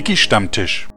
Wiki 0.00 0.16
Stammtisch. 0.16 0.88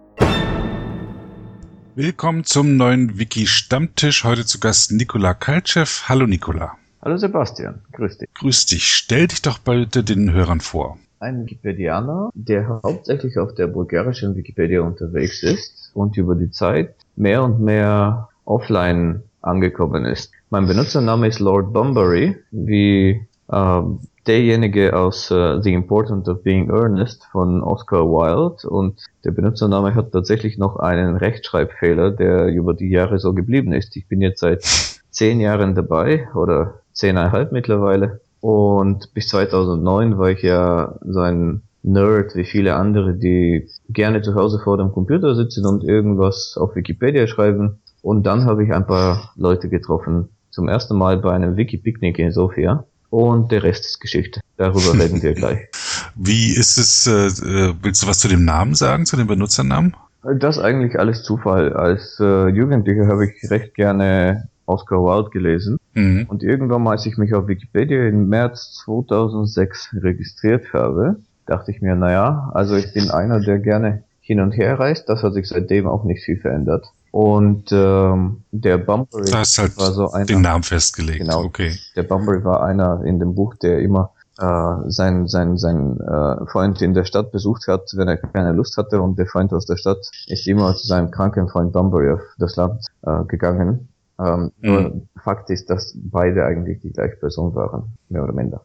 Willkommen 1.94 2.46
zum 2.46 2.78
neuen 2.78 3.20
Wiki 3.20 3.48
Stammtisch. 3.48 4.24
Heute 4.24 4.46
zu 4.46 4.62
Gast 4.62 4.94
Nikola 4.94 5.34
Kaltschew. 5.34 6.08
Hallo 6.08 6.26
Nikola. 6.26 6.78
Hallo 7.02 7.18
Sebastian, 7.18 7.82
grüß 7.92 8.20
dich. 8.20 8.34
Grüß 8.34 8.66
dich. 8.68 8.88
Stell 8.88 9.28
dich 9.28 9.42
doch 9.42 9.58
bitte 9.58 10.06
den 10.06 10.32
Hörern 10.32 10.62
vor. 10.62 10.98
Ein 11.20 11.42
Wikipedianer, 11.42 12.30
der 12.34 12.80
hauptsächlich 12.82 13.38
auf 13.38 13.54
der 13.56 13.68
bulgarischen 13.68 14.38
Wikipedia 14.38 14.80
unterwegs 14.80 15.44
ist 15.44 15.92
und 15.94 16.16
über 16.16 16.36
die 16.36 16.52
Zeit 16.52 16.96
mehr 17.18 17.44
und 17.44 17.60
mehr 17.60 18.30
offline 18.46 19.24
angekommen 19.42 20.06
ist. 20.06 20.32
Mein 20.50 20.66
Benutzername 20.66 21.28
ist 21.28 21.40
Lord 21.40 21.74
Bunbury, 21.74 22.38
wie 22.52 23.28
ähm, 23.52 24.00
derjenige 24.28 24.96
aus 24.96 25.32
uh, 25.32 25.62
The 25.62 25.74
Importance 25.74 26.30
of 26.30 26.44
Being 26.44 26.70
Earnest 26.70 27.26
von 27.32 27.62
Oscar 27.62 28.06
Wilde 28.06 28.70
und 28.70 29.02
der 29.24 29.32
Benutzername 29.32 29.96
hat 29.96 30.12
tatsächlich 30.12 30.58
noch 30.58 30.78
einen 30.78 31.16
Rechtschreibfehler, 31.18 32.12
der 32.12 32.48
über 32.48 32.74
die 32.74 32.90
Jahre 32.90 33.20
so 33.20 33.34
geblieben 33.34 33.74
ist. 33.74 33.96
Ich 33.96 34.08
bin 34.08 34.22
jetzt 34.22 34.40
seit 34.40 34.64
zehn 35.10 35.40
Jahren 35.40 35.76
dabei 35.76 36.28
oder 36.36 36.82
zehneinhalb 36.94 37.52
mittlerweile 37.52 38.22
und 38.40 39.14
bis 39.14 39.30
2009 39.30 40.18
war 40.18 40.30
ich 40.32 40.42
ja 40.42 40.96
so 41.02 41.20
ein 41.20 41.62
Nerd 41.84 42.36
wie 42.36 42.46
viele 42.46 42.76
andere, 42.76 43.14
die 43.14 43.68
gerne 43.90 44.22
zu 44.22 44.36
Hause 44.36 44.60
vor 44.64 44.78
dem 44.78 44.92
Computer 44.92 45.36
sitzen 45.36 45.66
und 45.66 45.84
irgendwas 45.84 46.58
auf 46.58 46.76
Wikipedia 46.76 47.28
schreiben. 47.28 47.82
Und 48.02 48.26
dann 48.26 48.46
habe 48.46 48.64
ich 48.64 48.74
ein 48.74 48.88
paar 48.88 49.32
Leute 49.36 49.68
getroffen. 49.68 50.30
Zum 50.50 50.70
ersten 50.70 50.98
Mal 50.98 51.18
bei 51.18 51.32
einem 51.32 51.58
Wiki-Picknick 51.58 52.20
in 52.20 52.32
Sofia 52.32 52.86
und 53.14 53.52
der 53.52 53.62
Rest 53.62 53.86
ist 53.86 54.00
Geschichte. 54.02 54.42
Darüber 54.58 54.94
reden 55.00 55.22
wir 55.22 55.36
gleich. 55.36 55.68
Wie 56.16 56.50
ist 56.50 56.78
es, 56.78 57.06
äh, 57.06 57.28
äh, 57.28 57.74
willst 57.84 58.02
du 58.02 58.08
was 58.08 58.18
zu 58.18 58.28
dem 58.28 58.44
Namen 58.44 58.74
sagen, 58.74 59.06
zu 59.06 59.16
dem 59.16 59.28
Benutzernamen? 59.28 59.96
Das 60.24 60.58
ist 60.58 60.64
eigentlich 60.64 60.98
alles 60.98 61.22
Zufall. 61.22 61.74
Als 61.74 62.18
äh, 62.20 62.48
Jugendlicher 62.48 63.06
habe 63.06 63.28
ich 63.28 63.52
recht 63.52 63.76
gerne 63.76 64.50
Oscar 64.66 64.98
Wilde 64.98 65.30
gelesen. 65.30 65.78
Mhm. 65.94 66.26
Und 66.28 66.42
irgendwann 66.42 66.82
mal, 66.82 66.94
als 66.94 67.06
ich 67.06 67.18
mich 67.18 67.36
auf 67.36 67.48
Wikipedia 67.48 68.08
im 68.08 68.30
März 68.30 68.82
2006 68.86 69.98
registriert 70.02 70.74
habe, 70.74 71.18
dachte 71.46 71.70
ich 71.70 71.82
mir, 71.82 71.94
naja, 71.94 72.50
also 72.56 72.76
ich 72.76 72.94
bin 72.94 73.12
einer, 73.12 73.42
der 73.42 73.60
gerne 73.60 74.04
hin 74.22 74.40
und 74.40 74.54
her 74.54 74.80
reist. 74.80 75.08
Das 75.08 75.22
hat 75.22 75.34
sich 75.34 75.50
seitdem 75.50 75.86
auch 75.86 76.04
nicht 76.04 76.24
viel 76.24 76.40
verändert. 76.40 76.88
Und 77.14 77.72
ähm, 77.72 78.42
der 78.50 78.80
Bunbury 78.80 79.30
halt 79.30 79.78
war 79.78 79.92
so 79.92 80.10
einer. 80.10 80.26
Den 80.26 80.42
Namen 80.42 80.64
festgelegt. 80.64 81.20
Genau. 81.20 81.44
Okay. 81.44 81.78
Der 81.96 82.02
Bunbury 82.02 82.44
war 82.44 82.64
einer 82.64 83.04
in 83.04 83.20
dem 83.20 83.36
Buch, 83.36 83.54
der 83.54 83.82
immer 83.82 84.14
äh, 84.40 84.74
sein 84.88 85.28
sein 85.28 85.60
sein 85.60 86.00
äh, 86.00 86.48
Freund 86.48 86.82
in 86.82 86.96
der 86.96 87.06
Stadt 87.06 87.32
besucht 87.32 87.68
hat, 87.68 87.92
wenn 87.94 88.08
er 88.08 88.18
keine 88.18 88.52
Lust 88.54 88.78
hatte. 88.78 89.00
Und 89.00 89.20
der 89.20 89.28
Freund 89.28 89.54
aus 89.54 89.68
der 89.68 89.78
Stadt 89.78 90.00
ist 90.26 90.48
immer 90.48 90.74
zu 90.74 90.88
seinem 90.88 91.12
kranken 91.12 91.48
Freund 91.50 91.72
Bunbury 91.72 92.14
auf 92.14 92.22
das 92.40 92.56
Land 92.56 92.88
äh, 93.04 93.24
gegangen. 93.26 93.90
Ähm, 94.20 94.52
mhm. 94.62 94.72
Nur 94.72 95.02
Fakt 95.24 95.52
ist, 95.52 95.70
dass 95.70 95.94
beide 95.96 96.44
eigentlich 96.44 96.80
die 96.80 96.94
gleiche 96.94 97.18
Person 97.18 97.54
waren, 97.54 97.94
mehr 98.10 98.24
oder 98.24 98.34
minder. 98.34 98.60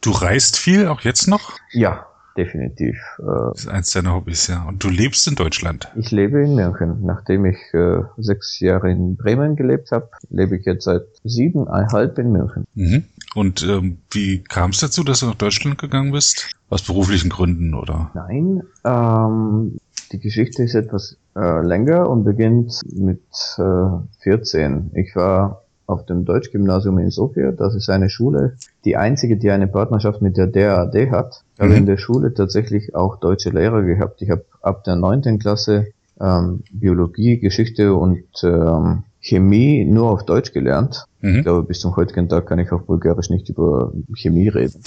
Du 0.00 0.12
reist 0.12 0.56
viel, 0.56 0.88
auch 0.88 1.02
jetzt 1.02 1.28
noch? 1.28 1.58
Ja, 1.72 2.06
definitiv. 2.36 2.96
Äh, 3.18 3.24
das 3.24 3.60
ist 3.60 3.68
eins 3.68 3.90
deiner 3.90 4.14
Hobbys, 4.14 4.48
ja. 4.48 4.64
Und 4.64 4.82
du 4.82 4.88
lebst 4.88 5.26
in 5.28 5.34
Deutschland? 5.34 5.88
Ich 5.96 6.10
lebe 6.10 6.42
in 6.42 6.54
München. 6.54 6.98
Nachdem 7.02 7.44
ich 7.46 7.58
äh, 7.72 8.02
sechs 8.18 8.60
Jahre 8.60 8.90
in 8.90 9.16
Bremen 9.16 9.56
gelebt 9.56 9.90
habe, 9.92 10.08
lebe 10.30 10.56
ich 10.56 10.66
jetzt 10.66 10.84
seit 10.84 11.02
siebeneinhalb 11.24 12.18
in 12.18 12.32
München. 12.32 12.66
Mhm. 12.74 13.04
Und 13.34 13.62
ähm, 13.62 13.98
wie 14.10 14.42
kam 14.42 14.70
es 14.70 14.80
dazu, 14.80 15.04
dass 15.04 15.20
du 15.20 15.26
nach 15.26 15.34
Deutschland 15.34 15.78
gegangen 15.78 16.12
bist? 16.12 16.50
Aus 16.68 16.82
beruflichen 16.82 17.30
Gründen, 17.30 17.74
oder? 17.74 18.10
Nein, 18.14 18.62
ähm, 18.84 19.78
die 20.12 20.18
Geschichte 20.18 20.62
ist 20.62 20.74
etwas 20.74 21.16
äh, 21.36 21.62
länger 21.62 22.08
und 22.08 22.24
beginnt 22.24 22.80
mit 22.94 23.22
äh, 23.58 24.22
14. 24.22 24.90
Ich 24.94 25.16
war 25.16 25.62
auf 25.92 26.06
dem 26.06 26.24
Deutschgymnasium 26.24 26.98
in 26.98 27.10
Sofia. 27.10 27.52
Das 27.52 27.74
ist 27.74 27.88
eine 27.88 28.08
Schule, 28.08 28.56
die 28.84 28.96
einzige, 28.96 29.36
die 29.36 29.50
eine 29.50 29.66
Partnerschaft 29.66 30.22
mit 30.22 30.36
der 30.36 30.46
DAAD 30.46 31.10
hat. 31.10 31.44
Ich 31.54 31.60
habe 31.60 31.70
mhm. 31.70 31.78
in 31.78 31.86
der 31.86 31.98
Schule 31.98 32.34
tatsächlich 32.34 32.94
auch 32.94 33.20
deutsche 33.20 33.50
Lehrer 33.50 33.82
gehabt. 33.82 34.22
Ich 34.22 34.30
habe 34.30 34.44
ab 34.60 34.84
der 34.84 34.96
neunten 34.96 35.38
Klasse 35.38 35.88
ähm, 36.20 36.62
Biologie, 36.72 37.38
Geschichte 37.38 37.94
und 37.94 38.24
ähm, 38.42 39.04
Chemie 39.20 39.84
nur 39.84 40.10
auf 40.10 40.24
Deutsch 40.24 40.52
gelernt. 40.52 41.06
Mhm. 41.20 41.36
Ich 41.36 41.42
glaube, 41.42 41.66
bis 41.66 41.80
zum 41.80 41.94
heutigen 41.96 42.28
Tag 42.28 42.46
kann 42.46 42.58
ich 42.58 42.72
auf 42.72 42.86
Bulgarisch 42.86 43.30
nicht 43.30 43.48
über 43.48 43.92
Chemie 44.14 44.48
reden. 44.48 44.82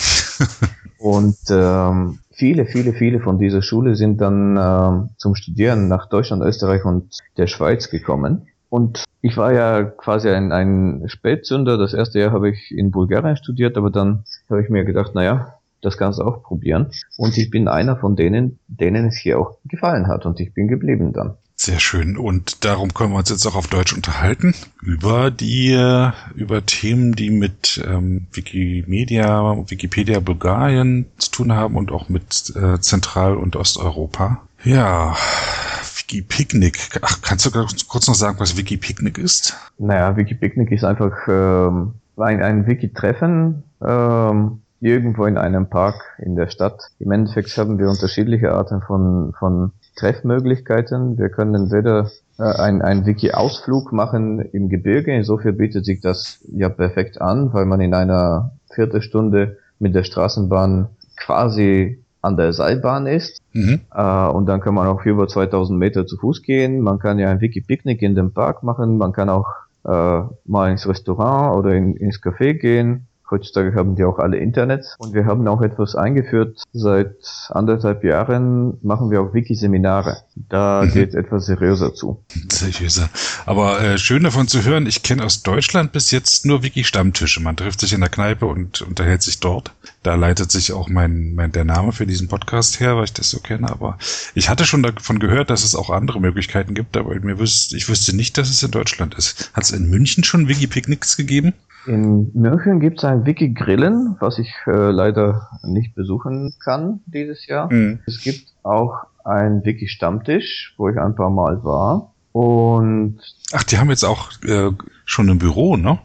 und 0.99 1.37
ähm, 1.49 2.19
viele, 2.31 2.66
viele, 2.66 2.93
viele 2.93 3.19
von 3.22 3.39
dieser 3.39 3.61
Schule 3.61 3.95
sind 3.95 4.19
dann 4.19 4.57
ähm, 4.57 5.09
zum 5.17 5.35
Studieren 5.35 5.87
nach 5.87 6.09
Deutschland, 6.09 6.43
Österreich 6.43 6.83
und 6.83 7.17
der 7.37 7.47
Schweiz 7.47 7.89
gekommen. 7.89 8.47
Und 8.70 9.03
ich 9.22 9.38
war 9.38 9.53
ja 9.53 9.84
quasi 9.84 10.30
ein, 10.30 10.52
ein 10.52 11.03
Spätzünder. 11.08 11.78
Das 11.78 11.94
erste 11.94 12.20
Jahr 12.20 12.31
habe 12.31 12.50
ich 12.50 12.72
in 12.72 12.92
Bulgarien 12.92 13.38
studiert, 13.38 13.78
aber 13.78 13.90
dann 13.90 14.24
habe 14.50 14.62
ich 14.62 14.70
mir 14.70 14.86
gedacht, 14.86 15.16
naja, 15.16 15.56
das 15.81 15.98
kannst 15.98 16.20
du 16.20 16.24
auch 16.24 16.44
probieren. 16.44 16.92
Und 17.18 17.38
ich 17.38 17.50
bin 17.50 17.68
einer 17.68 17.98
von 17.98 18.16
denen, 18.16 18.59
denen 18.68 19.08
es 19.08 19.18
hier 19.18 19.40
auch 19.40 19.58
gefallen 19.66 20.08
hat. 20.08 20.26
Und 20.26 20.40
ich 20.40 20.53
bin 20.53 20.68
geblieben 20.68 21.14
dann. 21.14 21.36
Sehr 21.58 21.80
schön. 21.80 22.18
Und 22.18 22.66
darum 22.66 22.94
können 22.94 23.14
wir 23.14 23.20
uns 23.20 23.30
jetzt 23.30 23.46
auch 23.46 23.56
auf 23.56 23.68
Deutsch 23.68 23.94
unterhalten 23.94 24.53
über 24.82 25.32
die 25.32 25.72
äh, 25.72 26.12
über 26.36 26.66
Themen, 26.66 27.14
die 27.14 27.30
mit 27.30 27.82
ähm, 27.88 28.28
Wikimedia, 28.34 29.64
Wikipedia 29.70 30.20
Bulgarien 30.20 31.06
zu 31.18 31.32
tun 31.32 31.53
haben 31.53 31.78
und 31.78 31.94
auch 31.94 32.09
mit 32.09 32.53
äh, 32.56 32.80
Zentral- 32.82 33.38
und 33.38 33.56
Osteuropa. 33.56 34.42
Ja, 34.66 35.16
Wiki-Picknick. 36.05 36.99
Ach, 37.01 37.21
kannst 37.21 37.45
du 37.45 37.51
kurz 37.88 38.07
noch 38.07 38.16
sagen, 38.16 38.39
was 38.39 38.57
Wiki-Picknick 38.57 39.17
ist? 39.17 39.55
Naja, 39.77 40.16
Wiki-Picknick 40.16 40.71
ist 40.71 40.83
einfach 40.83 41.27
ähm, 41.27 41.93
ein, 42.17 42.41
ein 42.41 42.67
Wiki-Treffen 42.67 43.63
ähm, 43.83 44.61
irgendwo 44.81 45.25
in 45.25 45.38
einem 45.38 45.67
Park 45.67 45.95
in 46.19 46.35
der 46.35 46.47
Stadt. 46.47 46.79
Im 46.99 47.11
Endeffekt 47.11 47.57
haben 47.57 47.79
wir 47.79 47.89
unterschiedliche 47.89 48.51
Arten 48.53 48.81
von, 48.81 49.33
von 49.39 49.71
Treffmöglichkeiten. 49.95 51.17
Wir 51.17 51.29
können 51.29 51.55
entweder 51.55 52.11
äh, 52.37 52.43
ein, 52.43 52.81
ein 52.81 53.05
Wiki-Ausflug 53.05 53.91
machen 53.91 54.39
im 54.39 54.69
Gebirge. 54.69 55.13
Insofern 55.13 55.57
bietet 55.57 55.85
sich 55.85 56.01
das 56.01 56.39
ja 56.51 56.69
perfekt 56.69 57.19
an, 57.19 57.53
weil 57.53 57.66
man 57.66 57.81
in 57.81 57.93
einer 57.93 58.51
Viertelstunde 58.73 59.57
mit 59.79 59.95
der 59.95 60.03
Straßenbahn 60.03 60.89
quasi 61.17 62.04
an 62.25 62.38
der 62.38 62.53
Seilbahn 62.53 63.08
ist. 63.08 63.41
Mhm. 63.53 63.81
Äh, 63.94 64.28
und 64.28 64.47
dann 64.47 64.59
kann 64.59 64.74
man 64.74 64.88
auch 64.88 65.06
über 65.06 65.28
2000 65.28 65.78
Meter 65.80 66.06
zu 66.06 66.18
Fuß 66.18 66.41
gehen. 66.41 66.81
Man 66.81 67.00
kann 67.00 67.19
ja 67.19 67.30
ein 67.30 67.41
Wiki-Picknick 67.41 68.02
in 68.02 68.16
dem 68.16 68.34
Park 68.34 68.63
machen. 68.63 68.97
Man 68.97 69.13
kann 69.13 69.30
auch 69.30 69.47
äh, 69.86 70.22
mal 70.46 70.72
ins 70.72 70.88
Restaurant 70.88 71.56
oder 71.56 71.74
in, 71.74 71.96
ins 71.96 72.22
Café 72.22 72.53
gehen. 72.53 73.08
Heutzutage 73.30 73.74
haben 73.75 73.96
die 73.96 74.03
auch 74.03 74.19
alle 74.19 74.38
Internet. 74.38 74.86
Und 75.00 75.13
wir 75.13 75.25
haben 75.25 75.47
auch 75.47 75.62
etwas 75.62 75.96
eingeführt. 75.96 76.63
Seit 76.74 77.16
anderthalb 77.50 78.03
Jahren 78.03 78.78
machen 78.84 79.09
wir 79.09 79.22
auch 79.22 79.34
Wiki-Seminare. 79.34 80.18
Da 80.36 80.84
mhm. 80.86 80.91
geht 80.91 81.16
etwas 81.16 81.46
seriöser 81.46 81.94
zu. 81.94 82.24
Seriöser. 82.52 83.09
Aber 83.46 83.82
äh, 83.82 83.97
schön 83.97 84.23
davon 84.23 84.47
zu 84.47 84.64
hören, 84.64 84.85
ich 84.85 85.02
kenne 85.02 85.23
aus 85.23 85.44
Deutschland 85.44 85.91
bis 85.91 86.11
jetzt 86.11 86.46
nur 86.46 86.61
Wiki-Stammtische. 86.64 87.41
Man 87.41 87.55
trifft 87.55 87.79
sich 87.79 87.94
in 87.94 88.02
der 88.02 88.09
Kneipe 88.09 88.46
und 88.46 88.82
unterhält 88.82 89.23
sich 89.23 89.40
dort. 89.40 89.72
Da 90.03 90.16
leitet 90.16 90.52
sich 90.52 90.72
auch 90.73 90.88
mein, 90.88 91.34
mein 91.34 91.52
der 91.52 91.66
Name 91.66 91.91
für 91.91 92.05
diesen 92.05 92.28
Podcast 92.28 92.79
her, 92.79 92.96
weil 92.96 93.05
ich 93.05 93.14
das 93.14 93.32
so 93.32 93.40
kenne. 93.40 93.70
Aber 93.70 93.97
ich 94.35 94.49
hatte 94.49 94.66
schon 94.66 94.84
davon 94.84 95.20
gehört, 95.20 95.49
dass 95.49 95.64
es 95.64 95.73
auch 95.73 95.90
andere 95.90 96.20
Möglichkeiten 96.20 96.76
gibt, 96.76 96.96
aber 96.96 97.16
mir 97.16 97.40
wüsste, 97.40 97.76
ich 97.76 97.90
wüsste 97.90 98.16
nicht, 98.16 98.38
dass 98.38 98.49
es 98.49 98.61
in 98.61 98.72
Deutschland 98.72 99.16
ist. 99.16 99.52
Hat 99.53 99.64
es 99.64 99.72
in 99.72 99.90
München 99.90 100.23
schon 100.23 100.47
Wiki-Picknicks 100.47 101.17
gegeben? 101.17 101.53
In 101.87 102.32
München 102.34 102.79
gibt 102.79 102.99
es 102.99 103.05
ein 103.05 103.26
Wiki 103.26 103.49
Grillen, 103.49 104.17
was 104.20 104.40
ich 104.40 104.53
äh, 104.66 104.72
leider 104.72 105.49
nicht 105.64 105.96
besuchen 105.96 106.55
kann 106.64 107.02
dieses 107.05 107.46
Jahr. 107.47 107.72
Mhm. 107.72 107.99
Es 108.05 108.22
gibt 108.22 108.53
auch 108.64 109.05
ein 109.23 109.64
Wiki 109.64 109.87
Stammtisch, 109.87 110.73
wo 110.78 110.90
ich 110.90 110.97
ein 110.97 111.16
paar 111.16 111.29
Mal 111.29 111.64
war. 111.64 112.14
Und 112.32 113.20
Ach, 113.53 113.64
die 113.64 113.78
haben 113.78 113.90
jetzt 113.90 114.03
auch 114.03 114.32
äh, 114.43 114.72
schon 115.05 115.29
ein 115.29 115.37
Büro, 115.37 115.78
ne? 115.78 115.99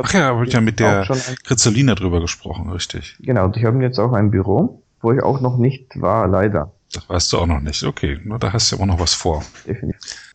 Ach 0.00 0.12
ja, 0.12 0.26
habe 0.26 0.46
ich 0.46 0.52
ja 0.52 0.60
mit 0.60 0.78
der 0.78 1.08
Krizolina 1.44 1.94
drüber 1.94 2.20
gesprochen, 2.20 2.70
richtig. 2.70 3.16
Genau, 3.20 3.48
die 3.48 3.66
haben 3.66 3.80
jetzt 3.80 3.98
auch 3.98 4.12
ein 4.12 4.30
Büro, 4.30 4.82
wo 5.00 5.12
ich 5.12 5.22
auch 5.22 5.40
noch 5.40 5.58
nicht 5.58 6.00
war, 6.00 6.28
leider. 6.28 6.72
Das 6.92 7.08
weißt 7.08 7.32
du 7.32 7.38
auch 7.38 7.46
noch 7.46 7.60
nicht. 7.60 7.82
Okay, 7.82 8.20
na, 8.24 8.38
da 8.38 8.52
hast 8.52 8.70
du 8.70 8.76
ja 8.76 8.82
auch 8.82 8.86
noch 8.86 9.00
was 9.00 9.14
vor. 9.14 9.42
Definitiv. 9.66 10.32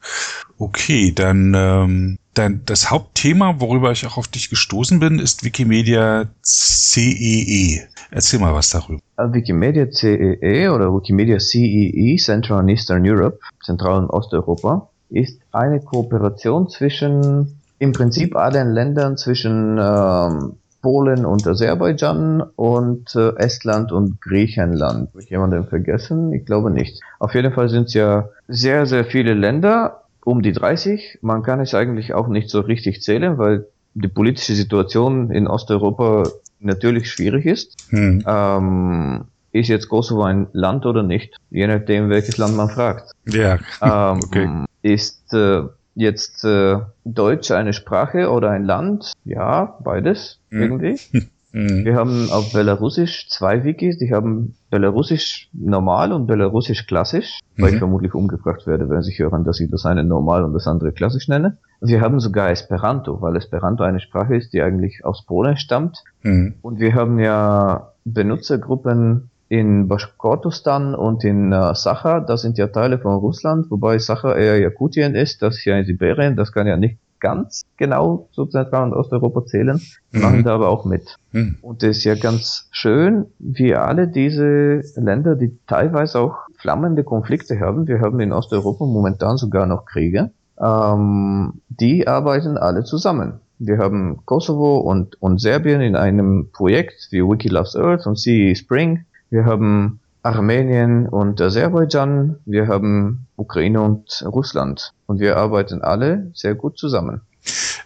Okay, 0.59 1.11
dann, 1.13 1.53
ähm, 1.55 2.17
dann 2.33 2.61
das 2.65 2.89
Hauptthema, 2.89 3.59
worüber 3.59 3.91
ich 3.91 4.05
auch 4.07 4.17
auf 4.17 4.27
dich 4.27 4.49
gestoßen 4.49 4.99
bin, 4.99 5.19
ist 5.19 5.43
Wikimedia 5.43 6.25
CEE. 6.41 7.75
E. 7.75 7.81
Erzähl 8.09 8.39
mal 8.39 8.53
was 8.53 8.69
darüber. 8.69 9.01
Äh, 9.17 9.33
Wikimedia 9.33 9.89
CEE 9.89 10.37
e 10.41 10.69
oder 10.69 10.93
Wikimedia 10.93 11.39
CEE, 11.39 11.91
e, 11.93 12.17
Central 12.17 12.59
and 12.59 12.69
Eastern 12.69 13.07
Europe, 13.07 13.39
Zentral- 13.63 14.03
und 14.03 14.09
Osteuropa, 14.09 14.89
ist 15.09 15.39
eine 15.51 15.79
Kooperation 15.79 16.69
zwischen 16.69 17.59
im 17.79 17.91
Prinzip 17.91 18.35
allen 18.35 18.71
Ländern 18.71 19.17
zwischen 19.17 19.77
ähm, 19.79 20.53
Polen 20.81 21.25
und 21.25 21.45
Aserbaidschan 21.45 22.41
und 22.55 23.15
äh, 23.15 23.35
Estland 23.35 23.91
und 23.91 24.21
Griechenland. 24.21 25.09
Habe 25.09 25.21
ich 25.21 25.29
jemanden 25.29 25.67
vergessen? 25.67 26.33
Ich 26.33 26.45
glaube 26.45 26.71
nicht. 26.71 26.99
Auf 27.19 27.35
jeden 27.35 27.53
Fall 27.53 27.69
sind 27.69 27.87
es 27.87 27.93
ja 27.93 28.29
sehr, 28.47 28.85
sehr 28.85 29.05
viele 29.05 29.33
Länder, 29.33 30.06
um 30.27 30.41
die 30.41 30.51
30. 30.51 31.19
Man 31.21 31.41
kann 31.41 31.61
es 31.61 31.73
eigentlich 31.73 32.13
auch 32.13 32.27
nicht 32.27 32.49
so 32.49 32.59
richtig 32.59 33.01
zählen, 33.01 33.37
weil 33.37 33.65
die 33.93 34.09
politische 34.09 34.55
Situation 34.55 35.31
in 35.31 35.47
Osteuropa 35.47 36.29
natürlich 36.59 37.09
schwierig 37.09 37.45
ist. 37.45 37.77
Hm. 37.91 38.25
Ähm, 38.27 39.21
ist 39.53 39.69
jetzt 39.69 39.87
Kosovo 39.87 40.23
ein 40.23 40.47
Land 40.51 40.85
oder 40.85 41.01
nicht? 41.01 41.37
Je 41.49 41.65
nachdem, 41.65 42.09
welches 42.09 42.37
Land 42.37 42.57
man 42.57 42.67
fragt. 42.67 43.11
Ja, 43.25 43.57
ähm, 43.81 44.19
okay. 44.25 44.49
Ist 44.81 45.33
äh, 45.33 45.61
jetzt 45.95 46.43
äh, 46.43 46.79
Deutsch 47.05 47.51
eine 47.51 47.71
Sprache 47.71 48.29
oder 48.29 48.51
ein 48.51 48.65
Land? 48.65 49.13
Ja, 49.23 49.77
beides 49.81 50.39
hm. 50.49 50.61
irgendwie. 50.61 50.99
Mhm. 51.57 51.85
Wir 51.85 51.95
haben 51.95 52.29
auf 52.29 52.53
Belarusisch 52.53 53.27
zwei 53.29 53.63
Wikis. 53.63 53.97
Die 53.97 54.13
haben 54.13 54.55
Belarusisch 54.69 55.49
normal 55.53 56.13
und 56.13 56.27
Belarusisch 56.27 56.85
klassisch, 56.85 57.39
mhm. 57.55 57.61
weil 57.61 57.69
ich 57.69 57.75
mhm. 57.75 57.79
vermutlich 57.79 58.13
umgebracht 58.13 58.67
werde, 58.67 58.89
wenn 58.89 59.01
sie 59.01 59.17
hören, 59.17 59.43
dass 59.43 59.59
ich 59.59 59.71
das 59.71 59.85
eine 59.85 60.03
normal 60.03 60.43
und 60.43 60.53
das 60.53 60.67
andere 60.67 60.91
klassisch 60.91 61.27
nenne. 61.27 61.57
Wir 61.81 62.01
haben 62.01 62.19
sogar 62.19 62.51
Esperanto, 62.51 63.21
weil 63.21 63.35
Esperanto 63.35 63.83
eine 63.83 63.99
Sprache 63.99 64.35
ist, 64.35 64.53
die 64.53 64.61
eigentlich 64.61 65.03
aus 65.03 65.25
Polen 65.25 65.57
stammt. 65.57 66.03
Mhm. 66.21 66.55
Und 66.61 66.79
wir 66.79 66.93
haben 66.93 67.17
ja 67.19 67.93
Benutzergruppen 68.05 69.31
in 69.49 69.87
Baschkortostan 69.87 70.93
und 70.93 71.23
in 71.23 71.53
äh, 71.53 71.73
Sacha, 71.73 72.19
das 72.19 72.41
sind 72.41 72.57
ja 72.57 72.67
Teile 72.67 72.99
von 72.99 73.15
Russland, 73.15 73.71
wobei 73.71 73.97
Sacha 73.97 74.35
eher 74.35 74.59
Jakutien 74.59 75.15
ist, 75.15 75.41
das 75.41 75.57
ist 75.57 75.65
ja 75.65 75.77
in 75.77 75.85
Sibirien, 75.85 76.35
das 76.35 76.51
kann 76.51 76.67
ja 76.67 76.75
nicht 76.75 76.97
ganz 77.19 77.63
genau 77.77 78.27
zu 78.31 78.45
Zentral- 78.45 78.83
und 78.83 78.93
Osteuropa 78.93 79.45
zählen, 79.45 79.81
mhm. 80.11 80.21
machen 80.21 80.43
da 80.43 80.55
aber 80.55 80.69
auch 80.69 80.85
mit. 80.85 81.17
Mhm. 81.31 81.57
Und 81.61 81.83
das 81.83 81.97
ist 81.97 82.03
ja 82.03 82.15
ganz 82.15 82.67
schön, 82.71 83.25
wie 83.39 83.75
alle 83.75 84.07
diese 84.07 84.81
Länder, 84.95 85.35
die 85.35 85.57
teilweise 85.67 86.19
auch 86.19 86.35
flammende 86.57 87.03
Konflikte 87.03 87.59
haben, 87.59 87.87
wir 87.87 88.01
haben 88.01 88.19
in 88.19 88.33
Osteuropa 88.33 88.85
momentan 88.85 89.37
sogar 89.37 89.65
noch 89.65 89.85
Kriege, 89.85 90.31
ähm, 90.59 91.61
die 91.69 92.07
arbeiten 92.07 92.57
alle 92.57 92.83
zusammen. 92.83 93.39
Wir 93.59 93.79
haben 93.79 94.19
Kosovo 94.25 94.77
und, 94.77 95.19
und 95.21 95.41
Serbien 95.41 95.81
in 95.81 95.95
einem 95.95 96.49
Projekt 96.51 97.07
wie 97.11 97.23
Wiki 97.23 97.47
Loves 97.47 97.75
Earth 97.75 98.05
und 98.05 98.17
CE 98.17 98.55
Spring. 98.55 99.05
Wir 99.29 99.45
haben 99.45 99.99
Armenien 100.27 101.07
und 101.07 101.39
Aserbaidschan, 101.39 102.37
wir 102.45 102.67
haben 102.67 103.27
Ukraine 103.37 103.81
und 103.81 104.23
Russland. 104.25 104.93
Und 105.05 105.19
wir 105.19 105.37
arbeiten 105.37 105.81
alle 105.81 106.31
sehr 106.33 106.55
gut 106.55 106.77
zusammen. 106.77 107.21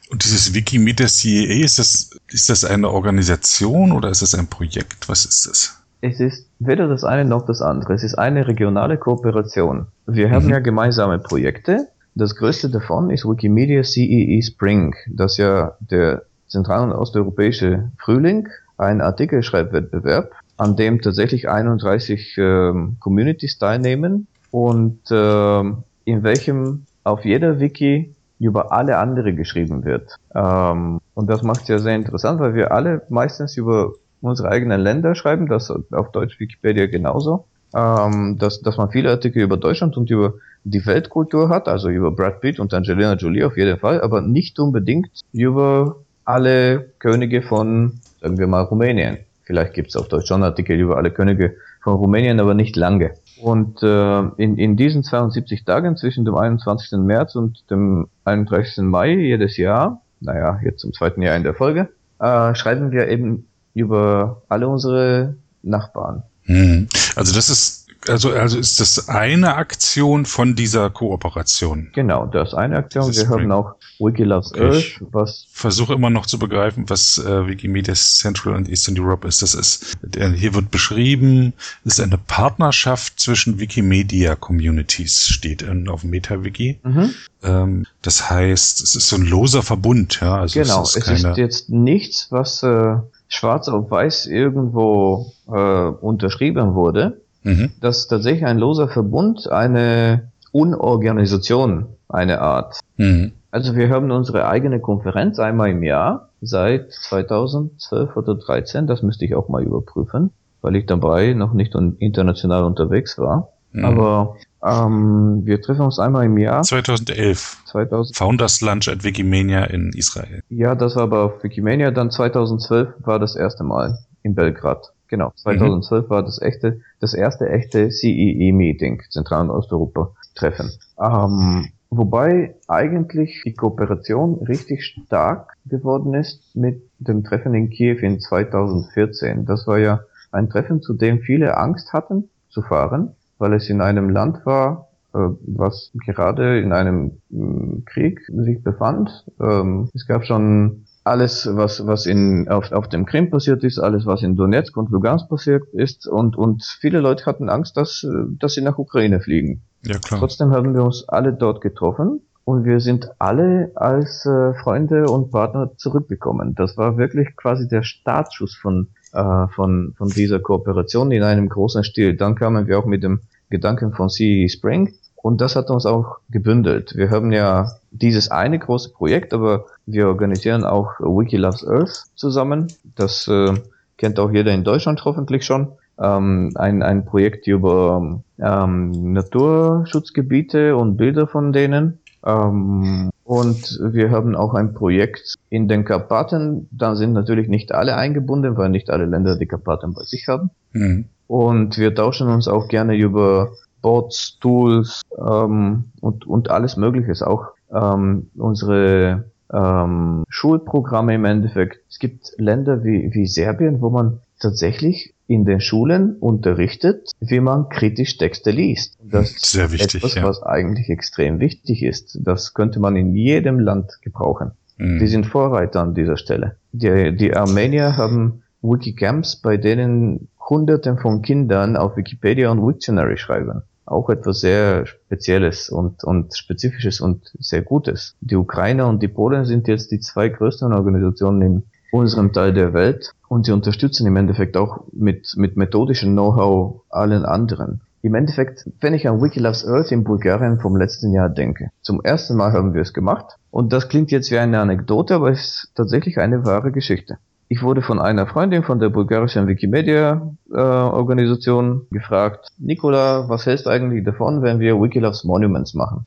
Und 0.10 0.24
dieses 0.24 0.54
Wikimedia 0.54 1.08
CEA, 1.08 1.64
ist 1.64 1.80
das, 1.80 2.10
ist 2.30 2.50
das 2.50 2.66
eine 2.66 2.90
Organisation 2.90 3.92
oder 3.92 4.10
ist 4.10 4.22
das 4.22 4.36
ein 4.36 4.48
Projekt? 4.48 5.08
Was 5.08 5.26
ist 5.26 5.48
das? 5.48 5.78
Es 6.02 6.20
ist 6.20 6.48
weder 6.60 6.88
das 6.88 7.04
eine 7.04 7.26
noch 7.26 7.46
das 7.46 7.62
andere. 7.62 7.94
Es 7.94 8.04
ist 8.04 8.16
eine 8.16 8.48
regionale 8.48 8.98
Kooperation. 8.98 9.86
Wir 10.08 10.32
haben 10.32 10.46
mhm. 10.46 10.52
ja 10.52 10.60
gemeinsame 10.60 11.20
Projekte. 11.20 11.88
Das 12.16 12.36
größte 12.36 12.70
davon 12.70 13.12
ist 13.12 13.24
Wikimedia 13.24 13.84
CEE 13.84 14.38
e 14.38 14.42
Spring, 14.42 14.96
das 15.08 15.38
ja 15.38 15.78
der 15.80 16.24
zentral- 16.48 16.84
und 16.84 16.92
osteuropäische 16.92 17.92
Frühling 18.00 18.50
ein 18.78 19.00
Artikelschreibwettbewerb 19.00 20.32
an 20.62 20.76
dem 20.76 21.02
tatsächlich 21.02 21.50
31 21.50 22.38
äh, 22.38 22.72
Communities 23.00 23.58
teilnehmen 23.58 24.28
und 24.52 25.00
äh, 25.10 25.60
in 26.06 26.22
welchem 26.22 26.86
auf 27.04 27.26
jeder 27.26 27.60
Wiki 27.60 28.14
über 28.38 28.72
alle 28.72 28.98
andere 29.00 29.34
geschrieben 29.34 29.86
wird. 29.86 30.18
Ähm, 30.36 31.00
und 31.16 31.28
das 31.32 31.42
macht 31.42 31.64
es 31.64 31.68
ja 31.68 31.80
sehr 31.80 31.96
interessant, 31.96 32.40
weil 32.40 32.54
wir 32.54 32.72
alle 32.72 33.02
meistens 33.10 33.58
über 33.58 33.94
unsere 34.22 34.50
eigenen 34.50 34.80
Länder 34.80 35.16
schreiben, 35.16 35.48
das 35.48 35.72
auf 35.72 36.12
Deutsch 36.12 36.40
Wikipedia 36.40 36.86
genauso, 36.86 37.46
ähm, 37.74 38.38
dass, 38.38 38.62
dass 38.62 38.78
man 38.78 38.92
viele 38.92 39.10
Artikel 39.10 39.42
über 39.42 39.58
Deutschland 39.58 39.98
und 39.98 40.12
über 40.12 40.36
die 40.64 40.86
Weltkultur 40.86 41.50
hat, 41.50 41.68
also 41.68 41.90
über 41.90 42.12
Brad 42.12 42.40
Pitt 42.40 42.60
und 42.60 42.72
Angelina 42.76 43.16
Jolie 43.16 43.46
auf 43.46 43.58
jeden 43.58 43.80
Fall, 43.80 44.00
aber 44.02 44.22
nicht 44.22 44.60
unbedingt 44.60 45.10
über 45.34 45.96
alle 46.24 46.92
Könige 47.00 47.42
von, 47.42 47.94
sagen 48.22 48.38
wir 48.38 48.46
mal, 48.46 48.62
Rumänien. 48.62 49.26
Vielleicht 49.52 49.74
gibt 49.74 49.90
es 49.90 49.98
auf 49.98 50.08
Deutsch 50.08 50.30
schon 50.30 50.44
Artikel 50.44 50.80
über 50.80 50.96
alle 50.96 51.12
Könige 51.12 51.58
von 51.84 51.96
Rumänien, 51.96 52.40
aber 52.40 52.54
nicht 52.54 52.78
lange. 52.78 53.16
Und 53.42 53.84
äh, 53.84 54.20
in, 54.38 54.58
in 54.58 54.78
diesen 54.78 55.04
72 55.04 55.66
Tagen 55.66 55.98
zwischen 55.98 56.24
dem 56.24 56.36
21. 56.36 56.98
März 57.00 57.36
und 57.36 57.70
dem 57.70 58.08
31. 58.24 58.86
Mai 58.86 59.10
jedes 59.10 59.58
Jahr, 59.58 60.04
naja, 60.22 60.58
jetzt 60.64 60.80
zum 60.80 60.94
zweiten 60.94 61.22
Jahr 61.22 61.36
in 61.36 61.44
der 61.44 61.54
Folge, 61.54 61.90
äh, 62.20 62.56
schreiben 62.56 62.92
wir 62.92 63.10
eben 63.10 63.46
über 63.74 64.42
alle 64.48 64.70
unsere 64.70 65.36
Nachbarn. 65.64 66.24
Hm. 66.44 66.88
Also 67.18 67.36
das 67.36 67.50
ist 67.50 67.81
also, 68.08 68.32
also 68.32 68.58
ist 68.58 68.80
das 68.80 69.10
eine 69.10 69.56
Aktion 69.56 70.26
von 70.26 70.56
dieser 70.56 70.90
Kooperation. 70.90 71.90
Genau, 71.94 72.26
das 72.26 72.50
ist 72.50 72.54
eine 72.56 72.78
Aktion. 72.78 73.14
Wir 73.14 73.30
haben 73.30 73.52
auch 73.52 73.76
Wikiloves 74.00 74.54
Earth, 74.56 75.02
was. 75.12 75.46
Versuche 75.52 75.94
immer 75.94 76.10
noch 76.10 76.26
zu 76.26 76.40
begreifen, 76.40 76.90
was 76.90 77.18
äh, 77.20 77.48
Wikimedia 77.48 77.94
Central 77.94 78.56
und 78.56 78.70
Eastern 78.70 79.00
Europe 79.00 79.28
ist. 79.28 79.42
Das 79.42 79.54
ist, 79.54 79.98
äh, 80.16 80.30
hier 80.32 80.56
wird 80.56 80.72
beschrieben, 80.72 81.54
es 81.86 81.94
ist 81.94 82.00
eine 82.00 82.18
Partnerschaft 82.18 83.20
zwischen 83.20 83.60
Wikimedia 83.60 84.36
Communities, 84.36 85.28
steht 85.28 85.62
in, 85.62 85.88
auf 85.88 86.04
MetaWiki. 86.04 86.80
Mhm. 86.84 87.14
Ähm, 87.44 87.86
das 88.02 88.30
heißt, 88.30 88.82
es 88.82 88.96
ist 88.96 89.10
so 89.10 89.18
ein 89.18 89.26
loser 89.26 89.62
Verbund, 89.62 90.20
ja. 90.22 90.40
Also 90.42 90.60
genau, 90.60 90.84
es 90.84 90.96
ist, 90.96 91.08
es 91.08 91.24
ist 91.24 91.38
jetzt 91.38 91.70
nichts, 91.70 92.28
was 92.32 92.64
äh, 92.64 92.96
schwarz 93.28 93.68
auf 93.68 93.92
weiß 93.92 94.26
irgendwo 94.26 95.34
äh, 95.48 95.52
unterschrieben 95.52 96.74
wurde 96.74 97.22
Mhm. 97.44 97.72
Das 97.82 98.00
ist 98.00 98.08
tatsächlich 98.08 98.46
ein 98.46 98.58
loser 98.58 98.88
Verbund, 98.88 99.52
eine 99.52 100.32
Unorganisation, 100.52 101.88
eine 102.10 102.42
Art. 102.42 102.80
Mhm. 102.98 103.34
Also 103.52 103.76
wir 103.76 103.90
haben 103.90 104.12
unsere 104.12 104.48
eigene 104.48 104.80
Konferenz 104.80 105.40
einmal 105.40 105.72
im 105.72 105.84
Jahr 105.84 106.30
seit 106.42 106.92
2012 106.92 108.16
oder 108.16 108.40
2013. 108.40 108.88
Das 108.88 109.04
müsste 109.04 109.26
ich 109.26 109.36
auch 109.36 109.50
mal 109.50 109.64
überprüfen, 109.64 110.32
weil 110.62 110.76
ich 110.76 110.86
dabei 110.86 111.34
noch 111.34 111.54
nicht 111.54 111.76
international 111.76 112.64
unterwegs 112.64 113.18
war. 113.18 113.50
Mhm. 113.74 113.86
Aber 113.86 114.36
ähm, 114.64 115.42
wir 115.46 115.62
treffen 115.62 115.82
uns 115.82 116.00
einmal 116.00 116.26
im 116.26 116.38
Jahr. 116.38 116.64
2011. 116.64 117.64
2000. 117.66 118.18
Founders 118.18 118.62
Lunch 118.62 118.88
at 118.88 119.04
Wikimania 119.04 119.66
in 119.66 119.92
Israel. 119.94 120.44
Ja, 120.50 120.76
das 120.76 120.96
war 120.96 121.04
aber 121.04 121.24
auf 121.24 121.44
Wikimania. 121.44 121.92
Dann 121.92 122.12
2012 122.12 122.90
war 123.00 123.20
das 123.20 123.36
erste 123.36 123.64
Mal 123.64 124.00
in 124.24 124.36
Belgrad. 124.36 124.92
Genau, 125.12 125.34
2012 125.36 126.06
mhm. 126.06 126.10
war 126.10 126.24
das 126.24 126.42
echte, 126.42 126.80
das 127.02 127.14
erste 127.14 127.50
echte 127.50 127.92
CEE-Meeting, 127.92 129.04
Zentral- 129.10 129.42
und 129.42 129.50
Osteuropa-Treffen. 129.50 130.72
Ähm, 130.98 131.68
wobei 131.90 132.56
eigentlich 132.70 133.42
die 133.46 133.54
Kooperation 133.54 134.36
richtig 134.36 134.86
stark 134.86 135.58
geworden 135.66 136.14
ist 136.14 136.56
mit 136.56 136.82
dem 137.00 137.26
Treffen 137.26 137.54
in 137.54 137.70
Kiew 137.70 137.98
in 137.98 138.22
2014. 138.22 139.46
Das 139.46 139.68
war 139.68 139.80
ja 139.80 140.00
ein 140.32 140.50
Treffen, 140.50 140.82
zu 140.82 140.94
dem 140.94 141.20
viele 141.20 141.58
Angst 141.58 141.92
hatten 141.92 142.30
zu 142.48 142.62
fahren, 142.62 143.14
weil 143.38 143.54
es 143.54 143.70
in 143.70 143.82
einem 143.82 144.10
Land 144.10 144.46
war, 144.46 144.88
äh, 145.14 145.18
was 145.46 145.92
gerade 146.06 146.62
in 146.62 146.72
einem 146.72 147.18
mm, 147.30 147.84
Krieg 147.86 148.22
sich 148.30 148.64
befand. 148.64 149.26
Ähm, 149.42 149.90
es 149.94 150.08
gab 150.08 150.24
schon 150.24 150.86
alles, 151.04 151.50
was, 151.52 151.86
was 151.88 152.06
in, 152.06 152.48
auf, 152.48 152.72
auf 152.72 152.88
dem 152.88 153.06
Krim 153.06 153.30
passiert 153.30 153.64
ist, 153.64 153.80
alles, 153.80 154.06
was 154.06 154.22
in 154.22 154.36
Donetsk 154.36 154.78
und 154.78 154.92
Lugansk 154.92 155.30
passiert 155.30 155.64
ist 155.74 156.08
und, 156.08 156.36
und 156.38 156.64
viele 156.64 157.00
Leute 157.00 157.26
hatten 157.26 157.50
Angst, 157.50 157.78
dass, 157.78 158.06
dass 158.40 158.54
sie 158.54 158.62
nach 158.62 158.78
Ukraine 158.78 159.20
fliegen. 159.20 159.62
Ja, 159.84 159.98
klar. 159.98 160.20
Trotzdem 160.20 160.52
haben 160.52 160.74
wir 160.76 160.84
uns 160.84 161.10
alle 161.10 161.34
dort 161.34 161.62
getroffen 161.62 162.22
und 162.44 162.66
wir 162.66 162.80
sind 162.80 163.10
alle 163.18 163.72
als 163.76 164.26
äh, 164.26 164.54
Freunde 164.54 165.06
und 165.06 165.32
Partner 165.32 165.72
zurückgekommen. 165.78 166.54
Das 166.56 166.78
war 166.78 166.98
wirklich 166.98 167.36
quasi 167.36 167.68
der 167.68 167.82
Startschuss 167.82 168.56
von, 168.56 168.90
äh, 169.14 169.48
von, 169.48 169.94
von 169.98 170.10
dieser 170.10 170.40
Kooperation 170.40 171.12
in 171.12 171.24
einem 171.24 171.50
großen 171.50 171.84
Stil. 171.84 172.16
Dann 172.16 172.36
kamen 172.36 172.68
wir 172.68 172.78
auch 172.78 172.86
mit 172.86 173.04
dem 173.04 173.22
Gedanken 173.50 173.94
von 173.94 174.10
CE 174.10 174.48
Spring 174.50 174.94
und 175.16 175.42
das 175.42 175.56
hat 175.56 175.70
uns 175.70 175.86
auch 175.86 176.18
gebündelt. 176.30 176.96
Wir 176.96 177.12
haben 177.12 177.32
ja 177.32 177.72
dieses 177.92 178.32
eine 178.32 178.58
große 178.58 178.92
Projekt, 178.92 179.34
aber 179.34 179.66
wir 179.92 180.08
organisieren 180.08 180.64
auch 180.64 181.00
Wiki 181.00 181.38
Loves 181.38 181.68
Earth 181.68 182.04
zusammen. 182.16 182.68
Das 182.96 183.28
äh, 183.28 183.54
kennt 183.98 184.20
auch 184.20 184.32
jeder 184.32 184.52
in 184.52 184.64
Deutschland 184.64 185.04
hoffentlich 185.06 185.46
schon. 185.46 185.74
Ähm, 186.00 186.52
ein, 186.56 186.82
ein 186.82 187.06
Projekt 187.06 187.48
über 187.48 188.22
ähm, 188.40 189.14
Naturschutzgebiete 189.14 190.76
und 190.76 190.98
Bilder 190.98 191.28
von 191.28 191.54
denen. 191.54 192.00
Ähm, 192.26 193.12
und 193.24 193.80
wir 193.82 194.12
haben 194.12 194.36
auch 194.36 194.54
ein 194.54 194.74
Projekt 194.74 195.36
in 195.50 195.68
den 195.68 195.86
Karpaten. 195.86 196.68
Da 196.72 196.96
sind 196.96 197.14
natürlich 197.14 197.48
nicht 197.48 197.72
alle 197.72 197.96
eingebunden, 197.96 198.58
weil 198.58 198.70
nicht 198.70 198.90
alle 198.90 199.06
Länder 199.06 199.38
die 199.38 199.48
Karpaten 199.48 199.94
bei 199.94 200.04
sich 200.04 200.28
haben. 200.28 200.50
Mhm. 200.74 201.06
Und 201.28 201.78
wir 201.78 201.96
tauschen 201.96 202.28
uns 202.28 202.48
auch 202.48 202.68
gerne 202.68 202.96
über 202.98 203.52
Bots, 203.82 204.38
Tools 204.40 205.02
ähm, 205.18 205.86
und, 206.02 206.28
und 206.28 206.50
alles 206.50 206.78
Mögliche. 206.78 207.26
Auch 207.26 207.52
ähm, 207.74 208.30
unsere 208.36 209.31
ähm, 209.54 210.24
Schulprogramme 210.30 211.16
im 211.16 211.26
Endeffekt. 211.26 211.80
Es 211.90 212.00
gibt 212.00 212.34
Länder 212.38 212.84
wie, 212.84 213.14
wie 213.14 213.28
Serbien, 213.28 213.82
wo 213.82 213.90
man 213.90 214.20
tatsächlich 214.40 215.14
in 215.28 215.46
den 215.46 215.62
Schulen 215.62 216.18
unterrichtet, 216.20 217.12
wie 217.20 217.40
man 217.40 217.70
kritisch 217.70 218.18
Texte 218.18 218.52
liest. 218.52 218.98
Das 219.02 219.32
ist 219.32 219.46
sehr 219.46 219.72
wichtig, 219.72 219.96
etwas, 219.96 220.16
ja. 220.16 220.24
was 220.24 220.44
eigentlich 220.44 220.90
extrem 220.90 221.40
wichtig 221.40 221.84
ist. 221.84 222.20
Das 222.22 222.54
könnte 222.54 222.80
man 222.80 222.96
in 222.96 223.16
jedem 223.16 223.60
Land 223.60 224.00
gebrauchen. 224.02 224.52
Mhm. 224.78 225.00
Die 225.00 225.08
sind 225.08 225.26
Vorreiter 225.26 225.82
an 225.82 225.94
dieser 225.94 226.18
Stelle. 226.18 226.58
Die, 226.72 227.16
die 227.16 227.36
Armenier 227.36 227.98
haben 227.98 228.44
Wikicamps, 228.62 229.38
bei 229.38 229.58
denen 229.58 230.28
Hunderten 230.50 230.98
von 230.98 231.22
Kindern 231.22 231.78
auf 231.78 231.96
Wikipedia 231.96 232.52
und 232.52 232.68
Wiktionary 232.68 233.18
schreiben 233.18 233.64
auch 233.92 234.10
etwas 234.10 234.40
sehr 234.40 234.86
Spezielles 234.86 235.70
und, 235.70 236.04
und 236.04 236.36
Spezifisches 236.36 237.02
und 237.02 237.32
sehr 237.40 237.62
Gutes. 237.62 238.16
Die 238.22 238.36
Ukrainer 238.36 238.88
und 238.88 239.04
die 239.04 239.08
Polen 239.08 239.46
sind 239.46 239.68
jetzt 239.68 239.92
die 239.92 240.00
zwei 240.00 240.30
größten 240.30 240.74
Organisationen 240.74 241.42
in 241.42 241.64
unserem 241.92 242.32
Teil 242.32 242.54
der 242.54 242.74
Welt 242.74 243.14
und 243.28 243.46
sie 243.46 243.52
unterstützen 243.52 244.08
im 244.08 244.16
Endeffekt 244.16 244.56
auch 244.58 244.86
mit, 244.94 245.34
mit 245.36 245.58
methodischem 245.58 246.14
Know-how 246.14 246.82
allen 246.90 247.26
anderen. 247.26 247.82
Im 248.04 248.16
Endeffekt, 248.16 248.68
wenn 248.80 248.96
ich 248.96 249.08
an 249.08 249.22
Wikiloves 249.22 249.68
Earth 249.68 249.92
in 249.92 250.04
Bulgarien 250.04 250.60
vom 250.60 250.76
letzten 250.76 251.14
Jahr 251.14 251.30
denke, 251.30 251.70
zum 251.82 252.02
ersten 252.02 252.36
Mal 252.36 252.52
haben 252.52 252.74
wir 252.74 252.82
es 252.82 252.94
gemacht 252.94 253.38
und 253.52 253.74
das 253.74 253.90
klingt 253.90 254.10
jetzt 254.10 254.32
wie 254.32 254.40
eine 254.40 254.60
Anekdote, 254.60 255.16
aber 255.16 255.30
es 255.30 255.40
ist 255.40 255.72
tatsächlich 255.76 256.18
eine 256.18 256.44
wahre 256.46 256.72
Geschichte. 256.72 257.20
Ich 257.52 257.62
wurde 257.62 257.82
von 257.82 258.00
einer 258.00 258.28
Freundin 258.28 258.64
von 258.64 258.80
der 258.80 258.88
bulgarischen 258.88 259.46
Wikimedia-Organisation 259.46 261.82
äh, 261.82 261.96
gefragt, 261.96 262.48
Nikola, 262.58 263.28
was 263.28 263.46
hältst 263.46 263.66
du 263.66 263.70
eigentlich 263.70 264.06
davon, 264.06 264.42
wenn 264.42 264.62
wir 264.62 264.82
Wikiloves 264.82 265.26
Monuments 265.26 265.74
machen? 265.74 266.06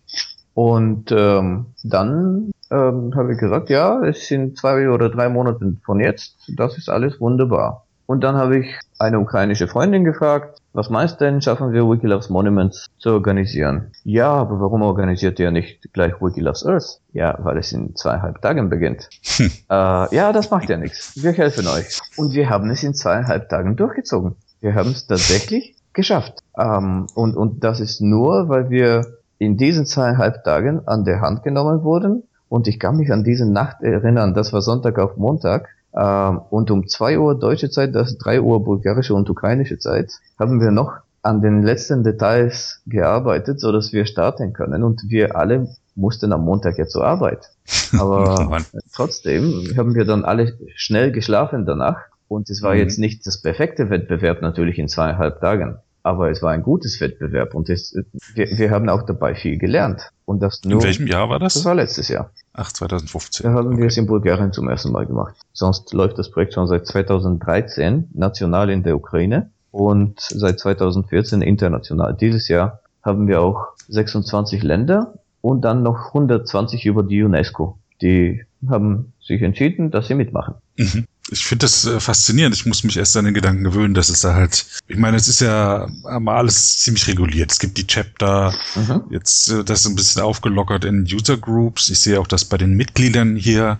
Und 0.54 1.12
ähm, 1.12 1.66
dann 1.82 2.50
ähm, 2.70 3.12
habe 3.14 3.34
ich 3.34 3.38
gesagt, 3.38 3.68
ja, 3.68 4.02
es 4.04 4.26
sind 4.26 4.56
zwei 4.56 4.88
oder 4.88 5.10
drei 5.10 5.28
Monate 5.28 5.76
von 5.84 6.00
jetzt, 6.00 6.50
das 6.56 6.78
ist 6.78 6.88
alles 6.88 7.20
wunderbar. 7.20 7.84
Und 8.06 8.24
dann 8.24 8.36
habe 8.36 8.60
ich 8.60 8.78
eine 8.98 9.20
ukrainische 9.20 9.68
Freundin 9.68 10.04
gefragt, 10.04 10.62
was 10.74 10.90
meinst 10.90 11.20
du 11.20 11.24
denn, 11.24 11.40
schaffen 11.40 11.72
wir 11.72 11.88
Wikiloves 11.88 12.28
Monuments 12.30 12.86
zu 12.98 13.10
organisieren? 13.10 13.92
Ja, 14.02 14.32
aber 14.32 14.60
warum 14.60 14.82
organisiert 14.82 15.38
ihr 15.38 15.52
nicht 15.52 15.92
gleich 15.92 16.20
Wikiloves 16.20 16.66
Earth? 16.66 17.00
Ja, 17.12 17.38
weil 17.42 17.58
es 17.58 17.72
in 17.72 17.94
zweieinhalb 17.94 18.42
Tagen 18.42 18.68
beginnt. 18.68 19.08
Hm. 19.36 19.50
Äh, 19.70 20.14
ja, 20.14 20.32
das 20.32 20.50
macht 20.50 20.68
ja 20.68 20.76
nichts. 20.76 21.22
Wir 21.22 21.32
helfen 21.32 21.66
euch. 21.66 21.98
Und 22.16 22.34
wir 22.34 22.50
haben 22.50 22.68
es 22.70 22.82
in 22.82 22.94
zweieinhalb 22.94 23.48
Tagen 23.48 23.76
durchgezogen. 23.76 24.36
Wir 24.60 24.74
haben 24.74 24.90
es 24.90 25.06
tatsächlich 25.06 25.74
geschafft. 25.92 26.40
Ähm, 26.56 27.06
und, 27.14 27.36
und 27.36 27.64
das 27.64 27.80
ist 27.80 28.00
nur, 28.00 28.48
weil 28.48 28.68
wir 28.68 29.06
in 29.38 29.56
diesen 29.56 29.86
zweieinhalb 29.86 30.44
Tagen 30.44 30.86
an 30.86 31.04
der 31.04 31.20
Hand 31.20 31.44
genommen 31.44 31.82
wurden. 31.82 32.24
Und 32.48 32.68
ich 32.68 32.78
kann 32.78 32.96
mich 32.96 33.10
an 33.12 33.24
diese 33.24 33.50
Nacht 33.50 33.82
erinnern, 33.82 34.34
das 34.34 34.52
war 34.52 34.60
Sonntag 34.60 34.98
auf 34.98 35.16
Montag. 35.16 35.68
Ähm, 35.96 36.40
und 36.50 36.70
um 36.70 36.88
zwei 36.88 37.18
Uhr 37.18 37.38
deutsche 37.38 37.70
Zeit, 37.70 37.94
das 37.94 38.12
ist 38.12 38.18
drei 38.18 38.40
Uhr 38.40 38.62
bulgarische 38.64 39.14
und 39.14 39.28
ukrainische 39.30 39.78
Zeit, 39.78 40.12
haben 40.38 40.60
wir 40.60 40.70
noch 40.70 40.92
an 41.22 41.40
den 41.40 41.62
letzten 41.62 42.04
Details 42.04 42.82
gearbeitet, 42.86 43.60
so 43.60 43.72
dass 43.72 43.92
wir 43.92 44.04
starten 44.04 44.52
können. 44.52 44.82
Und 44.82 45.02
wir 45.08 45.36
alle 45.36 45.68
mussten 45.94 46.32
am 46.32 46.44
Montag 46.44 46.78
ja 46.78 46.86
zur 46.86 47.04
Arbeit. 47.06 47.50
Aber 47.98 48.60
trotzdem 48.94 49.72
haben 49.76 49.94
wir 49.94 50.04
dann 50.04 50.24
alle 50.24 50.58
schnell 50.74 51.12
geschlafen 51.12 51.64
danach. 51.64 51.98
Und 52.28 52.50
es 52.50 52.62
war 52.62 52.74
mhm. 52.74 52.80
jetzt 52.80 52.98
nicht 52.98 53.26
das 53.26 53.40
perfekte 53.40 53.90
Wettbewerb 53.90 54.42
natürlich 54.42 54.78
in 54.78 54.88
zweieinhalb 54.88 55.40
Tagen 55.40 55.78
aber 56.04 56.30
es 56.30 56.42
war 56.42 56.52
ein 56.52 56.62
gutes 56.62 57.00
Wettbewerb 57.00 57.54
und 57.54 57.70
es, 57.70 57.96
wir, 58.34 58.46
wir 58.58 58.70
haben 58.70 58.88
auch 58.90 59.02
dabei 59.02 59.34
viel 59.34 59.58
gelernt. 59.58 60.10
Und 60.26 60.42
das 60.42 60.62
nur, 60.62 60.80
in 60.80 60.86
welchem 60.86 61.06
Jahr 61.06 61.30
war 61.30 61.38
das? 61.38 61.54
Das 61.54 61.64
war 61.64 61.74
letztes 61.74 62.08
Jahr. 62.08 62.30
Ach, 62.52 62.70
2015. 62.70 63.44
Da 63.44 63.52
haben 63.54 63.68
okay. 63.68 63.78
wir 63.78 63.86
es 63.86 63.96
in 63.96 64.06
Bulgarien 64.06 64.52
zum 64.52 64.68
ersten 64.68 64.92
Mal 64.92 65.06
gemacht. 65.06 65.34
Sonst 65.54 65.92
läuft 65.94 66.18
das 66.18 66.30
Projekt 66.30 66.54
schon 66.54 66.66
seit 66.66 66.86
2013 66.86 68.10
national 68.12 68.68
in 68.68 68.82
der 68.82 68.96
Ukraine 68.96 69.50
und 69.70 70.20
seit 70.20 70.60
2014 70.60 71.40
international. 71.40 72.14
Dieses 72.14 72.48
Jahr 72.48 72.80
haben 73.02 73.26
wir 73.26 73.40
auch 73.40 73.68
26 73.88 74.62
Länder 74.62 75.14
und 75.40 75.62
dann 75.62 75.82
noch 75.82 76.08
120 76.08 76.84
über 76.84 77.02
die 77.02 77.22
UNESCO. 77.22 77.78
Die 78.02 78.44
haben 78.68 79.14
sich 79.20 79.40
entschieden, 79.40 79.90
dass 79.90 80.08
sie 80.08 80.14
mitmachen. 80.14 80.56
Mhm 80.76 81.06
ich 81.30 81.46
finde 81.46 81.64
das 81.64 81.86
äh, 81.86 82.00
faszinierend. 82.00 82.54
Ich 82.54 82.66
muss 82.66 82.84
mich 82.84 82.96
erst 82.96 83.16
an 83.16 83.24
den 83.24 83.34
Gedanken 83.34 83.64
gewöhnen, 83.64 83.94
dass 83.94 84.08
es 84.08 84.20
da 84.20 84.34
halt, 84.34 84.66
ich 84.88 84.98
meine, 84.98 85.16
es 85.16 85.28
ist 85.28 85.40
ja 85.40 85.86
mal 86.02 86.36
alles 86.36 86.78
ziemlich 86.78 87.06
reguliert. 87.08 87.50
Es 87.50 87.58
gibt 87.58 87.78
die 87.78 87.86
Chapter, 87.86 88.54
mhm. 88.74 89.04
jetzt 89.10 89.50
äh, 89.50 89.64
das 89.64 89.80
ist 89.80 89.86
ein 89.86 89.94
bisschen 89.94 90.22
aufgelockert 90.22 90.84
in 90.84 91.02
User 91.02 91.36
Groups. 91.36 91.88
Ich 91.88 92.00
sehe 92.00 92.20
auch, 92.20 92.26
dass 92.26 92.44
bei 92.44 92.58
den 92.58 92.74
Mitgliedern 92.74 93.36
hier 93.36 93.78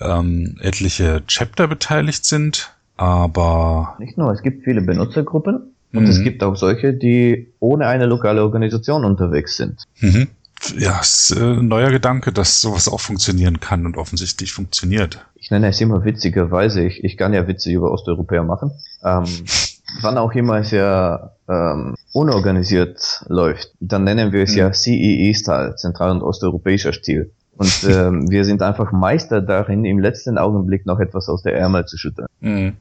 ähm, 0.00 0.56
etliche 0.60 1.22
Chapter 1.26 1.68
beteiligt 1.68 2.24
sind, 2.24 2.74
aber 2.96 3.96
nicht 3.98 4.18
nur, 4.18 4.32
es 4.32 4.42
gibt 4.42 4.64
viele 4.64 4.82
Benutzergruppen 4.82 5.74
und 5.92 6.02
mhm. 6.02 6.10
es 6.10 6.22
gibt 6.22 6.42
auch 6.42 6.56
solche, 6.56 6.92
die 6.94 7.52
ohne 7.60 7.86
eine 7.86 8.06
lokale 8.06 8.42
Organisation 8.42 9.04
unterwegs 9.04 9.56
sind. 9.56 9.84
Mhm 10.00 10.28
ja, 10.78 11.00
ist 11.00 11.34
äh, 11.36 11.40
ein 11.40 11.68
neuer 11.68 11.90
Gedanke, 11.90 12.32
dass 12.32 12.60
sowas 12.60 12.88
auch 12.88 13.00
funktionieren 13.00 13.60
kann 13.60 13.86
und 13.86 13.96
offensichtlich 13.96 14.52
funktioniert. 14.52 15.24
Ich 15.34 15.50
nenne 15.50 15.68
es 15.68 15.80
immer 15.80 16.04
witzigerweise, 16.04 16.82
ich, 16.82 17.02
ich 17.04 17.16
kann 17.16 17.32
ja 17.32 17.46
Witze 17.48 17.70
über 17.70 17.90
Osteuropäer 17.90 18.44
machen. 18.44 18.72
Ähm, 19.02 19.24
wann 20.00 20.18
auch 20.18 20.32
immer 20.32 20.58
es 20.58 20.70
ja 20.70 21.32
ähm, 21.48 21.94
unorganisiert 22.12 23.24
läuft, 23.28 23.72
dann 23.80 24.04
nennen 24.04 24.32
wir 24.32 24.42
es 24.44 24.52
mhm. 24.52 24.58
ja 24.58 24.72
CEE-Style, 24.72 25.76
Zentral- 25.76 26.12
und 26.12 26.22
Osteuropäischer 26.22 26.92
Stil. 26.92 27.32
Und 27.56 27.84
ähm, 27.88 28.30
wir 28.30 28.44
sind 28.44 28.62
einfach 28.62 28.92
Meister 28.92 29.40
darin, 29.40 29.84
im 29.84 29.98
letzten 29.98 30.38
Augenblick 30.38 30.86
noch 30.86 31.00
etwas 31.00 31.28
aus 31.28 31.42
der 31.42 31.56
Ärmel 31.56 31.86
zu 31.86 31.98
schütteln. 31.98 32.28
Mhm. 32.40 32.76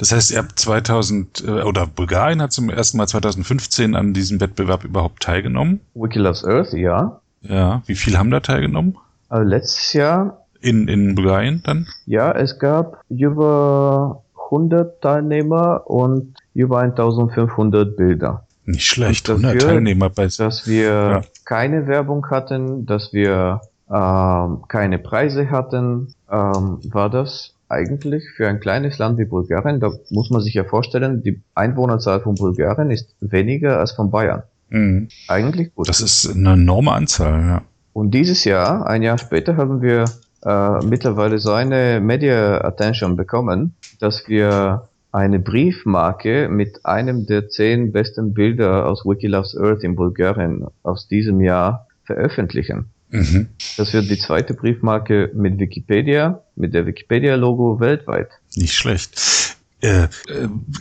Das 0.00 0.12
heißt, 0.12 0.30
ihr 0.30 0.38
habt 0.38 0.58
2000 0.58 1.44
äh, 1.46 1.50
oder 1.60 1.86
Bulgarien 1.86 2.40
hat 2.40 2.52
zum 2.52 2.70
ersten 2.70 2.96
Mal 2.96 3.06
2015 3.06 3.94
an 3.94 4.14
diesem 4.14 4.40
Wettbewerb 4.40 4.82
überhaupt 4.82 5.22
teilgenommen. 5.22 5.80
Wiki 5.92 6.18
Loves 6.18 6.42
Earth, 6.42 6.72
ja. 6.72 7.20
Ja, 7.42 7.82
wie 7.84 7.94
viel 7.94 8.16
haben 8.16 8.30
da 8.30 8.40
teilgenommen? 8.40 8.96
Also 9.28 9.46
letztes 9.46 9.92
Jahr. 9.92 10.46
In, 10.62 10.88
in 10.88 11.14
Bulgarien 11.14 11.62
dann? 11.66 11.86
Ja, 12.06 12.32
es 12.32 12.58
gab 12.58 13.04
über 13.10 14.22
100 14.46 15.02
Teilnehmer 15.02 15.82
und 15.86 16.34
über 16.54 16.78
1500 16.78 17.94
Bilder. 17.94 18.46
Nicht 18.64 18.86
schlecht, 18.86 19.28
dafür, 19.28 19.48
100 19.48 19.62
Teilnehmer 19.62 20.08
bei 20.08 20.28
Dass 20.28 20.66
wir 20.66 20.82
ja. 20.82 21.20
keine 21.44 21.86
Werbung 21.86 22.26
hatten, 22.30 22.86
dass 22.86 23.12
wir 23.12 23.60
ähm, 23.90 24.62
keine 24.66 24.98
Preise 24.98 25.50
hatten, 25.50 26.14
ähm, 26.30 26.78
war 26.84 27.10
das 27.10 27.52
eigentlich 27.70 28.24
für 28.36 28.48
ein 28.48 28.60
kleines 28.60 28.98
Land 28.98 29.18
wie 29.18 29.24
Bulgarien, 29.24 29.80
da 29.80 29.90
muss 30.10 30.30
man 30.30 30.40
sich 30.40 30.54
ja 30.54 30.64
vorstellen, 30.64 31.22
die 31.22 31.42
Einwohnerzahl 31.54 32.20
von 32.20 32.34
Bulgarien 32.34 32.90
ist 32.90 33.14
weniger 33.20 33.78
als 33.78 33.92
von 33.92 34.10
Bayern. 34.10 34.42
Mhm. 34.70 35.08
Eigentlich 35.28 35.74
gut. 35.74 35.88
Das 35.88 36.00
ist 36.00 36.34
eine 36.34 36.52
enorme 36.52 36.92
Anzahl, 36.92 37.40
ja. 37.40 37.62
Und 37.92 38.12
dieses 38.12 38.44
Jahr, 38.44 38.86
ein 38.86 39.02
Jahr 39.02 39.18
später, 39.18 39.56
haben 39.56 39.82
wir 39.82 40.04
äh, 40.44 40.84
mittlerweile 40.84 41.38
so 41.38 41.52
eine 41.52 42.00
Media 42.00 42.62
Attention 42.64 43.16
bekommen, 43.16 43.74
dass 43.98 44.28
wir 44.28 44.88
eine 45.12 45.40
Briefmarke 45.40 46.48
mit 46.48 46.86
einem 46.86 47.26
der 47.26 47.48
zehn 47.48 47.92
besten 47.92 48.32
Bilder 48.32 48.86
aus 48.86 49.04
Wikiloves 49.04 49.56
Earth 49.56 49.82
in 49.82 49.96
Bulgarien 49.96 50.66
aus 50.82 51.08
diesem 51.08 51.40
Jahr 51.40 51.88
veröffentlichen. 52.04 52.90
Mhm. 53.10 53.48
Das 53.76 53.92
wird 53.92 54.08
die 54.08 54.18
zweite 54.18 54.54
Briefmarke 54.54 55.30
mit 55.34 55.58
Wikipedia, 55.58 56.42
mit 56.56 56.74
der 56.74 56.86
Wikipedia-Logo 56.86 57.80
weltweit. 57.80 58.28
Nicht 58.54 58.74
schlecht. 58.74 59.56
Äh, 59.82 60.04
äh, 60.04 60.08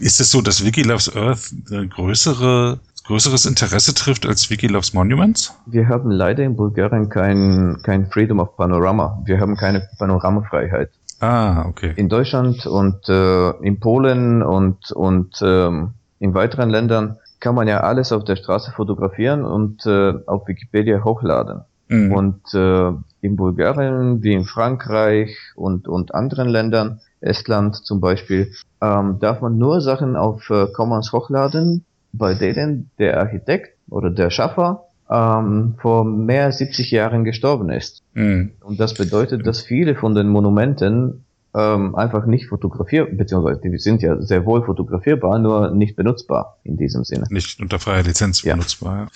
ist 0.01 0.19
es 0.19 0.31
so, 0.31 0.41
dass 0.41 0.65
Wiki 0.65 0.83
Loves 0.83 1.15
Earth 1.15 1.53
eine 1.71 1.87
größere, 1.87 2.79
größeres 3.05 3.45
Interesse 3.45 3.93
trifft 3.93 4.25
als 4.25 4.49
Wiki 4.49 4.67
Loves 4.67 4.93
Monuments? 4.93 5.53
Wir 5.65 5.87
haben 5.87 6.11
leider 6.11 6.43
in 6.43 6.55
Bulgarien 6.55 7.09
kein, 7.09 7.77
kein 7.83 8.09
Freedom 8.11 8.39
of 8.39 8.57
Panorama. 8.57 9.21
Wir 9.25 9.39
haben 9.39 9.55
keine 9.55 9.87
Panoramafreiheit. 9.97 10.89
Ah, 11.21 11.65
okay. 11.65 11.93
In 11.95 12.09
Deutschland 12.09 12.65
und 12.65 13.07
äh, 13.09 13.49
in 13.61 13.79
Polen 13.79 14.41
und, 14.41 14.91
und 14.91 15.39
ähm, 15.41 15.91
in 16.19 16.33
weiteren 16.33 16.69
Ländern 16.69 17.17
kann 17.39 17.55
man 17.55 17.67
ja 17.67 17.81
alles 17.81 18.11
auf 18.11 18.25
der 18.25 18.35
Straße 18.35 18.71
fotografieren 18.71 19.45
und 19.45 19.85
äh, 19.85 20.13
auf 20.25 20.47
Wikipedia 20.47 21.03
hochladen. 21.03 21.61
Mhm. 21.89 22.11
Und 22.13 22.53
äh, 22.53 22.91
in 23.21 23.35
Bulgarien 23.35 24.23
wie 24.23 24.33
in 24.33 24.45
Frankreich 24.45 25.35
und, 25.55 25.87
und 25.87 26.15
anderen 26.15 26.47
Ländern, 26.47 27.01
Estland 27.19 27.75
zum 27.75 27.99
Beispiel, 27.99 28.51
ähm, 28.81 29.17
darf 29.19 29.41
man 29.41 29.57
nur 29.57 29.81
Sachen 29.81 30.15
auf 30.15 30.49
äh, 30.49 30.67
Commons 30.71 31.11
hochladen, 31.11 31.83
bei 32.13 32.33
denen 32.33 32.89
der 32.97 33.19
Architekt 33.19 33.75
oder 33.89 34.09
der 34.09 34.29
Schaffer 34.29 34.85
ähm, 35.09 35.75
vor 35.81 36.05
mehr 36.05 36.45
als 36.45 36.59
70 36.59 36.91
Jahren 36.91 37.23
gestorben 37.23 37.69
ist. 37.69 38.03
Mhm. 38.13 38.51
Und 38.61 38.79
das 38.79 38.93
bedeutet, 38.93 39.45
dass 39.45 39.61
viele 39.61 39.95
von 39.95 40.15
den 40.15 40.29
Monumenten 40.29 41.25
ähm, 41.55 41.95
einfach 41.95 42.25
nicht 42.25 42.47
fotografierbar, 42.47 43.13
beziehungsweise 43.13 43.61
die 43.61 43.77
sind 43.77 44.01
ja 44.01 44.21
sehr 44.21 44.45
wohl 44.45 44.63
fotografierbar, 44.63 45.39
nur 45.39 45.71
nicht 45.71 45.95
benutzbar 45.95 46.57
in 46.63 46.77
diesem 46.77 47.03
Sinne. 47.03 47.25
Nicht 47.29 47.59
unter 47.59 47.79
freier 47.79 48.03
Lizenz 48.03 48.43
ja. 48.43 48.53
benutzbar. 48.53 49.09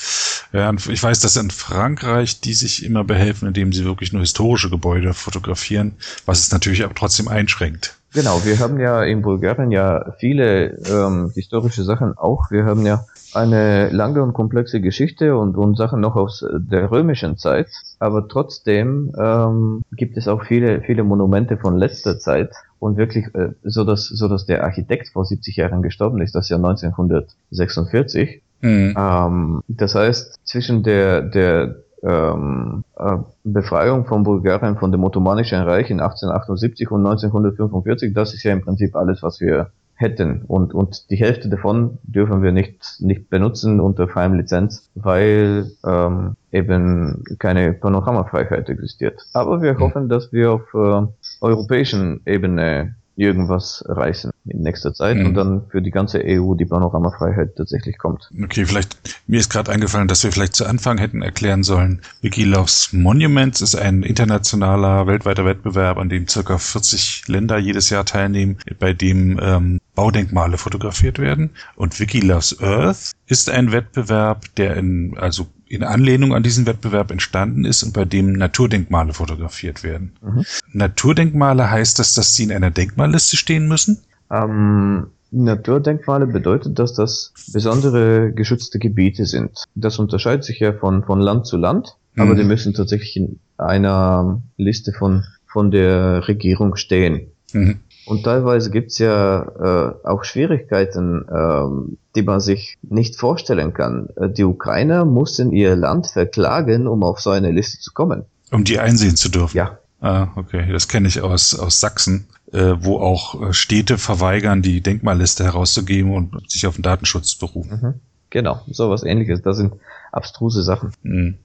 Ja. 0.51 0.71
ja, 0.71 0.73
ich 0.73 1.03
weiß, 1.03 1.19
dass 1.19 1.35
in 1.35 1.51
Frankreich 1.51 2.41
die 2.41 2.53
sich 2.53 2.85
immer 2.85 3.03
behelfen, 3.03 3.47
indem 3.47 3.71
sie 3.71 3.85
wirklich 3.85 4.13
nur 4.13 4.21
historische 4.21 4.69
Gebäude 4.69 5.13
fotografieren, 5.13 5.93
was 6.25 6.39
es 6.39 6.51
natürlich 6.51 6.83
aber 6.83 6.95
trotzdem 6.95 7.27
einschränkt. 7.27 7.97
Genau, 8.13 8.45
wir 8.45 8.59
haben 8.59 8.79
ja 8.79 9.03
in 9.03 9.23
Bulgarien 9.23 9.71
ja 9.71 10.13
viele 10.19 10.77
ähm, 10.87 11.31
historische 11.33 11.83
Sachen 11.83 12.15
auch. 12.15 12.51
Wir 12.51 12.65
haben 12.65 12.85
ja 12.85 13.05
eine 13.35 13.89
lange 13.89 14.21
und 14.21 14.33
komplexe 14.33 14.81
Geschichte 14.81 15.37
und, 15.37 15.55
und 15.57 15.77
Sachen 15.77 16.01
noch 16.01 16.15
aus 16.15 16.45
der 16.53 16.91
römischen 16.91 17.37
Zeit, 17.37 17.67
aber 17.99 18.27
trotzdem 18.27 19.13
ähm, 19.17 19.81
gibt 19.91 20.17
es 20.17 20.27
auch 20.27 20.43
viele, 20.43 20.81
viele 20.81 21.03
Monumente 21.03 21.57
von 21.57 21.77
letzter 21.77 22.19
Zeit 22.19 22.51
und 22.79 22.97
wirklich, 22.97 23.33
äh, 23.33 23.49
so 23.63 23.83
dass, 23.85 24.07
so 24.07 24.27
dass 24.27 24.45
der 24.45 24.63
Architekt 24.63 25.09
vor 25.09 25.25
70 25.25 25.55
Jahren 25.55 25.81
gestorben 25.81 26.21
ist, 26.21 26.35
das 26.35 26.49
Jahr 26.49 26.59
1946. 26.59 28.41
Mhm. 28.61 28.95
Ähm, 28.97 29.61
das 29.67 29.95
heißt, 29.95 30.39
zwischen 30.43 30.83
der, 30.83 31.21
der 31.21 31.75
ähm, 32.03 32.83
äh, 32.97 33.17
Befreiung 33.43 34.05
von 34.05 34.23
Bulgarien 34.23 34.77
von 34.77 34.91
dem 34.91 35.03
Ottomanischen 35.03 35.61
Reich 35.61 35.89
in 35.89 36.01
1878 36.01 36.91
und 36.91 37.05
1945, 37.05 38.13
das 38.13 38.33
ist 38.33 38.43
ja 38.43 38.51
im 38.51 38.61
Prinzip 38.61 38.95
alles, 38.95 39.23
was 39.23 39.39
wir 39.39 39.71
hätten. 40.03 40.43
Und, 40.43 40.75
und 40.75 41.09
die 41.09 41.15
Hälfte 41.15 41.49
davon 41.49 41.97
dürfen 42.03 42.43
wir 42.43 42.51
nicht, 42.51 42.97
nicht 42.99 43.29
benutzen 43.29 43.79
unter 43.79 44.07
freiem 44.07 44.35
Lizenz, 44.35 44.89
weil 44.93 45.71
ähm, 45.83 46.35
eben 46.51 47.23
keine 47.39 47.73
Panoramafreiheit 47.73 48.69
existiert. 48.69 49.25
Aber 49.33 49.61
wir 49.63 49.79
hoffen, 49.79 50.09
dass 50.09 50.31
wir 50.31 50.51
auf 50.51 50.73
äh, 50.75 51.07
europäischen 51.41 52.21
Ebene 52.25 52.95
irgendwas 53.15 53.83
reißen 53.87 54.32
in 54.45 54.61
nächster 54.61 54.93
Zeit 54.93 55.17
mhm. 55.17 55.27
und 55.27 55.33
dann 55.35 55.61
für 55.69 55.81
die 55.81 55.91
ganze 55.91 56.21
EU 56.23 56.53
die 56.55 56.65
Panoramafreiheit 56.65 57.55
tatsächlich 57.55 57.97
kommt. 57.97 58.29
Okay, 58.43 58.65
vielleicht, 58.65 58.97
mir 59.25 59.39
ist 59.39 59.49
gerade 59.49 59.71
eingefallen, 59.71 60.07
dass 60.07 60.23
wir 60.23 60.31
vielleicht 60.31 60.55
zu 60.55 60.65
Anfang 60.65 60.97
hätten 60.97 61.21
erklären 61.21 61.63
sollen, 61.63 62.01
Wikiloves 62.21 62.91
Monuments 62.91 63.61
ist 63.61 63.75
ein 63.75 64.03
internationaler, 64.03 65.07
weltweiter 65.07 65.45
Wettbewerb, 65.45 65.97
an 65.97 66.09
dem 66.09 66.27
circa 66.27 66.57
40 66.57 67.27
Länder 67.27 67.57
jedes 67.57 67.89
Jahr 67.89 68.05
teilnehmen, 68.05 68.57
bei 68.79 68.93
dem 68.93 69.39
ähm, 69.41 69.79
Baudenkmale 69.95 70.57
fotografiert 70.57 71.19
werden. 71.19 71.51
Und 71.75 71.99
Wikiloves 71.99 72.61
Earth 72.61 73.13
ist 73.27 73.49
ein 73.49 73.71
Wettbewerb, 73.71 74.53
der 74.55 74.75
in, 74.75 75.17
also 75.17 75.47
in 75.67 75.83
Anlehnung 75.83 76.35
an 76.35 76.43
diesen 76.43 76.65
Wettbewerb 76.65 77.11
entstanden 77.11 77.65
ist 77.65 77.83
und 77.83 77.93
bei 77.93 78.05
dem 78.05 78.33
Naturdenkmale 78.33 79.13
fotografiert 79.13 79.83
werden. 79.83 80.13
Mhm. 80.21 80.45
Naturdenkmale 80.71 81.69
heißt 81.71 81.97
das, 81.97 82.13
dass 82.13 82.35
sie 82.35 82.43
in 82.43 82.51
einer 82.51 82.71
Denkmalliste 82.71 83.37
stehen 83.37 83.67
müssen? 83.67 83.99
Ähm, 84.31 85.07
Naturdenkmale 85.31 86.27
bedeutet, 86.27 86.77
dass 86.77 86.93
das 86.93 87.33
besondere 87.51 88.31
geschützte 88.33 88.77
Gebiete 88.77 89.25
sind. 89.25 89.63
Das 89.73 89.97
unterscheidet 89.97 90.43
sich 90.43 90.59
ja 90.59 90.73
von, 90.73 91.03
von 91.03 91.19
Land 91.19 91.47
zu 91.47 91.57
Land, 91.57 91.97
aber 92.15 92.33
mhm. 92.33 92.37
die 92.37 92.43
müssen 92.43 92.73
tatsächlich 92.73 93.17
in 93.17 93.39
einer 93.57 94.41
Liste 94.57 94.93
von, 94.93 95.23
von 95.47 95.71
der 95.71 96.27
Regierung 96.27 96.75
stehen. 96.75 97.31
Mhm. 97.51 97.79
Und 98.05 98.23
teilweise 98.23 98.69
gibt's 98.69 98.97
ja 98.97 99.43
äh, 99.43 100.07
auch 100.07 100.23
Schwierigkeiten, 100.23 101.25
ähm, 101.33 101.97
die 102.15 102.21
man 102.21 102.41
sich 102.41 102.77
nicht 102.81 103.15
vorstellen 103.15 103.73
kann. 103.73 104.09
Äh, 104.17 104.29
die 104.29 104.43
Ukrainer 104.43 105.05
mussten 105.05 105.51
ihr 105.51 105.75
Land 105.75 106.07
verklagen, 106.07 106.87
um 106.87 107.03
auf 107.03 107.21
so 107.21 107.29
eine 107.29 107.51
Liste 107.51 107.79
zu 107.79 107.93
kommen. 107.93 108.25
Um 108.51 108.65
die 108.65 108.79
einsehen 108.79 109.15
zu 109.15 109.29
dürfen? 109.29 109.57
Ja. 109.57 109.79
Ah, 110.01 110.27
okay. 110.35 110.69
Das 110.69 110.89
kenne 110.89 111.07
ich 111.07 111.21
aus, 111.21 111.57
aus 111.57 111.79
Sachsen, 111.79 112.27
äh, 112.42 112.42
wo 112.53 112.99
auch 112.99 113.49
äh, 113.49 113.53
Städte 113.53 113.97
verweigern, 113.97 114.61
die 114.61 114.81
Denkmalliste 114.81 115.43
herauszugeben 115.43 116.13
und 116.13 116.51
sich 116.51 116.67
auf 116.67 116.75
den 116.75 116.83
Datenschutz 116.83 117.35
berufen. 117.35 117.79
Mhm. 117.81 117.93
Genau, 118.29 118.61
sowas 118.69 119.03
ähnliches. 119.03 119.41
Das 119.41 119.57
sind 119.57 119.73
abstruse 120.11 120.63
Sachen. 120.63 120.91
Mhm. 121.03 121.37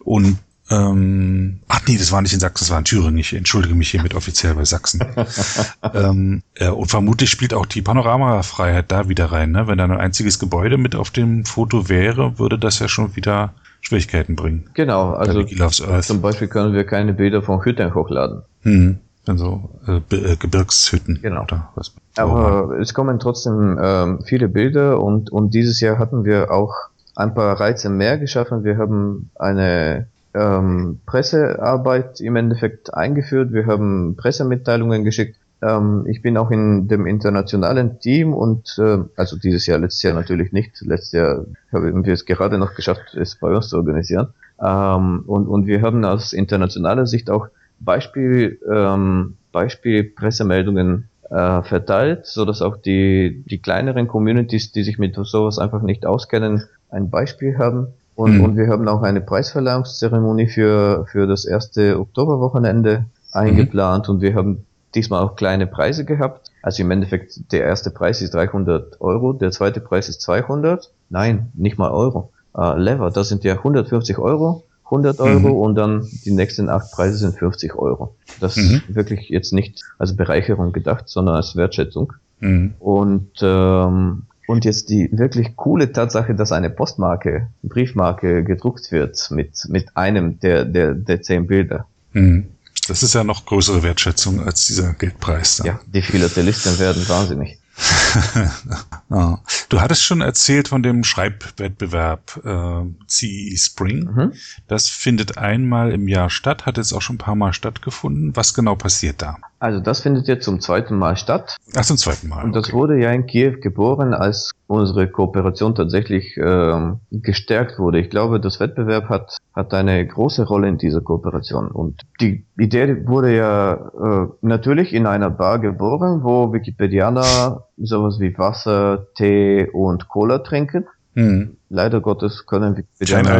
Und 0.00 0.38
ähm, 0.70 1.60
ach 1.68 1.80
nee, 1.86 1.98
das 1.98 2.12
war 2.12 2.22
nicht 2.22 2.32
in 2.32 2.40
Sachsen, 2.40 2.64
das 2.64 2.70
war 2.70 2.78
in 2.78 2.84
Thüringen. 2.84 3.18
Ich 3.18 3.34
entschuldige 3.34 3.74
mich 3.74 3.90
hiermit 3.90 4.14
offiziell 4.14 4.54
bei 4.54 4.64
Sachsen. 4.64 5.04
ähm, 5.94 6.42
äh, 6.54 6.68
und 6.68 6.86
vermutlich 6.86 7.30
spielt 7.30 7.52
auch 7.52 7.66
die 7.66 7.82
Panoramafreiheit 7.82 8.90
da 8.90 9.08
wieder 9.08 9.26
rein. 9.26 9.50
Ne? 9.50 9.66
Wenn 9.66 9.78
da 9.78 9.84
ein 9.84 9.92
einziges 9.92 10.38
Gebäude 10.38 10.78
mit 10.78 10.94
auf 10.94 11.10
dem 11.10 11.44
Foto 11.44 11.88
wäre, 11.88 12.38
würde 12.38 12.58
das 12.58 12.78
ja 12.78 12.88
schon 12.88 13.16
wieder 13.16 13.54
Schwierigkeiten 13.82 14.36
bringen. 14.36 14.70
Genau, 14.74 15.12
also 15.12 15.42
zum 15.42 16.22
Beispiel 16.22 16.48
können 16.48 16.72
wir 16.72 16.84
keine 16.84 17.12
Bilder 17.12 17.42
von 17.42 17.64
Hütten 17.64 17.94
hochladen. 17.94 18.42
Mhm. 18.62 18.98
Also 19.26 19.70
äh, 19.86 20.14
äh, 20.14 20.36
Gebirgshütten. 20.36 21.20
Genau. 21.22 21.46
Was, 21.74 21.94
Aber 22.16 22.78
es 22.80 22.92
kommen 22.92 23.20
trotzdem 23.20 23.78
ähm, 23.80 24.20
viele 24.24 24.48
Bilder 24.48 25.00
und, 25.00 25.30
und 25.30 25.54
dieses 25.54 25.80
Jahr 25.80 25.98
hatten 25.98 26.24
wir 26.24 26.50
auch 26.50 26.74
ein 27.14 27.34
paar 27.34 27.60
Reize 27.60 27.88
mehr 27.88 28.18
geschaffen. 28.18 28.64
Wir 28.64 28.78
haben 28.78 29.30
eine 29.36 30.08
ähm, 30.34 31.00
Pressearbeit 31.06 32.20
im 32.20 32.36
Endeffekt 32.36 32.94
eingeführt. 32.94 33.52
Wir 33.52 33.66
haben 33.66 34.16
Pressemitteilungen 34.16 35.04
geschickt. 35.04 35.36
Ähm, 35.62 36.04
ich 36.08 36.22
bin 36.22 36.36
auch 36.36 36.50
in 36.50 36.88
dem 36.88 37.06
internationalen 37.06 38.00
Team 38.00 38.34
und 38.34 38.76
äh, 38.78 38.98
also 39.16 39.36
dieses 39.36 39.66
Jahr, 39.66 39.78
letztes 39.78 40.02
Jahr 40.02 40.14
natürlich 40.14 40.52
nicht. 40.52 40.80
Letztes 40.80 41.12
Jahr 41.12 41.44
haben 41.72 42.04
wir 42.04 42.12
es 42.12 42.24
gerade 42.24 42.58
noch 42.58 42.74
geschafft, 42.74 43.14
es 43.14 43.36
bei 43.36 43.54
uns 43.54 43.68
zu 43.68 43.76
organisieren. 43.76 44.28
Ähm, 44.60 45.22
und, 45.26 45.46
und 45.46 45.66
wir 45.66 45.82
haben 45.82 46.04
aus 46.04 46.32
internationaler 46.32 47.06
Sicht 47.06 47.30
auch 47.30 47.48
Beispiel, 47.84 48.58
ähm, 48.70 49.36
Beispiel 49.52 50.04
Pressemeldungen 50.04 51.08
äh, 51.30 51.62
verteilt, 51.62 52.26
so 52.26 52.44
dass 52.44 52.62
auch 52.62 52.76
die, 52.76 53.42
die 53.46 53.58
kleineren 53.58 54.08
Communities, 54.08 54.72
die 54.72 54.82
sich 54.82 54.98
mit 54.98 55.14
sowas 55.14 55.58
einfach 55.58 55.82
nicht 55.82 56.06
auskennen, 56.06 56.64
ein 56.90 57.10
Beispiel 57.10 57.58
haben. 57.58 57.88
Und, 58.14 58.38
mhm. 58.38 58.44
und 58.44 58.56
wir 58.56 58.68
haben 58.68 58.86
auch 58.88 59.02
eine 59.02 59.20
Preisverleihungszeremonie 59.20 60.48
für, 60.48 61.06
für 61.10 61.26
das 61.26 61.44
erste 61.44 61.98
Oktoberwochenende 61.98 63.06
eingeplant 63.32 64.08
mhm. 64.08 64.14
und 64.14 64.20
wir 64.20 64.34
haben 64.34 64.66
diesmal 64.94 65.22
auch 65.22 65.36
kleine 65.36 65.66
Preise 65.66 66.04
gehabt. 66.04 66.50
Also 66.62 66.82
im 66.82 66.90
Endeffekt, 66.90 67.52
der 67.52 67.64
erste 67.64 67.90
Preis 67.90 68.20
ist 68.20 68.34
300 68.34 69.00
Euro, 69.00 69.32
der 69.32 69.50
zweite 69.50 69.80
Preis 69.80 70.08
ist 70.08 70.20
200. 70.20 70.92
Nein, 71.08 71.50
nicht 71.54 71.78
mal 71.78 71.90
Euro. 71.90 72.30
Äh, 72.56 72.78
Lever, 72.78 73.10
das 73.10 73.28
sind 73.28 73.44
ja 73.44 73.54
150 73.54 74.18
Euro, 74.18 74.64
100 74.92 75.20
Euro 75.20 75.48
mhm. 75.48 75.56
und 75.56 75.74
dann 75.74 76.08
die 76.24 76.30
nächsten 76.30 76.68
acht 76.68 76.92
Preise 76.92 77.16
sind 77.16 77.38
50 77.38 77.74
Euro. 77.74 78.14
Das 78.40 78.56
mhm. 78.56 78.82
ist 78.86 78.94
wirklich 78.94 79.28
jetzt 79.30 79.52
nicht 79.52 79.82
als 79.98 80.14
Bereicherung 80.16 80.72
gedacht, 80.72 81.08
sondern 81.08 81.36
als 81.36 81.56
Wertschätzung. 81.56 82.12
Mhm. 82.40 82.74
Und 82.78 83.30
ähm, 83.40 84.24
und 84.46 84.64
jetzt 84.64 84.90
die 84.90 85.08
wirklich 85.12 85.56
coole 85.56 85.92
Tatsache, 85.92 86.34
dass 86.34 86.52
eine 86.52 86.68
Postmarke, 86.68 87.48
Briefmarke 87.62 88.44
gedruckt 88.44 88.92
wird 88.92 89.30
mit, 89.30 89.66
mit 89.68 89.96
einem 89.96 90.40
der, 90.40 90.64
der, 90.64 90.94
der 90.94 91.22
zehn 91.22 91.46
Bilder. 91.46 91.86
Mhm. 92.12 92.48
Das 92.88 93.02
ist 93.02 93.14
ja 93.14 93.22
noch 93.22 93.46
größere 93.46 93.82
Wertschätzung 93.82 94.40
als 94.44 94.66
dieser 94.66 94.92
Geldpreis. 94.94 95.58
Dann. 95.58 95.66
Ja, 95.68 95.80
die 95.86 96.02
Philatelisten 96.02 96.78
werden 96.80 97.08
wahnsinnig. 97.08 97.58
Du 99.68 99.80
hattest 99.80 100.02
schon 100.02 100.20
erzählt 100.20 100.68
von 100.68 100.82
dem 100.82 101.04
Schreibwettbewerb 101.04 102.40
äh, 102.44 102.84
CE 103.06 103.56
Spring. 103.56 104.04
Mhm. 104.04 104.32
Das 104.68 104.88
findet 104.88 105.38
einmal 105.38 105.92
im 105.92 106.08
Jahr 106.08 106.30
statt, 106.30 106.66
hat 106.66 106.76
jetzt 106.76 106.92
auch 106.92 107.02
schon 107.02 107.16
ein 107.16 107.18
paar 107.18 107.34
Mal 107.34 107.52
stattgefunden. 107.52 108.36
Was 108.36 108.54
genau 108.54 108.74
passiert 108.74 109.22
da? 109.22 109.38
Also 109.58 109.80
das 109.80 110.00
findet 110.00 110.28
jetzt 110.28 110.44
zum 110.44 110.60
zweiten 110.60 110.96
Mal 110.96 111.16
statt. 111.16 111.56
Ach, 111.74 111.84
zum 111.84 111.96
zweiten 111.96 112.28
Mal. 112.28 112.44
Und 112.44 112.54
das 112.54 112.66
okay. 112.66 112.72
wurde 112.74 113.00
ja 113.00 113.12
in 113.12 113.26
Kiew 113.26 113.60
geboren, 113.60 114.12
als 114.14 114.52
unsere 114.66 115.08
Kooperation 115.08 115.74
tatsächlich 115.74 116.36
ähm, 116.36 117.00
gestärkt 117.10 117.78
wurde. 117.78 118.00
Ich 118.00 118.10
glaube, 118.10 118.40
das 118.40 118.60
Wettbewerb 118.60 119.08
hat, 119.08 119.38
hat 119.54 119.74
eine 119.74 120.06
große 120.06 120.44
Rolle 120.44 120.68
in 120.68 120.78
dieser 120.78 121.00
Kooperation. 121.00 121.68
Und 121.68 122.02
die 122.20 122.44
Idee 122.56 123.06
wurde 123.06 123.36
ja 123.36 123.74
äh, 123.74 124.28
natürlich 124.40 124.94
in 124.94 125.06
einer 125.06 125.30
Bar 125.30 125.58
geboren, 125.58 126.22
wo 126.22 126.52
Wikipedianer 126.52 127.64
sowas 127.76 128.18
wie 128.18 128.36
Wasser, 128.38 129.06
Tee 129.14 129.68
und 129.70 130.08
Cola 130.08 130.38
trinken. 130.38 130.86
Mhm. 131.14 131.56
Leider 131.68 132.00
Gottes 132.00 132.46
können 132.46 132.76
Wikipedianer 132.78 133.30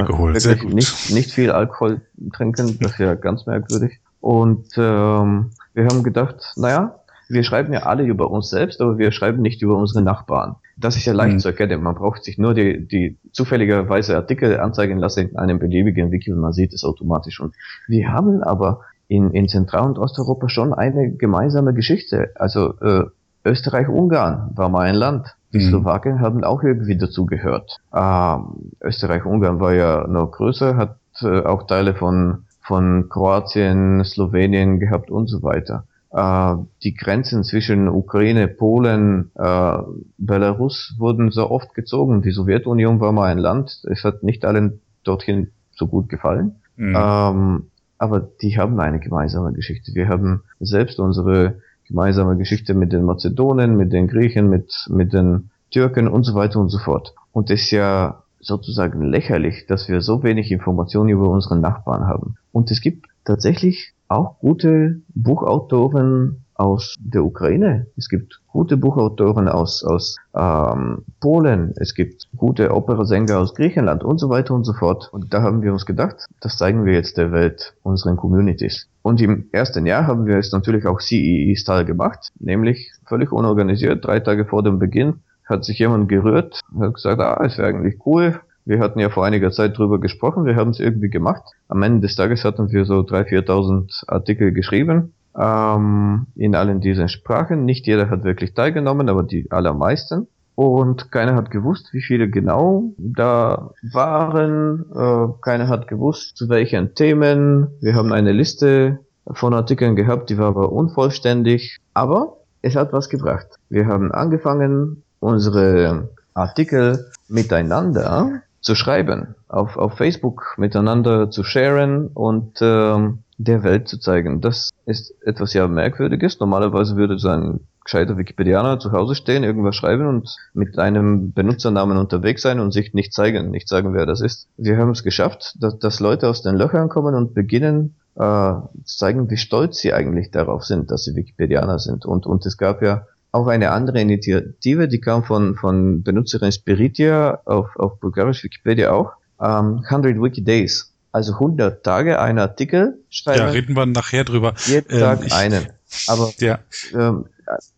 nicht, 0.64 1.10
nicht 1.12 1.32
viel 1.32 1.50
Alkohol 1.50 2.02
trinken. 2.34 2.78
Das 2.80 2.92
ist 2.92 2.98
ja 2.98 3.14
ganz 3.14 3.46
merkwürdig. 3.46 4.00
Und 4.20 4.68
ähm, 4.76 5.52
wir 5.72 5.84
haben 5.86 6.02
gedacht, 6.02 6.36
naja, 6.56 7.00
wir 7.28 7.42
schreiben 7.44 7.72
ja 7.72 7.84
alle 7.84 8.04
über 8.04 8.30
uns 8.30 8.50
selbst, 8.50 8.80
aber 8.82 8.98
wir 8.98 9.10
schreiben 9.12 9.40
nicht 9.40 9.62
über 9.62 9.76
unsere 9.76 10.02
Nachbarn. 10.02 10.56
Das 10.82 10.96
ist 10.96 11.06
ja 11.06 11.12
leicht 11.12 11.34
mhm. 11.34 11.38
zu 11.38 11.48
erkennen. 11.48 11.82
Man 11.82 11.94
braucht 11.94 12.24
sich 12.24 12.38
nur 12.38 12.54
die, 12.54 12.86
die 12.86 13.18
zufälligerweise 13.32 14.16
Artikel 14.16 14.60
anzeigen 14.60 14.98
lassen 14.98 15.30
in 15.30 15.38
einem 15.38 15.58
beliebigen 15.58 16.10
Wiki 16.10 16.32
und 16.32 16.40
man 16.40 16.52
sieht 16.52 16.74
es 16.74 16.84
automatisch. 16.84 17.40
Und 17.40 17.54
wir 17.88 18.12
haben 18.12 18.42
aber 18.42 18.80
in, 19.08 19.30
in 19.30 19.48
Zentral- 19.48 19.86
und 19.86 19.98
Osteuropa 19.98 20.48
schon 20.48 20.74
eine 20.74 21.12
gemeinsame 21.12 21.72
Geschichte. 21.72 22.32
Also 22.34 22.74
äh, 22.80 23.04
Österreich-Ungarn 23.44 24.50
war 24.54 24.68
mal 24.68 24.82
ein 24.82 24.94
Land. 24.94 25.36
Die 25.52 25.58
mhm. 25.58 25.68
Slowaken 25.68 26.20
haben 26.20 26.44
auch 26.44 26.62
irgendwie 26.62 26.96
dazugehört. 26.96 27.78
Ähm, 27.94 28.72
Österreich-Ungarn 28.82 29.60
war 29.60 29.74
ja 29.74 30.06
noch 30.06 30.32
größer, 30.32 30.76
hat 30.76 30.98
äh, 31.22 31.42
auch 31.42 31.66
Teile 31.66 31.94
von 31.94 32.44
von 32.62 33.08
Kroatien, 33.08 34.04
Slowenien 34.04 34.78
gehabt 34.78 35.10
und 35.10 35.26
so 35.26 35.42
weiter. 35.42 35.84
Äh, 36.12 36.56
die 36.82 36.94
Grenzen 36.94 37.42
zwischen 37.42 37.88
Ukraine, 37.88 38.48
Polen, 38.48 39.30
äh, 39.34 39.78
Belarus 40.18 40.94
wurden 40.98 41.30
so 41.30 41.50
oft 41.50 41.74
gezogen. 41.74 42.22
Die 42.22 42.32
Sowjetunion 42.32 43.00
war 43.00 43.12
mal 43.12 43.30
ein 43.30 43.38
Land, 43.38 43.82
es 43.90 44.04
hat 44.04 44.22
nicht 44.22 44.44
allen 44.44 44.80
dorthin 45.04 45.52
so 45.72 45.86
gut 45.86 46.08
gefallen. 46.08 46.56
Mhm. 46.76 46.96
Ähm, 46.96 47.66
aber 47.98 48.20
die 48.20 48.58
haben 48.58 48.78
eine 48.80 48.98
gemeinsame 48.98 49.52
Geschichte. 49.52 49.94
Wir 49.94 50.08
haben 50.08 50.42
selbst 50.60 50.98
unsere 50.98 51.60
gemeinsame 51.86 52.36
Geschichte 52.36 52.74
mit 52.74 52.92
den 52.92 53.04
Mazedonen, 53.04 53.76
mit 53.76 53.92
den 53.92 54.08
Griechen, 54.08 54.48
mit, 54.48 54.72
mit 54.90 55.12
den 55.12 55.50
Türken 55.70 56.08
und 56.08 56.24
so 56.24 56.34
weiter 56.34 56.58
und 56.58 56.68
so 56.68 56.78
fort. 56.78 57.14
Und 57.32 57.50
es 57.50 57.62
ist 57.62 57.70
ja 57.70 58.22
sozusagen 58.40 59.02
lächerlich, 59.02 59.66
dass 59.66 59.88
wir 59.88 60.00
so 60.00 60.22
wenig 60.22 60.50
Informationen 60.50 61.08
über 61.10 61.28
unsere 61.28 61.56
Nachbarn 61.58 62.06
haben. 62.06 62.36
Und 62.50 62.70
es 62.70 62.80
gibt 62.80 63.06
tatsächlich 63.24 63.92
auch 64.12 64.38
gute 64.38 65.00
Buchautoren 65.14 66.44
aus 66.54 66.94
der 67.00 67.24
Ukraine. 67.24 67.86
Es 67.96 68.08
gibt 68.08 68.40
gute 68.46 68.76
Buchautoren 68.76 69.48
aus, 69.48 69.82
aus 69.82 70.16
ähm, 70.34 71.04
Polen. 71.20 71.72
Es 71.76 71.94
gibt 71.94 72.28
gute 72.36 72.74
Operasänger 72.74 73.38
aus 73.38 73.54
Griechenland 73.54 74.04
und 74.04 74.18
so 74.18 74.28
weiter 74.28 74.54
und 74.54 74.64
so 74.64 74.72
fort. 74.72 75.08
Und 75.12 75.32
da 75.32 75.42
haben 75.42 75.62
wir 75.62 75.72
uns 75.72 75.86
gedacht, 75.86 76.26
das 76.40 76.58
zeigen 76.58 76.84
wir 76.84 76.92
jetzt 76.92 77.16
der 77.16 77.32
Welt, 77.32 77.74
unseren 77.82 78.16
Communities. 78.16 78.88
Und 79.02 79.20
im 79.20 79.46
ersten 79.50 79.86
Jahr 79.86 80.06
haben 80.06 80.26
wir 80.26 80.36
es 80.36 80.52
natürlich 80.52 80.86
auch 80.86 81.00
CEE-Style 81.00 81.84
gemacht, 81.84 82.28
nämlich 82.38 82.92
völlig 83.06 83.32
unorganisiert. 83.32 84.04
Drei 84.04 84.20
Tage 84.20 84.44
vor 84.44 84.62
dem 84.62 84.78
Beginn 84.78 85.20
hat 85.44 85.64
sich 85.64 85.78
jemand 85.78 86.08
gerührt, 86.08 86.60
hat 86.78 86.94
gesagt, 86.94 87.20
ah, 87.20 87.42
es 87.44 87.58
wäre 87.58 87.68
eigentlich 87.68 87.98
cool, 88.06 88.40
wir 88.64 88.80
hatten 88.80 88.98
ja 88.98 89.10
vor 89.10 89.24
einiger 89.24 89.50
Zeit 89.50 89.76
drüber 89.76 90.00
gesprochen, 90.00 90.44
wir 90.44 90.56
haben 90.56 90.70
es 90.70 90.80
irgendwie 90.80 91.10
gemacht. 91.10 91.42
Am 91.68 91.82
Ende 91.82 92.00
des 92.00 92.16
Tages 92.16 92.44
hatten 92.44 92.70
wir 92.70 92.84
so 92.84 93.00
3.000, 93.00 93.46
4.000 93.46 94.08
Artikel 94.08 94.52
geschrieben 94.52 95.14
ähm, 95.38 96.26
in 96.34 96.54
allen 96.54 96.80
diesen 96.80 97.08
Sprachen. 97.08 97.64
Nicht 97.64 97.86
jeder 97.86 98.10
hat 98.10 98.24
wirklich 98.24 98.54
teilgenommen, 98.54 99.08
aber 99.08 99.22
die 99.22 99.50
allermeisten. 99.50 100.28
Und 100.54 101.10
keiner 101.10 101.34
hat 101.34 101.50
gewusst, 101.50 101.92
wie 101.92 102.02
viele 102.02 102.28
genau 102.28 102.92
da 102.98 103.70
waren. 103.92 104.84
Äh, 104.94 105.32
keiner 105.40 105.68
hat 105.68 105.88
gewusst, 105.88 106.36
zu 106.36 106.48
welchen 106.48 106.94
Themen. 106.94 107.68
Wir 107.80 107.94
haben 107.94 108.12
eine 108.12 108.32
Liste 108.32 109.00
von 109.26 109.54
Artikeln 109.54 109.96
gehabt, 109.96 110.30
die 110.30 110.38
war 110.38 110.48
aber 110.48 110.72
unvollständig. 110.72 111.78
Aber 111.94 112.36
es 112.60 112.76
hat 112.76 112.92
was 112.92 113.08
gebracht. 113.08 113.46
Wir 113.70 113.86
haben 113.86 114.12
angefangen, 114.12 115.02
unsere 115.20 116.10
Artikel 116.34 117.10
miteinander 117.28 118.42
zu 118.62 118.74
schreiben, 118.74 119.34
auf, 119.48 119.76
auf 119.76 119.96
Facebook 119.98 120.54
miteinander 120.56 121.30
zu 121.30 121.42
sharen 121.44 122.06
und 122.06 122.58
ähm, 122.62 123.18
der 123.36 123.64
Welt 123.64 123.88
zu 123.88 123.98
zeigen. 123.98 124.40
Das 124.40 124.70
ist 124.86 125.14
etwas 125.22 125.52
ja 125.52 125.66
Merkwürdiges. 125.66 126.38
Normalerweise 126.38 126.96
würde 126.96 127.18
so 127.18 127.28
ein 127.28 127.60
gescheiter 127.84 128.16
Wikipedianer 128.16 128.78
zu 128.78 128.92
Hause 128.92 129.16
stehen, 129.16 129.42
irgendwas 129.42 129.74
schreiben 129.74 130.06
und 130.06 130.36
mit 130.54 130.78
einem 130.78 131.32
Benutzernamen 131.32 131.98
unterwegs 131.98 132.42
sein 132.42 132.60
und 132.60 132.70
sich 132.70 132.94
nicht 132.94 133.12
zeigen, 133.12 133.50
nicht 133.50 133.68
sagen, 133.68 133.92
wer 133.94 134.06
das 134.06 134.20
ist. 134.20 134.48
Wir 134.56 134.76
haben 134.78 134.90
es 134.90 135.02
geschafft, 135.02 135.56
dass, 135.58 135.78
dass 135.80 135.98
Leute 135.98 136.28
aus 136.28 136.42
den 136.42 136.54
Löchern 136.54 136.88
kommen 136.88 137.16
und 137.16 137.34
beginnen 137.34 137.96
äh, 138.14 138.52
zu 138.84 138.96
zeigen, 138.98 139.28
wie 139.30 139.36
stolz 139.36 139.78
sie 139.78 139.92
eigentlich 139.92 140.30
darauf 140.30 140.64
sind, 140.64 140.92
dass 140.92 141.04
sie 141.04 141.16
Wikipedianer 141.16 141.80
sind. 141.80 142.06
Und, 142.06 142.26
und 142.26 142.46
es 142.46 142.56
gab 142.56 142.82
ja 142.82 143.06
auch 143.32 143.46
eine 143.46 143.70
andere 143.70 144.00
Initiative, 144.00 144.88
die 144.88 145.00
kam 145.00 145.24
von, 145.24 145.56
von 145.56 146.02
Benutzerin 146.02 146.52
Spiritia 146.52 147.40
auf, 147.46 147.74
auf 147.76 147.98
bulgarisch 147.98 148.44
Wikipedia 148.44 148.92
auch. 148.92 149.12
Ähm, 149.40 149.82
100 149.88 150.22
Wiki 150.22 150.44
Days. 150.44 150.92
Also 151.10 151.32
100 151.34 151.82
Tage, 151.84 152.20
ein 152.20 152.38
Artikel 152.38 152.98
schreiben. 153.10 153.40
Ja, 153.40 153.46
reden 153.48 153.74
wir 153.74 153.86
nachher 153.86 154.24
drüber. 154.24 154.54
Jeden 154.66 154.92
ähm, 154.92 155.00
Tag 155.00 155.26
ich, 155.26 155.32
einen. 155.32 155.66
Aber 156.06 156.32
ja. 156.38 156.58
ähm, 156.94 157.26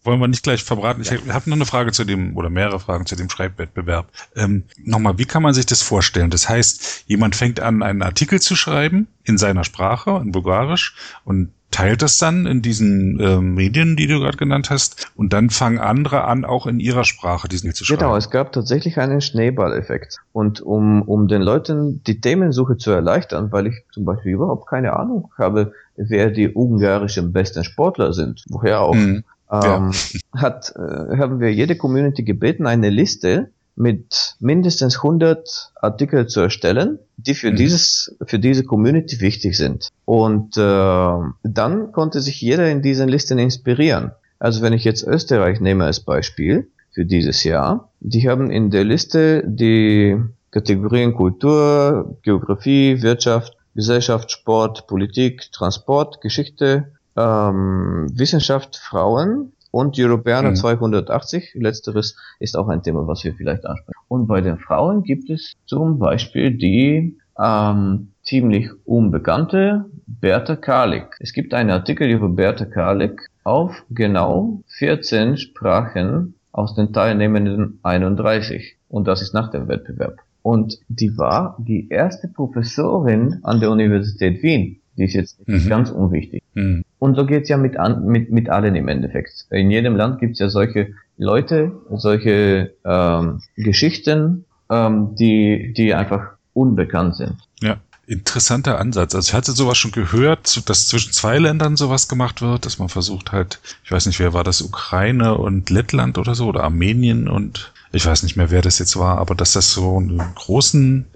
wollen 0.03 0.21
wir 0.21 0.29
nicht 0.29 0.43
gleich 0.43 0.65
verbraten. 0.65 1.03
Ich 1.03 1.11
ja. 1.11 1.19
habe 1.33 1.49
noch 1.51 1.57
eine 1.57 1.67
Frage 1.67 1.93
zu 1.93 2.05
dem, 2.05 2.37
oder 2.37 2.51
mehrere 2.51 2.81
Fragen 2.81 3.07
zu 3.07 3.17
dem 3.17 3.31
Schreibwettbewerb. 3.31 4.09
Ähm, 4.37 4.65
Nochmal, 4.85 5.19
wie 5.19 5.25
kann 5.25 5.43
man 5.43 5.55
sich 5.55 5.67
das 5.67 5.83
vorstellen? 5.83 6.31
Das 6.31 6.49
heißt, 6.49 7.05
jemand 7.07 7.37
fängt 7.37 7.61
an, 7.61 7.83
einen 7.83 8.03
Artikel 8.03 8.41
zu 8.41 8.57
schreiben 8.57 9.09
in 9.25 9.39
seiner 9.39 9.65
Sprache, 9.65 10.21
in 10.23 10.33
Bulgarisch, 10.33 10.95
und 11.25 11.51
teilt 11.75 12.03
das 12.03 12.19
dann 12.19 12.47
in 12.47 12.63
diesen 12.63 13.19
äh, 13.19 13.41
Medien, 13.41 13.97
die 13.97 14.07
du 14.07 14.21
gerade 14.21 14.37
genannt 14.37 14.71
hast, 14.71 15.11
und 15.17 15.33
dann 15.33 15.51
fangen 15.51 15.79
andere 15.79 16.23
an, 16.25 16.45
auch 16.45 16.69
in 16.69 16.79
ihrer 16.79 17.03
Sprache 17.03 17.49
diesen 17.49 17.75
zu 17.75 17.85
schreiben. 17.85 17.99
Genau, 17.99 18.17
es 18.17 18.31
gab 18.31 18.53
tatsächlich 18.53 18.99
einen 18.99 19.21
Schneeballeffekt. 19.21 20.19
Und 20.33 20.61
um, 20.61 21.03
um 21.03 21.27
den 21.27 21.43
Leuten 21.43 22.01
die 22.05 22.21
Themensuche 22.21 22.77
zu 22.77 22.93
erleichtern, 22.93 23.51
weil 23.51 23.67
ich 23.67 23.75
zum 23.93 24.05
Beispiel 24.05 24.35
überhaupt 24.35 24.69
keine 24.69 24.93
Ahnung 24.93 25.33
habe, 25.37 25.73
wer 25.97 26.31
die 26.31 26.49
ungarischen 26.49 27.33
besten 27.33 27.65
Sportler 27.65 28.13
sind, 28.13 28.45
woher 28.49 28.81
auch, 28.81 28.95
mhm. 28.95 29.25
Ähm, 29.51 29.93
ja. 29.93 30.41
hat, 30.41 30.73
äh, 30.77 31.17
haben 31.19 31.41
wir 31.41 31.53
jede 31.53 31.77
Community 31.77 32.23
gebeten, 32.23 32.67
eine 32.67 32.91
Liste 32.91 33.51
mit 33.77 34.37
mindestens 34.39 34.97
100 34.97 35.73
Artikel 35.81 36.27
zu 36.29 36.41
erstellen, 36.41 36.99
die 37.17 37.35
für 37.35 37.51
mhm. 37.51 37.57
dieses 37.57 38.17
für 38.25 38.39
diese 38.39 38.65
Community 38.65 39.21
wichtig 39.21 39.57
sind. 39.57 39.89
Und 40.05 40.57
äh, 40.57 41.17
dann 41.43 41.93
konnte 41.93 42.21
sich 42.21 42.41
jeder 42.41 42.71
in 42.71 42.83
diesen 42.83 43.09
Listen 43.09 43.39
inspirieren. 43.39 44.13
Also 44.39 44.63
wenn 44.63 44.73
ich 44.73 44.85
jetzt 44.85 45.03
Österreich 45.05 45.61
nehme 45.61 45.85
als 45.85 46.01
Beispiel 46.01 46.69
für 46.93 47.05
dieses 47.05 47.43
Jahr, 47.45 47.91
die 48.01 48.29
haben 48.29 48.51
in 48.51 48.71
der 48.71 48.85
Liste 48.85 49.43
die 49.47 50.21
Kategorien 50.51 51.15
Kultur, 51.15 52.17
Geografie, 52.23 53.03
Wirtschaft, 53.03 53.57
Gesellschaft, 53.75 54.31
Sport, 54.31 54.87
Politik, 54.87 55.51
Transport, 55.51 56.21
Geschichte, 56.21 56.93
ähm, 57.17 58.07
Wissenschaft, 58.13 58.77
Frauen, 58.77 59.53
und 59.75 59.99
Europäer 59.99 60.43
mhm. 60.43 60.55
280. 60.55 61.55
Letzteres 61.55 62.17
ist 62.39 62.57
auch 62.57 62.69
ein 62.69 62.85
Thema, 62.85 63.09
was 63.09 63.25
wir 63.25 63.35
vielleicht 63.35 63.67
ansprechen. 63.67 63.99
Und 64.07 64.29
bei 64.29 64.41
den 64.41 64.59
Frauen 64.59 65.03
gibt 65.03 65.31
es 65.31 65.55
zum 65.67 65.99
Beispiel 65.99 66.57
die 66.57 67.19
ähm, 67.37 68.13
ziemlich 68.23 68.71
unbekannte 68.85 69.87
Bertha 70.07 70.55
Karlik. 70.55 71.17
Es 71.19 71.33
gibt 71.33 71.55
einen 71.55 71.71
Artikel 71.71 72.09
über 72.09 72.29
Bertha 72.29 72.67
Karlik 72.67 73.29
auf 73.43 73.85
genau 73.91 74.63
14 74.79 75.39
Sprachen 75.39 76.35
aus 76.53 76.77
den 76.77 76.93
teilnehmenden 76.93 77.81
31. 77.83 78.77
Und 78.89 79.09
das 79.09 79.23
ist 79.23 79.35
nach 79.35 79.51
dem 79.51 79.67
Wettbewerb. 79.67 80.21
Und 80.43 80.79
die 80.87 81.19
war 81.19 81.57
die 81.59 81.89
erste 81.89 82.29
Professorin 82.29 83.41
an 83.43 83.59
der 83.59 83.73
Universität 83.73 84.41
Wien. 84.45 84.79
Die 84.97 85.05
ist 85.07 85.15
jetzt 85.15 85.49
mhm. 85.49 85.69
ganz 85.69 85.91
unwichtig. 85.91 86.44
Mhm. 86.55 86.85
Und 86.99 87.17
so 87.17 87.27
geht's 87.27 87.49
ja 87.49 87.57
mit, 87.57 87.77
an, 87.77 88.07
mit, 88.07 88.31
mit 88.31 88.49
allen 88.49 88.75
im 88.75 88.89
Endeffekt. 88.89 89.47
In 89.51 89.71
jedem 89.71 89.97
Land 89.97 90.21
gibt's 90.21 90.39
ja 90.39 90.49
solche 90.49 90.95
Leute, 91.19 91.73
solche 91.91 92.73
ähm, 92.85 93.43
Geschichten, 93.57 94.45
ähm, 94.71 95.15
die, 95.17 95.73
die 95.77 95.95
einfach 95.95 96.33
unbekannt 96.55 97.17
sind. 97.17 97.37
Ja. 97.61 97.77
Interessanter 98.07 98.79
Ansatz. 98.79 99.15
Also 99.15 99.31
ich 99.31 99.35
hatte 99.35 99.53
sowas 99.53 99.79
schon 99.79 99.91
gehört, 99.91 100.69
dass 100.69 100.89
zwischen 100.89 101.13
zwei 101.13 101.39
Ländern 101.39 101.77
sowas 101.77 102.07
gemacht 102.07 102.43
wird, 102.43 102.67
dass 102.67 102.79
man 102.79 102.91
versucht 102.91 103.33
halt, 103.33 103.61
ich 103.83 103.91
weiß 103.91 104.05
nicht, 104.05 104.19
wer 104.21 104.35
war 104.35 104.45
das, 104.45 104.61
Ukraine 104.61 105.39
und 105.39 105.71
Lettland 105.71 106.19
oder 106.19 106.35
so, 106.35 106.47
oder 106.47 106.65
Armenien 106.65 107.29
und 107.29 107.73
ich 107.95 108.07
weiß 108.07 108.23
nicht 108.25 108.37
mehr, 108.37 108.51
wer 108.51 108.63
das 108.63 108.79
jetzt 108.79 108.97
war, 108.97 109.19
aber 109.19 109.35
dass 109.35 109.53
das 109.53 109.73
so 109.73 109.97
einen 109.99 110.23
großen 110.35 111.07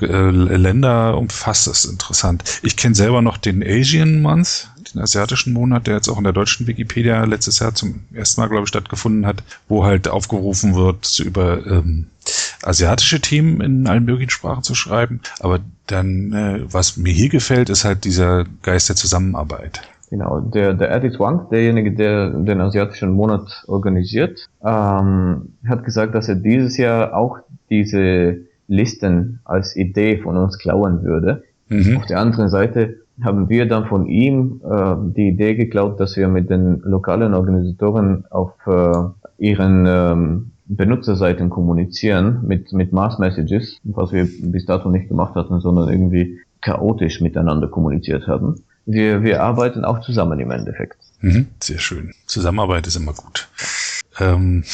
äh, 0.00 0.30
Länder 0.30 1.16
umfasst, 1.16 1.66
ist 1.68 1.86
interessant. 1.86 2.44
Ich 2.62 2.76
kenne 2.76 2.94
selber 2.94 3.22
noch 3.22 3.38
den 3.38 3.62
Asian 3.62 4.20
Month, 4.20 4.68
den 4.92 5.00
asiatischen 5.00 5.52
Monat, 5.52 5.86
der 5.86 5.96
jetzt 5.96 6.08
auch 6.08 6.18
in 6.18 6.24
der 6.24 6.32
deutschen 6.32 6.66
Wikipedia 6.66 7.24
letztes 7.24 7.58
Jahr 7.58 7.74
zum 7.74 8.04
ersten 8.12 8.40
Mal, 8.40 8.48
glaube 8.48 8.64
ich, 8.64 8.68
stattgefunden 8.68 9.26
hat, 9.26 9.42
wo 9.68 9.84
halt 9.84 10.08
aufgerufen 10.08 10.74
wird, 10.74 11.18
über 11.20 11.66
ähm, 11.66 12.06
asiatische 12.62 13.20
Themen 13.20 13.60
in 13.60 13.86
allen 13.86 14.04
möglichen 14.04 14.30
Sprachen 14.30 14.62
zu 14.62 14.74
schreiben. 14.74 15.20
Aber 15.40 15.60
dann, 15.86 16.32
äh, 16.32 16.60
was 16.72 16.96
mir 16.96 17.12
hier 17.12 17.28
gefällt, 17.28 17.70
ist 17.70 17.84
halt 17.84 18.04
dieser 18.04 18.44
Geist 18.62 18.88
der 18.88 18.96
Zusammenarbeit. 18.96 19.82
Genau, 20.10 20.40
der, 20.40 20.74
der 20.74 20.94
Eddie 20.94 21.18
Wang, 21.18 21.48
derjenige, 21.50 21.92
der 21.92 22.30
den 22.30 22.60
asiatischen 22.60 23.10
Monat 23.10 23.64
organisiert, 23.66 24.48
ähm, 24.64 25.54
hat 25.66 25.84
gesagt, 25.84 26.14
dass 26.14 26.28
er 26.28 26.36
dieses 26.36 26.76
Jahr 26.76 27.16
auch 27.16 27.38
diese 27.70 28.38
Listen 28.68 29.40
als 29.44 29.74
Idee 29.76 30.18
von 30.18 30.36
uns 30.36 30.58
klauen 30.58 31.02
würde. 31.02 31.42
Mhm. 31.68 31.96
Auf 31.96 32.06
der 32.06 32.20
anderen 32.20 32.48
Seite 32.48 32.98
haben 33.22 33.48
wir 33.48 33.66
dann 33.66 33.86
von 33.86 34.06
ihm 34.06 34.60
äh, 34.64 34.94
die 35.16 35.28
Idee 35.28 35.54
geklaut, 35.54 35.98
dass 35.98 36.16
wir 36.16 36.28
mit 36.28 36.50
den 36.50 36.80
lokalen 36.82 37.34
Organisatoren 37.34 38.26
auf 38.30 38.52
äh, 38.66 38.92
ihren 39.38 39.86
ähm, 39.88 40.50
Benutzerseiten 40.66 41.48
kommunizieren 41.48 42.42
mit, 42.46 42.72
mit 42.72 42.92
Mass 42.92 43.18
Messages, 43.18 43.78
was 43.84 44.12
wir 44.12 44.28
bis 44.42 44.66
dato 44.66 44.90
nicht 44.90 45.08
gemacht 45.08 45.34
hatten, 45.34 45.60
sondern 45.60 45.88
irgendwie 45.88 46.38
chaotisch 46.60 47.20
miteinander 47.20 47.68
kommuniziert 47.68 48.26
haben 48.26 48.56
wir, 48.86 49.22
wir 49.22 49.42
arbeiten 49.42 49.84
auch 49.84 50.00
zusammen 50.00 50.40
im 50.40 50.50
Endeffekt. 50.50 50.96
Mhm, 51.20 51.48
sehr 51.62 51.78
schön. 51.78 52.14
Zusammenarbeit 52.26 52.86
ist 52.86 52.96
immer 52.96 53.12
gut. 53.12 53.48
Ähm, 54.18 54.64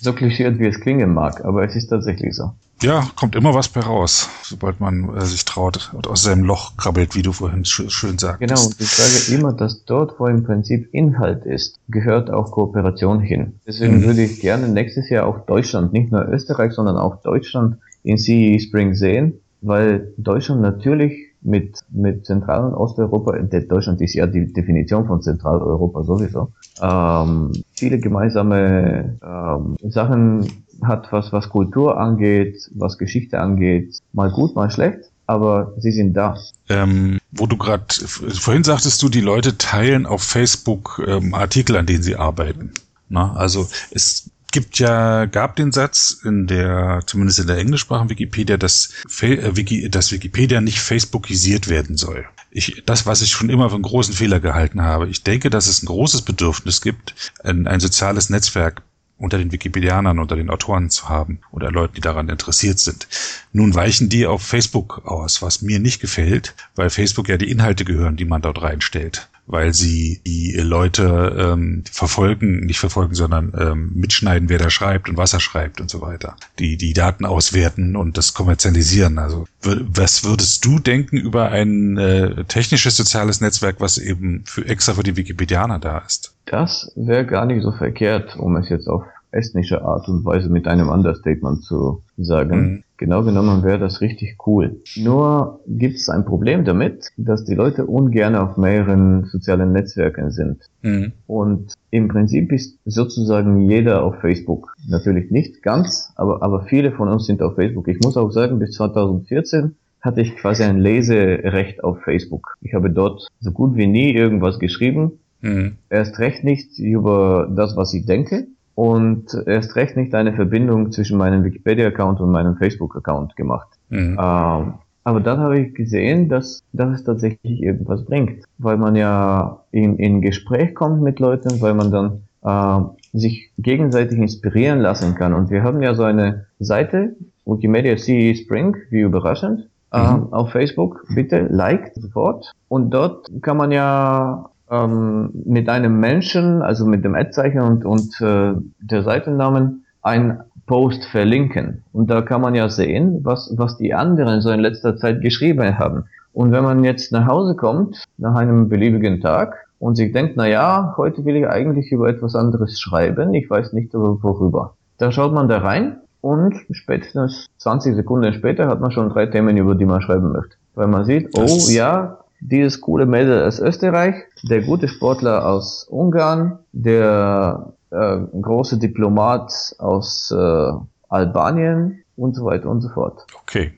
So 0.00 0.12
klischiert, 0.12 0.58
wie 0.58 0.66
es 0.66 0.80
klingen 0.80 1.12
mag, 1.12 1.44
aber 1.44 1.64
es 1.64 1.74
ist 1.74 1.88
tatsächlich 1.88 2.34
so. 2.34 2.52
Ja, 2.80 3.04
kommt 3.16 3.34
immer 3.34 3.54
was 3.54 3.68
bei 3.68 3.80
raus, 3.80 4.28
sobald 4.44 4.78
man 4.78 5.16
äh, 5.16 5.22
sich 5.22 5.44
traut 5.44 5.90
und 5.92 6.06
aus 6.06 6.22
seinem 6.22 6.44
Loch 6.44 6.76
krabbelt, 6.76 7.16
wie 7.16 7.22
du 7.22 7.32
vorhin 7.32 7.64
sch 7.64 7.90
schön 7.90 8.18
sagst. 8.18 8.38
Genau, 8.38 8.64
und 8.64 8.80
ich 8.80 8.88
sage 8.88 9.36
immer, 9.36 9.52
dass 9.52 9.84
dort, 9.84 10.20
wo 10.20 10.26
im 10.28 10.44
Prinzip 10.44 10.88
Inhalt 10.94 11.44
ist, 11.44 11.80
gehört 11.88 12.30
auch 12.30 12.52
Kooperation 12.52 13.18
hin. 13.18 13.58
Deswegen 13.66 13.96
mhm. 13.96 14.04
würde 14.04 14.22
ich 14.22 14.40
gerne 14.40 14.68
nächstes 14.68 15.10
Jahr 15.10 15.26
auch 15.26 15.44
Deutschland, 15.46 15.92
nicht 15.92 16.12
nur 16.12 16.28
Österreich, 16.28 16.72
sondern 16.72 16.96
auch 16.96 17.20
Deutschland 17.22 17.78
in 18.04 18.16
CE 18.16 18.60
Spring 18.60 18.94
sehen, 18.94 19.40
weil 19.60 20.12
Deutschland 20.16 20.62
natürlich 20.62 21.27
mit, 21.42 21.80
mit 21.90 22.26
Zentral- 22.26 22.66
und 22.66 22.74
Osteuropa, 22.74 23.32
Deutschland 23.32 24.00
ist 24.00 24.14
ja 24.14 24.26
die 24.26 24.52
Definition 24.52 25.06
von 25.06 25.22
Zentraleuropa 25.22 26.02
sowieso, 26.02 26.52
ähm, 26.80 27.52
viele 27.74 27.98
gemeinsame 27.98 29.18
ähm, 29.22 29.76
Sachen 29.90 30.64
hat, 30.82 31.12
was, 31.12 31.32
was 31.32 31.48
Kultur 31.48 31.98
angeht, 31.98 32.70
was 32.74 32.98
Geschichte 32.98 33.40
angeht, 33.40 33.98
mal 34.12 34.30
gut, 34.30 34.54
mal 34.54 34.70
schlecht, 34.70 35.10
aber 35.26 35.74
sie 35.78 35.92
sind 35.92 36.14
da. 36.14 36.36
Ähm, 36.68 37.18
wo 37.32 37.46
du 37.46 37.56
gerade, 37.56 37.84
vorhin 38.06 38.64
sagtest 38.64 39.02
du, 39.02 39.08
die 39.08 39.20
Leute 39.20 39.58
teilen 39.58 40.06
auf 40.06 40.22
Facebook 40.22 41.02
ähm, 41.06 41.34
Artikel, 41.34 41.76
an 41.76 41.86
denen 41.86 42.02
sie 42.02 42.16
arbeiten. 42.16 42.72
Na, 43.08 43.34
also 43.34 43.66
es 43.90 44.30
gibt 44.52 44.78
ja, 44.78 45.26
gab 45.26 45.56
den 45.56 45.72
Satz 45.72 46.20
in 46.24 46.46
der, 46.46 47.02
zumindest 47.06 47.40
in 47.40 47.46
der 47.46 47.58
englischsprachigen 47.58 48.10
Wikipedia, 48.10 48.56
dass, 48.56 48.90
äh, 49.20 49.56
Wiki, 49.56 49.90
dass 49.90 50.12
Wikipedia 50.12 50.60
nicht 50.60 50.80
Facebookisiert 50.80 51.68
werden 51.68 51.96
soll. 51.96 52.26
Ich, 52.50 52.82
das, 52.86 53.06
was 53.06 53.20
ich 53.20 53.30
schon 53.30 53.50
immer 53.50 53.68
für 53.68 53.74
einen 53.74 53.82
großen 53.82 54.14
Fehler 54.14 54.40
gehalten 54.40 54.82
habe. 54.82 55.08
Ich 55.08 55.22
denke, 55.22 55.50
dass 55.50 55.66
es 55.66 55.82
ein 55.82 55.86
großes 55.86 56.22
Bedürfnis 56.22 56.80
gibt, 56.80 57.14
ein, 57.44 57.66
ein 57.66 57.80
soziales 57.80 58.30
Netzwerk 58.30 58.82
unter 59.18 59.36
den 59.36 59.52
Wikipedianern, 59.52 60.18
unter 60.18 60.36
den 60.36 60.48
Autoren 60.48 60.90
zu 60.90 61.08
haben 61.08 61.40
oder 61.50 61.70
Leuten, 61.70 61.96
die 61.96 62.00
daran 62.00 62.28
interessiert 62.28 62.78
sind. 62.78 63.08
Nun 63.52 63.74
weichen 63.74 64.08
die 64.08 64.26
auf 64.26 64.42
Facebook 64.42 65.02
aus, 65.04 65.42
was 65.42 65.60
mir 65.60 65.80
nicht 65.80 66.00
gefällt, 66.00 66.54
weil 66.76 66.88
Facebook 66.88 67.28
ja 67.28 67.36
die 67.36 67.50
Inhalte 67.50 67.84
gehören, 67.84 68.16
die 68.16 68.24
man 68.24 68.42
dort 68.42 68.62
reinstellt 68.62 69.28
weil 69.48 69.74
sie 69.74 70.20
die 70.26 70.52
Leute 70.52 71.36
ähm, 71.38 71.82
verfolgen, 71.90 72.60
nicht 72.60 72.78
verfolgen, 72.78 73.14
sondern 73.14 73.52
ähm, 73.58 73.92
mitschneiden, 73.94 74.48
wer 74.48 74.58
da 74.58 74.70
schreibt 74.70 75.08
und 75.08 75.16
was 75.16 75.32
er 75.32 75.40
schreibt 75.40 75.80
und 75.80 75.90
so 75.90 76.00
weiter. 76.00 76.36
Die 76.58 76.76
die 76.76 76.92
Daten 76.92 77.24
auswerten 77.24 77.96
und 77.96 78.16
das 78.16 78.34
kommerzialisieren. 78.34 79.18
Also 79.18 79.46
was 79.62 80.24
würdest 80.24 80.64
du 80.64 80.78
denken 80.78 81.16
über 81.16 81.50
ein 81.50 81.96
äh, 81.96 82.44
technisches 82.44 82.96
soziales 82.96 83.40
Netzwerk, 83.40 83.76
was 83.80 83.98
eben 83.98 84.44
für 84.44 84.66
extra 84.66 84.94
für 84.94 85.02
die 85.02 85.16
Wikipedianer 85.16 85.78
da 85.78 85.98
ist? 85.98 86.34
Das 86.44 86.92
wäre 86.94 87.26
gar 87.26 87.46
nicht 87.46 87.62
so 87.62 87.72
verkehrt, 87.72 88.36
um 88.36 88.56
es 88.56 88.68
jetzt 88.68 88.88
auf 88.88 89.02
estnische 89.30 89.82
Art 89.82 90.08
und 90.08 90.24
Weise 90.24 90.48
mit 90.48 90.66
einem 90.66 90.88
Understatement 90.88 91.62
zu 91.62 92.02
sagen. 92.16 92.60
Mhm. 92.60 92.82
Genau 92.96 93.22
genommen 93.22 93.62
wäre 93.62 93.78
das 93.78 94.00
richtig 94.00 94.36
cool. 94.46 94.80
Nur 94.96 95.60
gibt 95.66 95.96
es 95.96 96.08
ein 96.08 96.24
Problem 96.24 96.64
damit, 96.64 97.10
dass 97.16 97.44
die 97.44 97.54
Leute 97.54 97.86
ungern 97.86 98.34
auf 98.34 98.56
mehreren 98.56 99.24
sozialen 99.26 99.72
Netzwerken 99.72 100.30
sind. 100.30 100.62
Mhm. 100.82 101.12
Und 101.26 101.74
im 101.90 102.08
Prinzip 102.08 102.50
ist 102.52 102.78
sozusagen 102.84 103.70
jeder 103.70 104.02
auf 104.02 104.16
Facebook. 104.20 104.74
Natürlich 104.88 105.30
nicht 105.30 105.62
ganz, 105.62 106.12
aber, 106.16 106.42
aber 106.42 106.64
viele 106.64 106.90
von 106.90 107.08
uns 107.08 107.26
sind 107.26 107.40
auf 107.40 107.54
Facebook. 107.54 107.86
Ich 107.86 108.00
muss 108.00 108.16
auch 108.16 108.30
sagen, 108.30 108.58
bis 108.58 108.72
2014 108.72 109.76
hatte 110.00 110.20
ich 110.20 110.36
quasi 110.36 110.64
ein 110.64 110.78
Leserecht 110.78 111.84
auf 111.84 112.00
Facebook. 112.02 112.56
Ich 112.62 112.74
habe 112.74 112.90
dort 112.90 113.28
so 113.40 113.52
gut 113.52 113.76
wie 113.76 113.86
nie 113.86 114.12
irgendwas 114.12 114.58
geschrieben. 114.58 115.20
Mhm. 115.40 115.76
Erst 115.88 116.18
recht 116.18 116.42
nicht 116.42 116.78
über 116.78 117.48
das, 117.54 117.76
was 117.76 117.94
ich 117.94 118.06
denke 118.06 118.48
und 118.78 119.36
erst 119.46 119.74
recht 119.74 119.96
nicht 119.96 120.14
eine 120.14 120.34
Verbindung 120.34 120.92
zwischen 120.92 121.18
meinem 121.18 121.42
Wikipedia-Account 121.42 122.20
und 122.20 122.30
meinem 122.30 122.54
Facebook-Account 122.54 123.34
gemacht. 123.34 123.66
Mhm. 123.88 124.16
Ähm, 124.20 124.74
aber 125.02 125.20
dann 125.20 125.40
habe 125.40 125.58
ich 125.58 125.74
gesehen, 125.74 126.28
dass, 126.28 126.62
dass 126.72 126.94
es 126.94 127.02
tatsächlich 127.02 127.60
irgendwas 127.60 128.04
bringt, 128.04 128.44
weil 128.58 128.76
man 128.76 128.94
ja 128.94 129.64
in, 129.72 129.96
in 129.96 130.20
Gespräch 130.20 130.76
kommt 130.76 131.02
mit 131.02 131.18
Leuten, 131.18 131.60
weil 131.60 131.74
man 131.74 131.90
dann 131.90 132.22
äh, 132.44 133.18
sich 133.18 133.50
gegenseitig 133.58 134.16
inspirieren 134.16 134.78
lassen 134.78 135.16
kann. 135.16 135.34
Und 135.34 135.50
wir 135.50 135.64
haben 135.64 135.82
ja 135.82 135.96
so 135.96 136.04
eine 136.04 136.46
Seite, 136.60 137.16
Wikimedia 137.46 137.96
CE 137.96 138.36
Spring, 138.36 138.76
wie 138.90 139.00
überraschend, 139.00 139.68
mhm. 139.92 140.32
auf 140.32 140.52
Facebook. 140.52 141.04
Bitte 141.16 141.48
liked 141.50 141.96
sofort. 141.96 142.52
Und 142.68 142.90
dort 142.90 143.28
kann 143.42 143.56
man 143.56 143.72
ja 143.72 144.50
ähm, 144.70 145.30
mit 145.44 145.68
einem 145.68 146.00
Menschen, 146.00 146.62
also 146.62 146.86
mit 146.86 147.04
dem 147.04 147.14
Ad-Zeichen 147.14 147.60
und, 147.60 147.84
und 147.84 148.20
äh, 148.20 148.54
der 148.80 149.02
Seitennamen, 149.02 149.84
ein 150.02 150.40
Post 150.66 151.04
verlinken. 151.06 151.82
Und 151.92 152.10
da 152.10 152.22
kann 152.22 152.40
man 152.40 152.54
ja 152.54 152.68
sehen, 152.68 153.20
was, 153.22 153.52
was 153.56 153.78
die 153.78 153.94
anderen 153.94 154.40
so 154.40 154.50
in 154.50 154.60
letzter 154.60 154.96
Zeit 154.96 155.22
geschrieben 155.22 155.78
haben. 155.78 156.04
Und 156.32 156.52
wenn 156.52 156.62
man 156.62 156.84
jetzt 156.84 157.10
nach 157.10 157.26
Hause 157.26 157.56
kommt, 157.56 158.04
nach 158.18 158.36
einem 158.36 158.68
beliebigen 158.68 159.20
Tag, 159.20 159.68
und 159.78 159.96
sich 159.96 160.12
denkt, 160.12 160.34
na 160.36 160.46
ja, 160.46 160.94
heute 160.96 161.24
will 161.24 161.36
ich 161.36 161.46
eigentlich 161.46 161.92
über 161.92 162.08
etwas 162.08 162.34
anderes 162.34 162.80
schreiben, 162.80 163.32
ich 163.34 163.48
weiß 163.48 163.72
nicht 163.72 163.94
worüber. 163.94 164.74
Dann 164.98 165.12
schaut 165.12 165.32
man 165.32 165.48
da 165.48 165.58
rein 165.58 166.00
und 166.20 166.54
spätestens 166.72 167.46
20 167.58 167.94
Sekunden 167.94 168.32
später 168.32 168.66
hat 168.66 168.80
man 168.80 168.90
schon 168.90 169.08
drei 169.08 169.26
Themen, 169.26 169.56
über 169.56 169.74
die 169.74 169.84
man 169.84 170.02
schreiben 170.02 170.32
möchte. 170.32 170.56
Weil 170.74 170.88
man 170.88 171.04
sieht, 171.04 171.30
oh 171.38 171.70
ja, 171.70 172.18
dieses 172.40 172.80
coole 172.80 173.06
Mädel 173.06 173.44
aus 173.44 173.58
Österreich, 173.58 174.14
der 174.42 174.62
gute 174.62 174.88
Sportler 174.88 175.46
aus 175.46 175.84
Ungarn, 175.84 176.58
der 176.72 177.72
äh, 177.90 178.18
große 178.40 178.78
Diplomat 178.78 179.52
aus 179.78 180.30
äh, 180.30 180.72
Albanien 181.08 182.02
und 182.16 182.34
so 182.34 182.44
weiter 182.44 182.68
und 182.68 182.80
so 182.80 182.88
fort. 182.90 183.26
Okay. 183.42 183.72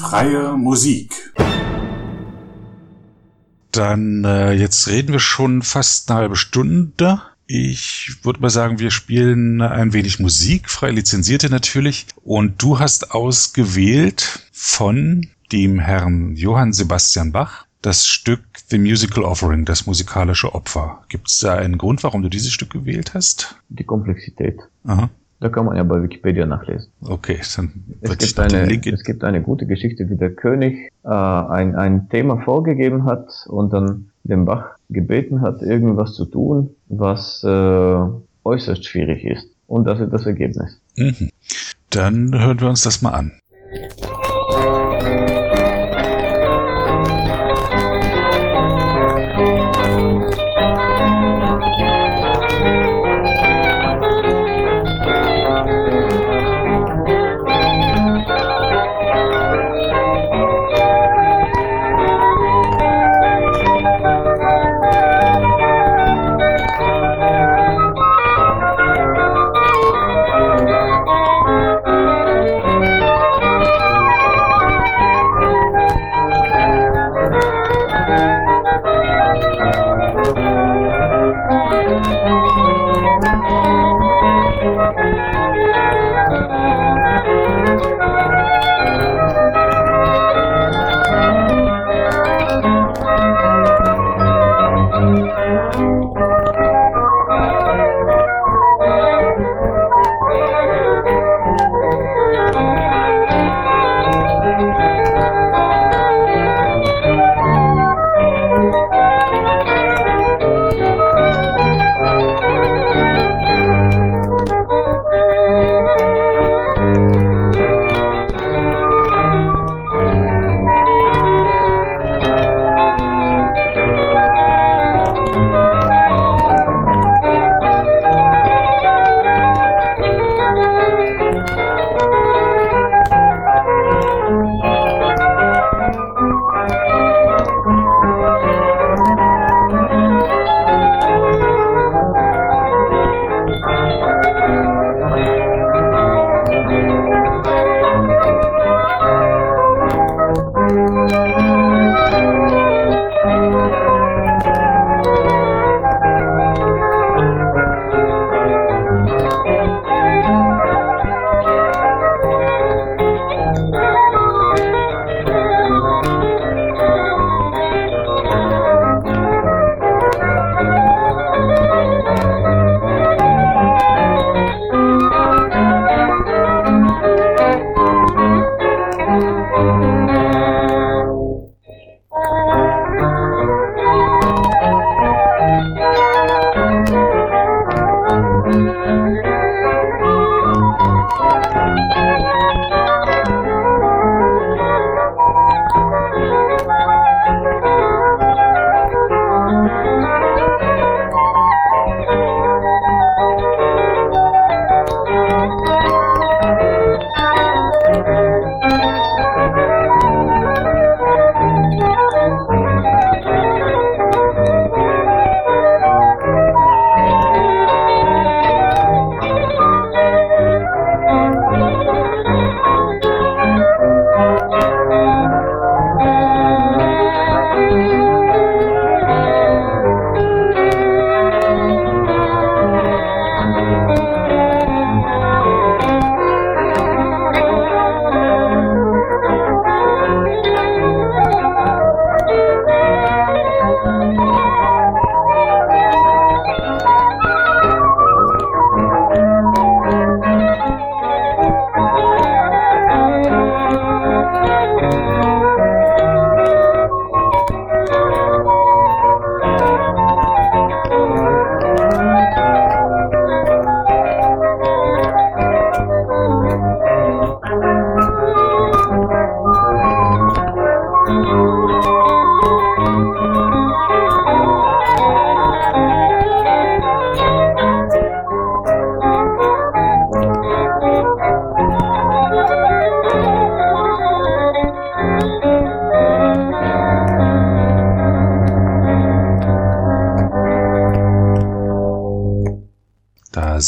Freie 0.00 0.56
Musik. 0.56 1.12
Dann 3.72 4.24
äh, 4.24 4.52
jetzt 4.52 4.88
reden 4.88 5.12
wir 5.12 5.18
schon 5.18 5.62
fast 5.62 6.10
eine 6.10 6.20
halbe 6.20 6.36
Stunde. 6.36 7.20
Ich 7.46 8.16
würde 8.22 8.40
mal 8.40 8.50
sagen, 8.50 8.78
wir 8.78 8.90
spielen 8.90 9.60
ein 9.60 9.92
wenig 9.92 10.18
Musik, 10.18 10.70
frei 10.70 10.90
lizenzierte 10.90 11.50
natürlich. 11.50 12.06
Und 12.22 12.62
du 12.62 12.78
hast 12.78 13.12
ausgewählt 13.12 14.48
von 14.52 15.26
dem 15.52 15.78
Herrn 15.78 16.36
Johann 16.36 16.72
Sebastian 16.72 17.32
Bach 17.32 17.66
das 17.84 18.06
Stück 18.06 18.40
The 18.68 18.78
Musical 18.78 19.24
Offering, 19.24 19.66
das 19.66 19.86
musikalische 19.86 20.54
Opfer. 20.54 21.02
Gibt 21.10 21.28
es 21.28 21.40
da 21.40 21.54
einen 21.54 21.76
Grund, 21.76 22.02
warum 22.02 22.22
du 22.22 22.30
dieses 22.30 22.50
Stück 22.50 22.70
gewählt 22.70 23.12
hast? 23.12 23.60
Die 23.68 23.84
Komplexität. 23.84 24.58
Aha. 24.84 25.10
Da 25.40 25.48
kann 25.50 25.66
man 25.66 25.76
ja 25.76 25.82
bei 25.82 26.02
Wikipedia 26.02 26.46
nachlesen. 26.46 26.90
Okay, 27.02 27.40
dann 27.56 27.84
es 28.00 28.16
gibt, 28.16 28.40
eine, 28.40 28.72
es 28.72 29.04
gibt 29.04 29.24
eine 29.24 29.42
gute 29.42 29.66
Geschichte, 29.66 30.08
wie 30.08 30.16
der 30.16 30.30
König 30.30 30.90
äh, 31.04 31.08
ein, 31.08 31.74
ein 31.74 32.08
Thema 32.08 32.40
vorgegeben 32.40 33.04
hat 33.04 33.28
und 33.48 33.74
dann 33.74 34.10
dem 34.22 34.46
Bach 34.46 34.73
gebeten 34.94 35.42
hat, 35.42 35.60
irgendwas 35.60 36.14
zu 36.14 36.24
tun, 36.24 36.70
was 36.88 37.44
äh, 37.44 37.98
äußerst 38.44 38.84
schwierig 38.84 39.24
ist. 39.24 39.48
Und 39.66 39.84
das 39.84 40.00
ist 40.00 40.12
das 40.12 40.26
Ergebnis. 40.26 40.80
Mhm. 40.96 41.30
Dann 41.90 42.32
hören 42.38 42.60
wir 42.60 42.68
uns 42.68 42.82
das 42.82 43.02
mal 43.02 43.10
an. 43.10 43.32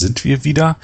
Sind 0.06 0.24
wir 0.24 0.44
wieder. 0.44 0.76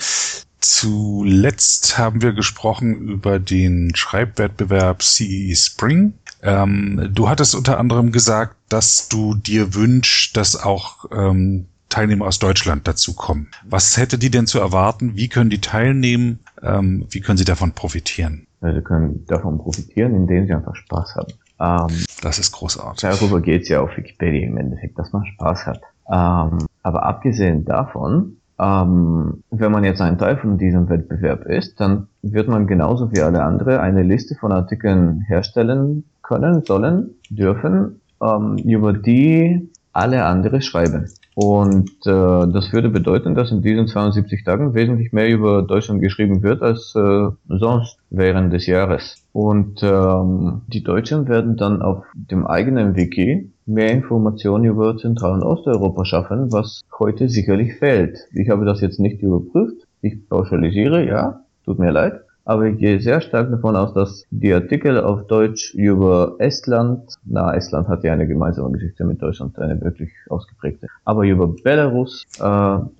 Zuletzt 0.61 1.99
haben 1.99 2.23
wir 2.23 2.33
gesprochen 2.33 3.09
über 3.09 3.39
den 3.39 3.95
Schreibwettbewerb 3.95 5.03
CE 5.03 5.55
Spring. 5.55 6.15
Ähm, 6.43 7.11
du 7.13 7.29
hattest 7.29 7.55
unter 7.55 7.79
anderem 7.79 8.13
gesagt, 8.13 8.57
dass 8.69 9.09
du 9.09 9.35
dir 9.35 9.75
wünschst, 9.75 10.37
dass 10.37 10.57
auch 10.57 11.07
ähm, 11.13 11.67
Teilnehmer 11.89 12.27
aus 12.27 12.39
Deutschland 12.39 12.89
dazukommen. 12.89 13.49
Was 13.69 13.97
hätte 13.97 14.19
die 14.19 14.31
denn 14.31 14.47
zu 14.47 14.59
erwarten? 14.59 15.17
Wie 15.17 15.29
können 15.29 15.51
die 15.51 15.61
teilnehmen? 15.61 16.41
Ähm, 16.63 17.07
wie 17.11 17.21
können 17.21 17.39
sie 17.39 17.45
davon 17.45 17.73
profitieren? 17.73 18.47
Sie 18.61 18.83
können 18.83 19.27
davon 19.27 19.59
profitieren, 19.59 20.15
indem 20.15 20.47
sie 20.47 20.55
einfach 20.55 20.77
Spaß 20.77 21.17
haben. 21.17 21.33
Ähm, 21.91 22.05
das 22.23 22.39
ist 22.39 22.53
großartig. 22.53 23.03
Darüber 23.03 23.41
geht 23.41 23.63
es 23.63 23.69
ja 23.69 23.81
auf 23.81 23.97
Wikipedia 23.97 24.47
im 24.47 24.57
Endeffekt, 24.57 24.99
dass 24.99 25.13
man 25.13 25.27
Spaß 25.27 25.67
hat. 25.67 25.81
Ähm, 26.09 26.67
aber 26.83 27.05
abgesehen 27.05 27.65
davon, 27.65 28.39
ähm, 28.63 29.43
wenn 29.51 29.73
man 29.73 29.83
jetzt 29.83 30.01
ein 30.01 30.19
Teil 30.19 30.37
von 30.37 30.57
diesem 30.57 30.89
Wettbewerb 30.89 31.47
ist, 31.47 31.81
dann 31.81 32.07
wird 32.23 32.47
man 32.47 32.67
genauso 32.69 33.11
wie 33.11 33.21
alle 33.21 33.43
andere 33.43 33.81
eine 33.81 34.03
Liste 34.03 34.37
von 34.37 34.53
Artikeln 34.53 35.23
herstellen 35.23 36.05
können, 36.23 36.65
sollen, 36.65 37.11
dürfen, 37.29 38.01
ähm, 38.23 38.57
über 38.59 38.93
die 38.93 39.69
alle 39.93 40.25
andere 40.25 40.63
schreiben. 40.63 41.11
Und 41.35 41.91
äh, 42.05 42.47
das 42.53 42.73
würde 42.73 42.91
bedeuten, 42.91 43.35
dass 43.35 43.51
in 43.51 43.63
diesen 43.63 43.87
72 43.87 44.45
Tagen 44.45 44.75
wesentlich 44.75 45.13
mehr 45.13 45.29
über 45.31 45.63
Deutschland 45.63 46.03
geschrieben 46.03 46.43
wird 46.43 46.63
als 46.63 46.95
äh, 46.95 47.29
sonst 47.49 47.99
während 48.11 48.53
des 48.53 48.67
Jahres. 48.67 49.25
Und 49.33 49.83
ähm, 49.83 50.63
die 50.67 50.83
Deutschen 50.83 51.29
werden 51.29 51.57
dann 51.57 51.81
auf 51.81 52.05
dem 52.15 52.47
eigenen 52.47 52.97
Wiki 52.97 53.51
mehr 53.65 53.93
Informationen 53.93 54.65
über 54.65 54.97
Zentral- 54.99 55.33
und 55.33 55.43
Osteuropa 55.43 56.05
schaffen, 56.05 56.53
was 56.53 56.83
heute 56.99 57.29
sicherlich 57.29 57.77
fehlt. 57.77 58.19
Ich 58.35 58.51
habe 58.51 58.67
das 58.67 58.83
jetzt 58.83 59.01
nicht 59.01 59.23
überprüft. 59.23 59.87
Ich 60.03 60.29
pauschalisiere, 60.29 61.07
ja, 61.07 61.41
tut 61.65 61.79
mir 61.79 61.93
leid. 61.93 62.21
Aber 62.45 62.67
ich 62.67 62.79
gehe 62.79 63.01
sehr 63.01 63.21
stark 63.21 63.51
davon 63.51 63.77
aus, 63.77 63.95
dass 63.95 64.25
die 64.31 64.53
Artikel 64.53 64.99
auf 65.01 65.27
Deutsch 65.27 65.75
über 65.75 66.35
Estland, 66.39 67.15
na, 67.25 67.55
Estland 67.55 67.89
hat 67.89 68.03
ja 68.03 68.13
eine 68.13 68.27
gemeinsame 68.27 68.73
Geschichte 68.73 69.05
mit 69.05 69.23
Deutschland, 69.23 69.59
eine 69.59 69.81
wirklich 69.81 70.11
ausgeprägte, 70.29 70.89
aber 71.05 71.23
über 71.23 71.47
Belarus 71.47 72.25
äh, 72.41 72.45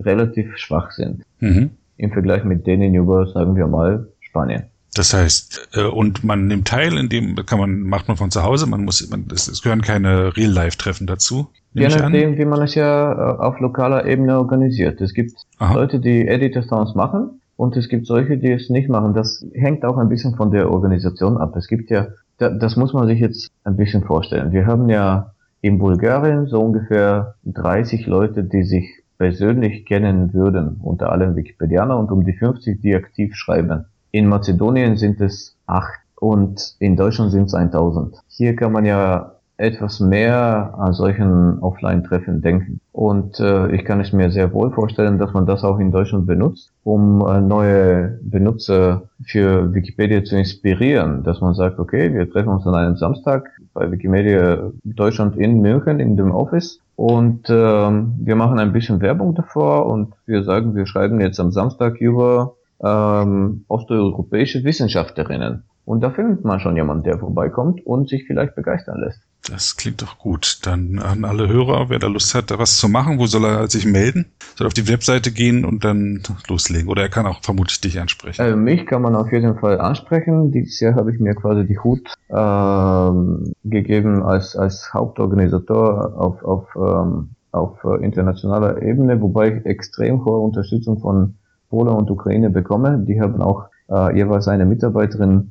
relativ 0.03 0.57
schwach 0.57 0.93
sind. 0.93 1.25
Mhm. 1.41 1.71
Im 1.97 2.13
Vergleich 2.13 2.45
mit 2.45 2.67
denen 2.67 2.95
über, 2.95 3.27
sagen 3.27 3.57
wir 3.57 3.67
mal, 3.67 4.09
Spanien. 4.21 4.65
Das 4.95 5.15
heißt, 5.15 5.71
äh, 5.75 5.85
und 5.85 6.23
man 6.23 6.47
nimmt 6.47 6.69
teil, 6.69 6.97
in 6.99 7.09
dem 7.09 7.35
kann 7.47 7.59
man, 7.59 7.81
macht 7.81 8.09
man 8.09 8.17
von 8.17 8.31
zu 8.31 8.43
Hause, 8.43 8.67
man 8.67 8.85
muss, 8.85 9.09
man, 9.11 9.27
es, 9.33 9.49
es 9.49 9.63
gehören 9.63 9.81
keine 9.81 10.37
Real-Life-Treffen 10.37 11.07
dazu. 11.07 11.49
Je 11.73 11.89
nachdem, 11.89 12.37
wie 12.37 12.45
man 12.45 12.61
es 12.63 12.75
ja 12.75 13.13
äh, 13.13 13.39
auf 13.41 13.59
lokaler 13.59 14.05
Ebene 14.05 14.39
organisiert. 14.39 15.01
Es 15.01 15.15
gibt 15.15 15.33
Aha. 15.59 15.75
Leute, 15.75 15.99
die 15.99 16.29
Editathons 16.29 16.95
machen 16.95 17.41
und 17.63 17.77
es 17.77 17.89
gibt 17.89 18.07
solche, 18.07 18.39
die 18.39 18.51
es 18.51 18.71
nicht 18.71 18.89
machen. 18.89 19.15
Das 19.15 19.47
hängt 19.55 19.85
auch 19.85 19.97
ein 19.97 20.09
bisschen 20.09 20.35
von 20.35 20.51
der 20.51 20.69
Organisation 20.69 21.37
ab. 21.37 21.55
Es 21.55 21.69
gibt 21.69 21.91
ja, 21.91 22.09
das 22.37 22.75
muss 22.75 22.93
man 22.93 23.07
sich 23.07 23.21
jetzt 23.21 23.53
ein 23.63 23.77
bisschen 23.77 24.03
vorstellen. 24.03 24.51
Wir 24.51 24.67
haben 24.67 24.89
ja 24.89 25.33
in 25.61 25.79
Bulgarien 25.79 26.49
so 26.49 26.61
ungefähr 26.61 27.37
30 27.45 28.07
Leute, 28.07 28.43
die 28.43 28.65
sich 28.65 29.05
persönlich 29.17 29.87
kennen 29.87 30.35
würden, 30.35 30.81
unter 30.83 31.13
allen 31.13 31.37
Wikipedianer 31.37 31.97
und 31.97 32.11
um 32.11 32.25
die 32.25 32.33
50, 32.33 32.81
die 32.81 32.97
aktiv 32.97 33.37
schreiben. 33.37 33.85
In 34.11 34.27
Mazedonien 34.27 34.97
sind 34.97 35.21
es 35.21 35.57
acht 35.67 36.01
und 36.17 36.75
in 36.81 36.97
Deutschland 36.97 37.31
sind 37.31 37.45
es 37.45 37.55
1000. 37.55 38.17
Hier 38.27 38.57
kann 38.57 38.73
man 38.73 38.87
ja 38.87 39.32
etwas 39.57 40.01
mehr 40.01 40.75
an 40.79 40.93
solchen 40.93 41.59
Offline-Treffen 41.61 42.41
denken. 42.43 42.81
Und 42.93 43.39
äh, 43.39 43.75
ich 43.75 43.85
kann 43.85 44.01
es 44.01 44.13
mir 44.13 44.31
sehr 44.31 44.53
wohl 44.53 44.73
vorstellen, 44.73 45.19
dass 45.19 45.33
man 45.33 45.47
das 45.47 45.63
auch 45.63 45.79
in 45.79 45.93
Deutschland 45.93 46.27
benutzt, 46.27 46.73
um 46.85 47.25
äh, 47.27 47.41
neue 47.41 48.19
Benutzer 48.23 49.03
für 49.25 49.73
Wikipedia 49.75 50.25
zu 50.25 50.37
inspirieren. 50.37 51.23
Dass 51.23 51.41
man 51.41 51.55
sagt, 51.55 51.79
okay, 51.79 52.13
wir 52.13 52.31
treffen 52.31 52.49
uns 52.49 52.67
an 52.67 52.75
einem 52.75 52.97
Samstag 52.97 53.51
bei 53.75 53.91
Wikimedia 53.91 54.73
Deutschland 54.85 55.37
in 55.37 55.61
München 55.61 56.01
in 56.01 56.17
dem 56.17 56.33
Office 56.33 56.81
und 56.97 57.49
äh, 57.49 57.53
wir 57.53 58.37
machen 58.37 58.59
ein 58.59 58.73
bisschen 58.73 59.01
Werbung 59.01 59.35
davor 59.35 59.87
und 59.87 60.15
wir 60.27 60.45
sagen, 60.45 60.75
wir 60.75 60.87
schreiben 60.87 61.21
jetzt 61.21 61.41
am 61.41 61.51
Samstag 61.51 62.01
über 62.01 62.55
ähm, 62.83 63.65
osteuropäische 63.69 64.65
Wissenschaftlerinnen. 64.65 65.65
Und 65.85 66.01
da 66.01 66.11
findet 66.11 66.45
man 66.45 66.61
schon 66.61 66.77
jemanden, 66.77 67.03
der 67.03 67.19
vorbeikommt 67.19 67.85
und 67.85 68.09
sich 68.09 68.25
vielleicht 68.27 68.55
begeistern 68.55 69.01
lässt. 69.01 69.21
Das 69.51 69.77
klingt 69.77 70.03
doch 70.03 70.19
gut. 70.19 70.61
Dann 70.63 71.01
an 71.01 71.25
alle 71.25 71.49
Hörer, 71.49 71.89
wer 71.89 71.99
da 71.99 72.07
Lust 72.07 72.35
hat, 72.35 72.53
da 72.53 72.61
was 72.61 72.79
zu 72.79 72.89
machen, 72.89 73.19
wo 73.19 73.27
soll 73.27 73.45
er 73.45 73.69
sich 73.69 73.85
melden? 73.85 74.27
Soll 74.55 74.69
auf 74.69 74.75
die 74.75 74.89
Webseite 74.89 75.33
gehen 75.33 75.65
und 75.65 75.85
dann 75.85 76.23
loslegen? 76.49 76.89
Oder 76.89 77.03
er 77.03 77.09
kann 77.09 77.27
auch 77.27 77.43
vermutlich 77.43 77.81
dich 77.81 77.99
ansprechen? 77.99 78.41
Also 78.41 78.57
mich 78.57 78.87
kann 78.87 79.03
man 79.03 79.17
auf 79.17 79.33
jeden 79.33 79.59
Fall 79.59 79.81
ansprechen. 79.81 80.53
Dieses 80.53 80.79
Jahr 80.79 80.95
habe 80.95 81.13
ich 81.13 81.19
mir 81.19 81.35
quasi 81.35 81.67
die 81.67 81.79
Hut 81.81 82.15
ähm, 82.31 83.53
gegeben 83.65 84.23
als, 84.23 84.55
als 84.55 84.95
Hauptorganisator 84.95 86.15
auf, 86.17 86.45
auf, 86.45 86.69
ähm, 86.77 87.31
auf 87.51 87.83
internationaler 88.01 88.81
Ebene, 88.81 89.21
wobei 89.21 89.57
ich 89.57 89.67
extrem 89.67 90.25
hohe 90.25 90.39
Unterstützung 90.39 91.01
von 91.01 91.35
Polen 91.69 91.89
und 91.89 92.09
Ukraine 92.11 92.51
bekomme. 92.51 93.05
Die 93.09 93.21
haben 93.21 93.43
auch 93.43 93.65
äh, 93.91 94.17
jeweils 94.17 94.47
eine 94.47 94.67
Mitarbeiterin 94.67 95.51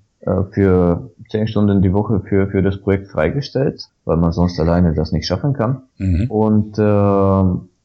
für 0.52 1.12
zehn 1.30 1.48
Stunden 1.48 1.82
die 1.82 1.94
Woche 1.94 2.22
für, 2.22 2.48
für 2.48 2.62
das 2.62 2.80
Projekt 2.80 3.08
freigestellt, 3.08 3.90
weil 4.06 4.18
man 4.18 4.32
sonst 4.32 4.60
alleine 4.60 4.94
das 4.94 5.12
nicht 5.12 5.26
schaffen 5.26 5.54
kann. 5.54 5.84
Mhm. 5.98 6.30
Und 6.30 6.78
äh, 6.78 6.82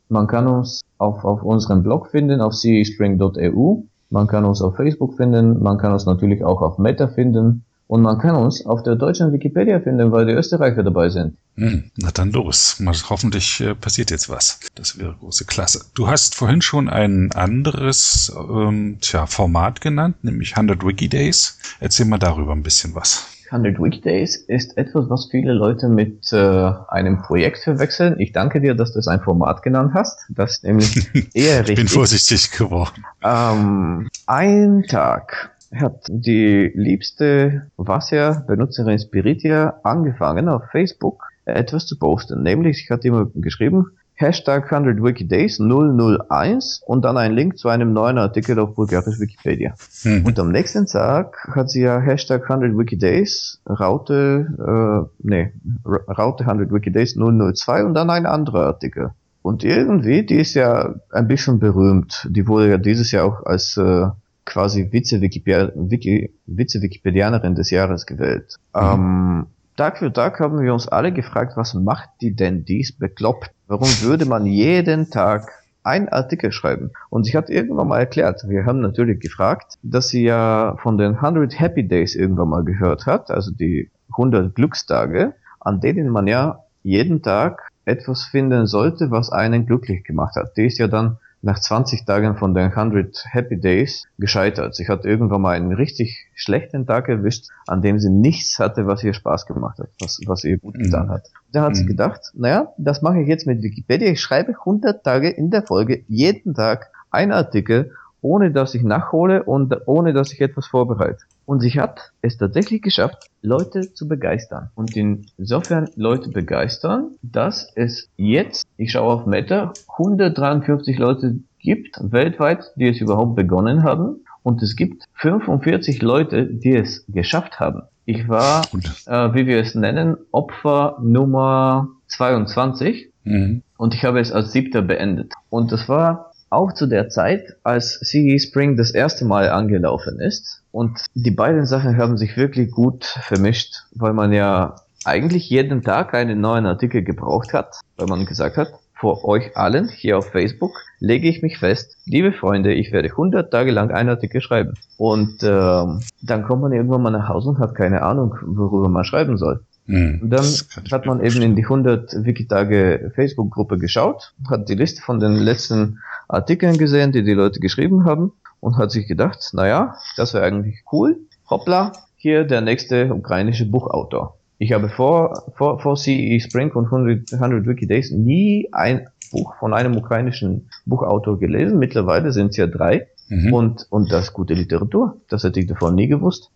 man 0.09 0.27
kann 0.27 0.47
uns 0.47 0.83
auf, 0.99 1.25
auf 1.25 1.43
unserem 1.43 1.83
Blog 1.83 2.09
finden, 2.09 2.41
auf 2.41 2.55
cespring.eu. 2.55 3.77
Man 4.11 4.27
kann 4.27 4.45
uns 4.45 4.63
auf 4.63 4.77
Facebook 4.77 5.15
finden, 5.15 5.63
man 5.63 5.79
kann 5.79 5.93
uns 5.93 6.07
natürlich 6.07 6.45
auch 6.45 6.63
auf 6.63 6.79
Meta 6.79 7.09
finden. 7.09 7.65
Und 7.89 8.03
man 8.03 8.19
kann 8.19 8.35
uns 8.35 8.67
auf 8.67 8.83
der 8.83 8.97
deutschen 8.97 9.33
Wikipedia 9.33 9.79
finden, 9.81 10.11
weil 10.11 10.27
die 10.27 10.33
Österreicher 10.33 10.83
dabei 10.83 11.09
sind. 11.09 11.37
Hm, 11.55 11.91
na 11.97 12.11
dann 12.11 12.33
los. 12.33 12.81
Mal, 12.81 12.95
hoffentlich 13.09 13.61
äh, 13.61 13.75
passiert 13.75 14.11
jetzt 14.11 14.29
was. 14.29 14.59
Das 14.75 14.99
wäre 14.99 15.15
große 15.21 15.45
Klasse. 15.45 15.85
Du 15.95 16.09
hast 16.09 16.35
vorhin 16.35 16.63
schon 16.63 16.89
ein 16.89 17.31
anderes 17.33 18.35
ähm, 18.37 18.99
tja, 19.01 19.27
Format 19.27 19.81
genannt, 19.81 20.17
nämlich 20.23 20.57
100 20.57 20.85
Wikidays. 20.85 21.59
Erzähl 21.79 22.07
mal 22.07 22.19
darüber 22.19 22.53
ein 22.53 22.63
bisschen 22.63 22.95
was. 22.95 23.29
100 23.51 23.79
Weekdays 23.79 24.37
ist 24.37 24.77
etwas, 24.77 25.09
was 25.09 25.29
viele 25.31 25.53
Leute 25.53 25.89
mit 25.89 26.33
äh, 26.33 26.73
einem 26.89 27.23
Projekt 27.23 27.59
verwechseln. 27.59 28.19
Ich 28.19 28.33
danke 28.33 28.61
dir, 28.61 28.75
dass 28.75 28.93
du 28.93 28.99
es 28.99 29.07
ein 29.07 29.21
Format 29.21 29.63
genannt 29.63 29.93
hast. 29.95 30.19
Das 30.29 30.63
nämlich 30.63 31.09
eher 31.35 31.61
richtig. 31.61 31.71
ich 31.71 31.77
bin 31.77 31.89
vorsichtig 31.89 32.51
geworden. 32.51 33.05
Ähm, 33.23 34.09
ein 34.27 34.85
Tag 34.89 35.56
hat 35.75 36.07
die 36.09 36.71
liebste 36.75 37.71
Wasser-Benutzerin 37.77 38.99
Spiritia 38.99 39.81
angefangen 39.83 40.49
auf 40.49 40.63
Facebook 40.71 41.23
etwas 41.45 41.87
zu 41.87 41.99
posten. 41.99 42.43
Nämlich, 42.43 42.83
ich 42.85 42.91
hatte 42.91 43.09
immer 43.09 43.27
geschrieben, 43.35 43.87
Hashtag 44.19 44.73
100 44.73 45.03
Wikidays 45.03 45.59
001 45.59 46.83
und 46.87 47.05
dann 47.05 47.19
ein 47.19 47.35
Link 47.35 47.59
zu 47.59 47.69
einem 47.69 47.93
neuen 47.93 48.17
Artikel 48.17 48.59
auf 48.59 48.75
bulgarisch 48.75 49.21
Wikipedia. 49.21 49.75
Mhm. 50.05 50.25
Und 50.25 50.39
am 50.39 50.51
nächsten 50.51 50.87
Tag 50.87 51.37
hat 51.55 51.69
sie 51.69 51.83
ja 51.83 52.01
Hashtag 52.01 52.51
100 52.51 52.79
Wikidays, 52.79 53.61
Raute, 53.69 54.47
äh, 54.59 55.19
nee, 55.23 55.53
Raute 55.85 56.45
100 56.47 56.73
Wikidays 56.73 57.15
002 57.15 57.85
und 57.85 57.93
dann 57.93 58.09
ein 58.09 58.25
anderer 58.25 58.67
Artikel. 58.67 59.11
Und 59.43 59.63
irgendwie, 59.63 60.25
die 60.25 60.41
ist 60.41 60.55
ja 60.55 60.95
ein 61.13 61.29
bisschen 61.29 61.61
berühmt. 61.61 62.27
Die 62.31 62.49
wurde 62.49 62.71
ja 62.71 62.79
dieses 62.79 63.13
Jahr 63.13 63.27
auch 63.27 63.45
als 63.45 63.77
äh, 63.77 64.07
quasi 64.47 64.91
Vize-Wikipedianerin 64.91 67.55
des 67.55 67.71
Jahres 67.71 68.07
gewählt. 68.07 68.57
Mhm. 68.75 68.81
Ähm, 68.81 69.47
Tag 69.77 69.99
für 69.99 70.11
Tag 70.11 70.41
haben 70.41 70.63
wir 70.63 70.73
uns 70.73 70.89
alle 70.89 71.13
gefragt, 71.13 71.53
was 71.57 71.75
macht 71.75 72.09
die 72.23 72.35
denn 72.35 72.65
dies 72.65 72.97
bekloppt? 72.97 73.51
Warum 73.67 73.89
würde 74.01 74.25
man 74.25 74.47
jeden 74.47 75.11
Tag 75.11 75.51
einen 75.83 76.09
Artikel 76.09 76.51
schreiben? 76.51 76.93
Und 77.11 77.25
sie 77.25 77.37
hat 77.37 77.51
irgendwann 77.51 77.89
mal 77.89 77.99
erklärt, 77.99 78.43
wir 78.49 78.65
haben 78.65 78.81
natürlich 78.81 79.21
gefragt, 79.21 79.75
dass 79.83 80.09
sie 80.09 80.25
ja 80.25 80.77
von 80.83 80.97
den 80.97 81.17
100 81.17 81.61
Happy 81.61 81.87
Days 81.87 82.15
irgendwann 82.15 82.49
mal 82.49 82.65
gehört 82.65 83.05
hat, 83.05 83.31
also 83.31 83.51
die 83.51 83.91
100 84.13 84.55
Glückstage, 84.55 85.35
an 85.61 85.81
denen 85.81 86.09
man 86.09 86.27
ja 86.27 86.61
jeden 86.83 87.21
Tag 87.21 87.69
etwas 87.85 88.25
finden 88.25 88.67
sollte, 88.67 89.11
was 89.11 89.31
einen 89.31 89.67
glücklich 89.67 90.05
gemacht 90.05 90.37
hat. 90.37 90.57
Die 90.57 90.67
ist 90.67 90.79
ja 90.79 90.89
dann 90.89 91.19
nach 91.43 91.59
20 91.59 92.05
Tagen 92.05 92.37
von 92.37 92.55
den 92.55 92.73
100 92.73 93.25
Happy 93.29 93.61
Days 93.61 94.05
gescheitert. 94.19 94.75
Sie 94.75 94.89
hat 94.89 95.05
irgendwann 95.05 95.43
mal 95.43 95.57
einen 95.57 95.73
richtig 95.73 96.27
schlechten 96.35 96.87
Tag 96.87 97.09
erwischt, 97.09 97.47
an 97.67 97.83
dem 97.83 97.99
sie 97.99 98.11
nichts 98.11 98.59
hatte, 98.59 98.87
was 98.87 99.05
ihr 99.05 99.15
Spaß 99.15 99.47
gemacht 99.47 99.79
hat, 99.79 99.89
was, 100.01 100.21
was 100.27 100.45
ihr 100.45 100.59
gut 100.59 100.79
getan 100.79 101.07
mhm. 101.07 101.11
hat. 101.11 101.31
Da 101.53 101.63
hat 101.63 101.71
mhm. 101.71 101.75
sie 101.75 101.87
gedacht, 101.87 102.33
naja, 102.35 102.73
das 102.79 103.03
mache 103.03 103.21
ich 103.21 103.29
jetzt 103.29 103.47
mit 103.47 103.63
Wikipedia. 103.63 104.09
Ich 104.09 104.21
schreibe 104.21 104.55
100 104.59 105.05
Tage 105.05 105.29
in 105.29 105.51
der 105.51 105.63
Folge, 105.63 106.05
jeden 106.09 106.55
Tag 106.55 106.91
ein 107.11 107.33
Artikel 107.33 107.93
ohne 108.27 108.51
dass 108.51 108.75
ich 108.75 108.83
nachhole 108.83 109.45
und 109.45 109.75
ohne 109.87 110.13
dass 110.13 110.33
ich 110.33 110.41
etwas 110.41 110.67
vorbereite. 110.67 111.25
Und 111.47 111.61
sie 111.61 111.71
hat 111.81 112.13
es 112.23 112.37
tatsächlich 112.37 112.83
geschafft, 112.83 113.31
Leute 113.41 113.95
zu 113.95 114.09
begeistern. 114.09 114.71
Und 114.75 114.97
insofern 114.97 115.89
Leute 115.95 116.31
begeistern, 116.31 117.13
dass 117.23 117.73
es 117.77 118.11
jetzt, 118.17 118.67
ich 118.77 118.93
schaue 118.93 119.15
auf 119.15 119.27
Meta, 119.27 119.73
153 119.97 120.99
Leute 120.99 121.37
gibt 121.61 121.99
weltweit, 122.01 122.65
die 122.75 122.89
es 122.89 123.01
überhaupt 123.01 123.37
begonnen 123.37 123.85
haben. 123.85 124.25
Und 124.43 124.63
es 124.63 124.77
gibt 124.77 125.05
45 125.15 126.03
Leute, 126.03 126.47
die 126.47 126.75
es 126.75 127.05
geschafft 127.09 127.59
haben. 127.59 127.83
Ich 128.05 128.29
war, 128.29 128.63
äh, 129.07 129.35
wie 129.35 129.47
wir 129.47 129.59
es 129.59 129.75
nennen, 129.75 130.17
Opfer 130.31 130.99
Nummer 131.03 131.89
22. 132.09 133.11
Mhm. 133.25 133.63
Und 133.77 133.95
ich 133.95 134.05
habe 134.05 134.21
es 134.21 134.31
als 134.33 134.53
siebter 134.53 134.83
beendet. 134.83 135.33
Und 135.51 135.73
das 135.73 135.89
war 135.89 136.33
auch 136.51 136.73
zu 136.73 136.87
der 136.87 137.09
Zeit, 137.09 137.57
als 137.63 138.01
CE 138.01 138.39
Spring 138.39 138.77
das 138.77 138.93
erste 138.93 139.25
Mal 139.25 139.51
angelaufen 139.51 140.21
ist. 140.21 140.63
Und 140.71 141.01
die 141.15 141.31
beiden 141.31 141.67
Sachen 141.67 141.97
haben 141.97 142.17
sich 142.17 142.37
wirklich 142.37 142.71
gut 142.71 143.05
vermischt, 143.05 143.85
weil 143.95 144.13
man 144.13 144.33
ja 144.33 144.77
eigentlich 145.05 145.49
jeden 145.49 145.83
Tag 145.83 146.15
einen 146.15 146.41
neuen 146.41 146.67
Artikel 146.67 147.03
gebraucht 147.03 147.53
hat, 147.53 147.77
weil 147.97 148.09
man 148.09 148.27
gesagt 148.27 148.57
hat, 148.57 148.69
vor 148.99 149.25
euch 149.25 149.57
allen 149.57 149.89
hier 149.89 150.19
auf 150.19 150.31
Facebook 150.31 150.73
lege 151.01 151.29
ich 151.29 151.43
mich 151.43 151.59
fest, 151.59 151.99
liebe 152.07 152.33
Freunde, 152.33 152.73
ich 152.73 152.93
werde 152.93 153.11
100 153.11 153.51
Tage 153.51 153.71
lang 153.71 153.91
einen 153.91 154.09
Artikel 154.09 154.41
schreiben. 154.41 154.75
Und 154.97 155.43
ähm, 155.43 156.01
dann 156.23 156.45
kommt 156.45 156.63
man 156.63 156.73
irgendwann 156.73 157.03
mal 157.03 157.11
nach 157.11 157.29
Hause 157.29 157.51
und 157.51 157.59
hat 157.59 157.75
keine 157.75 158.03
Ahnung, 158.03 158.35
worüber 158.43 158.89
man 158.89 159.05
schreiben 159.05 159.37
soll. 159.37 159.61
Mhm, 159.87 160.21
und 160.23 160.31
dann 160.31 160.45
hat 160.91 161.07
man 161.07 161.23
eben 161.23 161.43
in 161.43 161.55
die 161.55 161.63
100 161.63 162.25
Wikitage 162.25 163.13
Facebook-Gruppe 163.15 163.79
geschaut, 163.79 164.33
hat 164.51 164.69
die 164.69 164.75
Liste 164.75 165.03
von 165.03 165.21
den 165.21 165.37
letzten 165.37 166.01
Artikeln 166.29 166.79
gesehen, 166.79 167.13
die 167.13 167.23
die 167.23 167.35
Leute 167.35 167.61
geschrieben 167.61 168.05
haben 168.05 168.33
und 168.61 168.77
hat 168.77 168.91
sich 168.91 169.07
gedacht, 169.07 169.51
naja, 169.53 169.95
das 170.17 170.35
wäre 170.35 170.45
eigentlich 170.45 170.83
cool. 170.93 171.19
Hoppla, 171.49 171.93
hier 172.17 172.45
der 172.45 172.61
nächste 172.61 173.13
ukrainische 173.15 173.67
Buchautor. 173.67 174.37
Ich 174.59 174.73
habe 174.73 174.89
vor, 174.89 175.53
vor, 175.55 175.81
vor 175.81 175.97
CE 175.97 176.41
Spring 176.41 176.73
und 176.73 176.87
100, 176.87 177.35
100 177.35 177.67
Wiki 177.67 177.87
Days 177.87 178.11
nie 178.11 178.69
ein 178.73 179.07
Buch 179.31 179.55
von 179.59 179.75
einem 179.75 179.97
ukrainischen 179.97 180.69
Buchautor 180.87 181.39
gelesen. 181.39 181.79
Mittlerweile 181.79 182.33
sind 182.33 182.49
es 182.49 182.57
ja 182.57 182.67
drei. 182.67 183.09
Mhm. 183.29 183.53
Und, 183.53 183.87
und 183.91 184.13
das 184.13 184.33
gute 184.33 184.55
Literatur. 184.55 185.17
Das 185.29 185.45
hätte 185.45 185.61
ich 185.61 185.67
davon 185.67 185.95
nie 185.95 186.07
gewusst. 186.07 186.51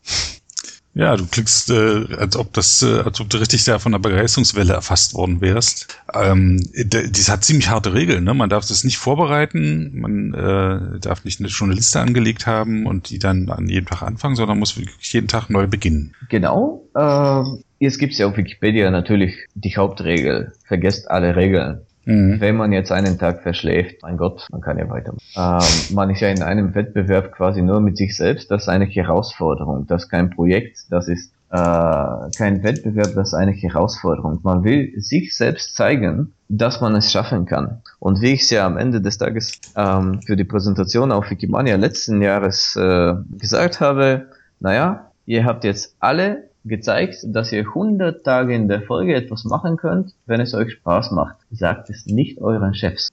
Ja, 0.94 1.16
du 1.16 1.24
klickst, 1.24 1.70
äh, 1.70 2.06
als 2.16 2.36
ob 2.36 2.52
das, 2.52 2.82
äh, 2.82 3.00
als 3.00 3.20
ob 3.20 3.30
du 3.30 3.36
richtig 3.36 3.64
da 3.64 3.78
von 3.78 3.92
der 3.92 4.00
Begeisterungswelle 4.00 4.72
erfasst 4.72 5.14
worden 5.14 5.40
wärst. 5.40 5.86
Ähm, 6.12 6.68
das 6.74 7.28
hat 7.28 7.44
ziemlich 7.44 7.68
harte 7.68 7.94
Regeln, 7.94 8.24
ne? 8.24 8.34
Man 8.34 8.50
darf 8.50 8.66
das 8.66 8.82
nicht 8.82 8.98
vorbereiten, 8.98 10.00
man 10.00 10.34
äh, 10.34 10.98
darf 10.98 11.24
nicht 11.24 11.38
eine 11.38 11.48
Journaliste 11.48 12.00
angelegt 12.00 12.46
haben 12.46 12.86
und 12.86 13.10
die 13.10 13.20
dann 13.20 13.50
an 13.50 13.68
jedem 13.68 13.86
Tag 13.86 14.02
anfangen, 14.02 14.34
sondern 14.34 14.58
muss 14.58 14.76
wirklich 14.76 15.12
jeden 15.12 15.28
Tag 15.28 15.48
neu 15.48 15.68
beginnen. 15.68 16.14
Genau. 16.28 16.82
Äh, 16.96 17.44
jetzt 17.78 17.98
gibt's 17.98 18.18
ja 18.18 18.26
auf 18.26 18.36
Wikipedia 18.36 18.90
natürlich 18.90 19.36
die 19.54 19.76
Hauptregel. 19.76 20.52
Vergesst 20.66 21.08
alle 21.08 21.36
Regeln. 21.36 21.82
Mhm. 22.10 22.40
Wenn 22.40 22.56
man 22.56 22.72
jetzt 22.72 22.90
einen 22.90 23.18
Tag 23.18 23.42
verschläft, 23.42 24.02
mein 24.02 24.16
Gott, 24.16 24.48
man 24.50 24.60
kann 24.60 24.78
ja 24.78 24.88
weitermachen. 24.90 25.22
Ähm, 25.36 25.94
man 25.94 26.10
ist 26.10 26.20
ja 26.20 26.28
in 26.28 26.42
einem 26.42 26.74
Wettbewerb 26.74 27.32
quasi 27.32 27.62
nur 27.62 27.80
mit 27.80 27.96
sich 27.96 28.16
selbst. 28.16 28.50
Das 28.50 28.62
ist 28.62 28.68
eine 28.68 28.86
Herausforderung. 28.86 29.86
Das 29.86 30.04
ist 30.04 30.08
kein 30.08 30.30
Projekt. 30.30 30.86
Das 30.90 31.06
ist 31.06 31.32
äh, 31.50 31.56
kein 32.36 32.64
Wettbewerb. 32.64 33.14
Das 33.14 33.28
ist 33.28 33.34
eine 33.34 33.52
Herausforderung. 33.52 34.40
Man 34.42 34.64
will 34.64 34.92
sich 35.00 35.36
selbst 35.36 35.76
zeigen, 35.76 36.32
dass 36.48 36.80
man 36.80 36.96
es 36.96 37.12
schaffen 37.12 37.46
kann. 37.46 37.82
Und 38.00 38.20
wie 38.20 38.32
ich 38.32 38.42
es 38.42 38.50
ja 38.50 38.66
am 38.66 38.76
Ende 38.76 39.00
des 39.00 39.18
Tages 39.18 39.60
ähm, 39.76 40.20
für 40.26 40.34
die 40.34 40.44
Präsentation 40.44 41.12
auf 41.12 41.30
Wikimania 41.30 41.76
letzten 41.76 42.22
Jahres 42.22 42.74
äh, 42.74 43.14
gesagt 43.38 43.80
habe, 43.80 44.26
naja, 44.58 45.12
ihr 45.26 45.44
habt 45.44 45.62
jetzt 45.62 45.94
alle 46.00 46.49
gezeigt, 46.64 47.18
dass 47.24 47.52
ihr 47.52 47.66
100 47.66 48.24
Tage 48.24 48.54
in 48.54 48.68
der 48.68 48.82
Folge 48.82 49.14
etwas 49.14 49.44
machen 49.44 49.76
könnt, 49.76 50.14
wenn 50.26 50.40
es 50.40 50.54
euch 50.54 50.72
Spaß 50.72 51.12
macht. 51.12 51.36
Sagt 51.50 51.90
es 51.90 52.06
nicht 52.06 52.40
euren 52.40 52.74
Chefs. 52.74 53.10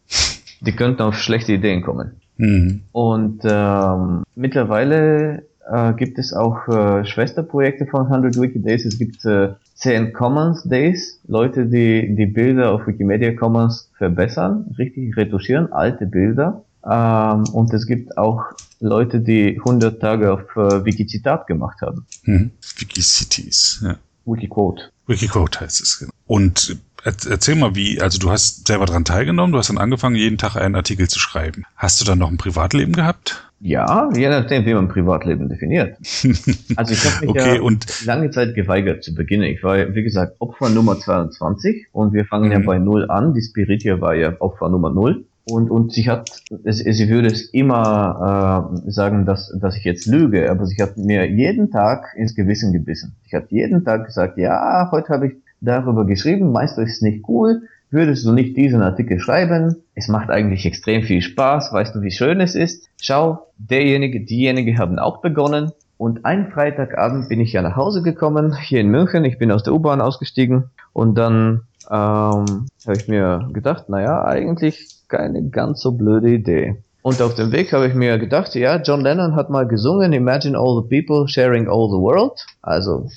Die 0.61 0.71
könnten 0.71 1.01
auf 1.01 1.17
schlechte 1.17 1.53
Ideen 1.53 1.81
kommen. 1.81 2.19
Mhm. 2.37 2.81
Und 2.91 3.41
ähm, 3.43 4.23
mittlerweile 4.35 5.43
äh, 5.69 5.93
gibt 5.93 6.17
es 6.17 6.33
auch 6.33 6.67
äh, 6.67 7.05
Schwesterprojekte 7.05 7.85
von 7.85 8.05
100 8.05 8.39
Wiki 8.39 8.61
Days. 8.61 8.85
Es 8.85 8.97
gibt 8.97 9.25
äh, 9.25 9.49
10 9.75 10.13
Commons 10.13 10.63
Days, 10.63 11.21
Leute, 11.27 11.65
die 11.65 12.15
die 12.15 12.25
Bilder 12.25 12.71
auf 12.71 12.87
Wikimedia 12.87 13.33
Commons 13.33 13.91
verbessern, 13.97 14.73
richtig 14.77 15.15
retuschieren, 15.17 15.71
alte 15.71 16.05
Bilder. 16.05 16.63
Ähm, 16.89 17.43
und 17.51 17.73
es 17.73 17.85
gibt 17.85 18.17
auch 18.17 18.43
Leute, 18.79 19.19
die 19.19 19.57
100 19.57 19.99
Tage 19.99 20.31
auf 20.31 20.55
äh, 20.55 20.85
Wikizitat 20.85 21.47
gemacht 21.47 21.81
haben. 21.81 22.05
Mhm. 22.23 22.51
Wikicities, 22.77 23.83
ja. 23.83 23.95
Wikiquote. 24.25 24.83
Wikiquote 25.07 25.61
heißt 25.61 25.81
es, 25.81 25.99
genau. 25.99 26.11
Und 26.25 26.77
erzähl 27.03 27.55
mal, 27.55 27.75
wie, 27.75 28.01
also 28.01 28.19
du 28.19 28.29
hast 28.29 28.67
selber 28.67 28.85
daran 28.85 29.05
teilgenommen, 29.05 29.53
du 29.53 29.57
hast 29.57 29.69
dann 29.69 29.77
angefangen, 29.77 30.15
jeden 30.15 30.37
Tag 30.37 30.55
einen 30.55 30.75
Artikel 30.75 31.07
zu 31.07 31.19
schreiben. 31.19 31.63
Hast 31.75 32.01
du 32.01 32.05
dann 32.05 32.19
noch 32.19 32.29
ein 32.29 32.37
Privatleben 32.37 32.93
gehabt? 32.93 33.43
Ja, 33.59 34.09
je 34.15 34.29
nachdem, 34.29 34.65
wie 34.65 34.73
man 34.73 34.87
Privatleben 34.87 35.49
definiert. 35.49 35.97
Also 36.75 36.93
ich 36.93 37.05
habe 37.05 37.21
mich 37.21 37.29
okay, 37.29 37.55
ja 37.55 37.61
und 37.61 38.05
lange 38.05 38.29
Zeit 38.29 38.53
geweigert 38.53 39.03
zu 39.03 39.15
beginnen. 39.15 39.43
Ich 39.43 39.63
war, 39.63 39.95
wie 39.95 40.03
gesagt, 40.03 40.35
Opfer 40.39 40.69
Nummer 40.69 40.99
22 40.99 41.87
und 41.91 42.13
wir 42.13 42.25
fangen 42.25 42.47
mhm. 42.47 42.51
ja 42.51 42.59
bei 42.59 42.77
Null 42.77 43.09
an. 43.09 43.33
Die 43.33 43.41
Spiritia 43.41 43.99
war 43.99 44.13
ja 44.13 44.39
Opfer 44.39 44.69
Nummer 44.69 44.91
Null. 44.91 45.25
Und, 45.49 45.71
und 45.71 45.93
sie 45.93 46.09
hat, 46.09 46.29
sie 46.65 47.09
würde 47.09 47.27
es 47.27 47.49
immer 47.53 48.73
äh, 48.85 48.91
sagen, 48.91 49.25
dass, 49.25 49.53
dass 49.59 49.77
ich 49.77 49.85
jetzt 49.85 50.05
lüge, 50.05 50.49
aber 50.51 50.65
sie 50.65 50.81
hat 50.81 50.97
mir 50.97 51.29
jeden 51.29 51.71
Tag 51.71 52.13
ins 52.17 52.35
Gewissen 52.35 52.73
gebissen. 52.73 53.15
Ich 53.25 53.33
habe 53.33 53.47
jeden 53.49 53.85
Tag 53.85 54.05
gesagt, 54.05 54.37
ja, 54.37 54.89
heute 54.91 55.09
habe 55.09 55.27
ich 55.27 55.33
darüber 55.61 56.05
geschrieben, 56.05 56.51
meinst 56.51 56.77
du, 56.77 56.81
ist 56.81 57.01
nicht 57.01 57.27
cool, 57.29 57.61
würdest 57.89 58.25
du 58.25 58.33
nicht 58.33 58.57
diesen 58.57 58.81
Artikel 58.81 59.19
schreiben? 59.19 59.77
Es 59.95 60.09
macht 60.09 60.29
eigentlich 60.29 60.65
extrem 60.65 61.03
viel 61.03 61.21
Spaß, 61.21 61.71
weißt 61.71 61.95
du, 61.95 62.01
wie 62.01 62.11
schön 62.11 62.41
es 62.41 62.53
ist? 62.53 62.89
Schau, 63.01 63.47
derjenige, 63.57 64.25
diejenige 64.25 64.77
haben 64.77 64.99
auch 64.99 65.21
begonnen. 65.21 65.71
Und 65.97 66.25
ein 66.25 66.51
Freitagabend 66.51 67.27
bin 67.29 67.39
ich 67.39 67.53
ja 67.53 67.61
nach 67.63 67.75
Hause 67.75 68.03
gekommen, 68.03 68.55
hier 68.55 68.81
in 68.81 68.89
München. 68.89 69.25
Ich 69.25 69.39
bin 69.39 69.51
aus 69.51 69.63
der 69.63 69.73
U-Bahn 69.73 70.01
ausgestiegen 70.01 70.65
und 70.93 71.15
dann 71.17 71.61
ähm, 71.89 72.67
habe 72.85 72.97
ich 72.97 73.07
mir 73.07 73.49
gedacht, 73.53 73.89
naja, 73.89 74.23
eigentlich 74.25 75.03
keine 75.07 75.49
ganz 75.49 75.81
so 75.81 75.93
blöde 75.93 76.29
Idee. 76.29 76.83
Und 77.01 77.21
auf 77.21 77.35
dem 77.35 77.53
Weg 77.53 77.71
habe 77.71 77.87
ich 77.87 77.93
mir 77.93 78.17
gedacht, 78.17 78.53
ja, 78.55 78.81
John 78.81 78.99
Lennon 78.99 79.35
hat 79.35 79.49
mal 79.49 79.65
gesungen, 79.65 80.11
Imagine 80.11 80.57
all 80.57 80.83
the 80.83 80.89
people 80.89 81.27
sharing 81.27 81.69
all 81.69 81.87
the 81.89 81.97
world. 81.97 82.45
Also 82.61 83.07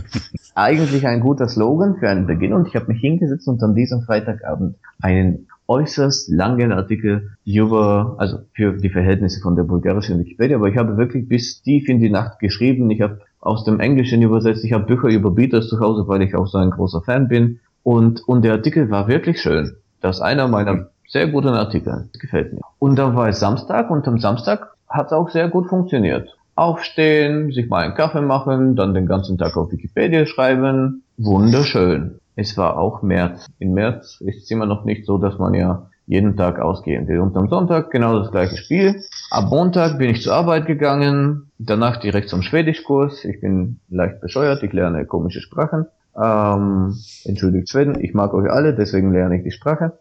eigentlich 0.54 1.06
ein 1.06 1.20
guter 1.20 1.48
Slogan 1.48 1.96
für 1.98 2.08
einen 2.10 2.26
Beginn. 2.26 2.52
Und 2.52 2.68
ich 2.68 2.76
habe 2.76 2.92
mich 2.92 3.00
hingesetzt 3.00 3.48
und 3.48 3.62
an 3.62 3.74
diesem 3.74 4.02
Freitagabend 4.02 4.76
einen 5.00 5.46
äußerst 5.68 6.28
langen 6.28 6.72
Artikel 6.72 7.30
über, 7.44 8.16
also 8.18 8.40
für 8.52 8.72
die 8.72 8.90
Verhältnisse 8.90 9.40
von 9.40 9.54
der 9.54 9.62
bulgarischen 9.62 10.18
Wikipedia, 10.18 10.56
aber 10.56 10.68
ich 10.68 10.76
habe 10.76 10.96
wirklich 10.96 11.28
bis 11.28 11.62
tief 11.62 11.88
in 11.88 12.00
die 12.00 12.10
Nacht 12.10 12.40
geschrieben. 12.40 12.90
Ich 12.90 13.00
habe 13.00 13.20
aus 13.38 13.64
dem 13.64 13.78
Englischen 13.78 14.20
übersetzt, 14.20 14.64
ich 14.64 14.72
habe 14.72 14.84
Bücher 14.84 15.08
über 15.08 15.30
Beatles 15.30 15.68
zu 15.68 15.78
Hause, 15.78 16.08
weil 16.08 16.22
ich 16.22 16.34
auch 16.34 16.48
so 16.48 16.58
ein 16.58 16.70
großer 16.70 17.02
Fan 17.02 17.28
bin. 17.28 17.60
Und, 17.82 18.26
und 18.28 18.42
der 18.42 18.52
Artikel 18.52 18.90
war 18.90 19.08
wirklich 19.08 19.40
schön. 19.40 19.76
Das 20.00 20.16
ist 20.16 20.22
einer 20.22 20.48
meiner 20.48 20.88
sehr 21.08 21.26
guten 21.28 21.48
Artikel. 21.48 22.08
Gefällt 22.18 22.52
mir. 22.52 22.60
Und 22.78 22.96
dann 22.96 23.16
war 23.16 23.28
es 23.28 23.40
Samstag 23.40 23.90
und 23.90 24.06
am 24.06 24.18
Samstag 24.18 24.74
hat 24.88 25.06
es 25.06 25.12
auch 25.12 25.28
sehr 25.30 25.48
gut 25.48 25.68
funktioniert. 25.68 26.28
Aufstehen, 26.54 27.52
sich 27.52 27.68
mal 27.68 27.84
einen 27.84 27.94
Kaffee 27.94 28.20
machen, 28.20 28.76
dann 28.76 28.94
den 28.94 29.06
ganzen 29.06 29.38
Tag 29.38 29.56
auf 29.56 29.72
Wikipedia 29.72 30.26
schreiben. 30.26 31.02
Wunderschön. 31.16 32.18
Es 32.36 32.56
war 32.56 32.78
auch 32.78 33.02
März. 33.02 33.46
In 33.58 33.74
März 33.74 34.20
ist 34.20 34.44
es 34.44 34.50
immer 34.50 34.66
noch 34.66 34.84
nicht 34.84 35.04
so, 35.04 35.18
dass 35.18 35.38
man 35.38 35.54
ja 35.54 35.88
jeden 36.06 36.36
Tag 36.36 36.58
ausgehen 36.58 37.06
will. 37.06 37.20
Und 37.20 37.36
am 37.36 37.48
Sonntag 37.48 37.90
genau 37.90 38.18
das 38.18 38.30
gleiche 38.30 38.56
Spiel. 38.56 39.02
Am 39.30 39.48
Montag 39.48 39.98
bin 39.98 40.10
ich 40.10 40.22
zur 40.22 40.34
Arbeit 40.34 40.66
gegangen, 40.66 41.50
danach 41.58 41.98
direkt 41.98 42.28
zum 42.28 42.42
Schwedischkurs. 42.42 43.24
Ich 43.24 43.40
bin 43.40 43.78
leicht 43.88 44.20
bescheuert, 44.20 44.62
ich 44.62 44.72
lerne 44.72 45.06
komische 45.06 45.40
Sprachen. 45.40 45.86
Ähm, 46.20 46.96
entschuldigt 47.24 47.70
Schweden, 47.70 48.00
ich 48.00 48.14
mag 48.14 48.34
euch 48.34 48.50
alle, 48.50 48.74
deswegen 48.74 49.12
lerne 49.12 49.38
ich 49.38 49.42
die 49.42 49.50
Sprache. 49.50 49.92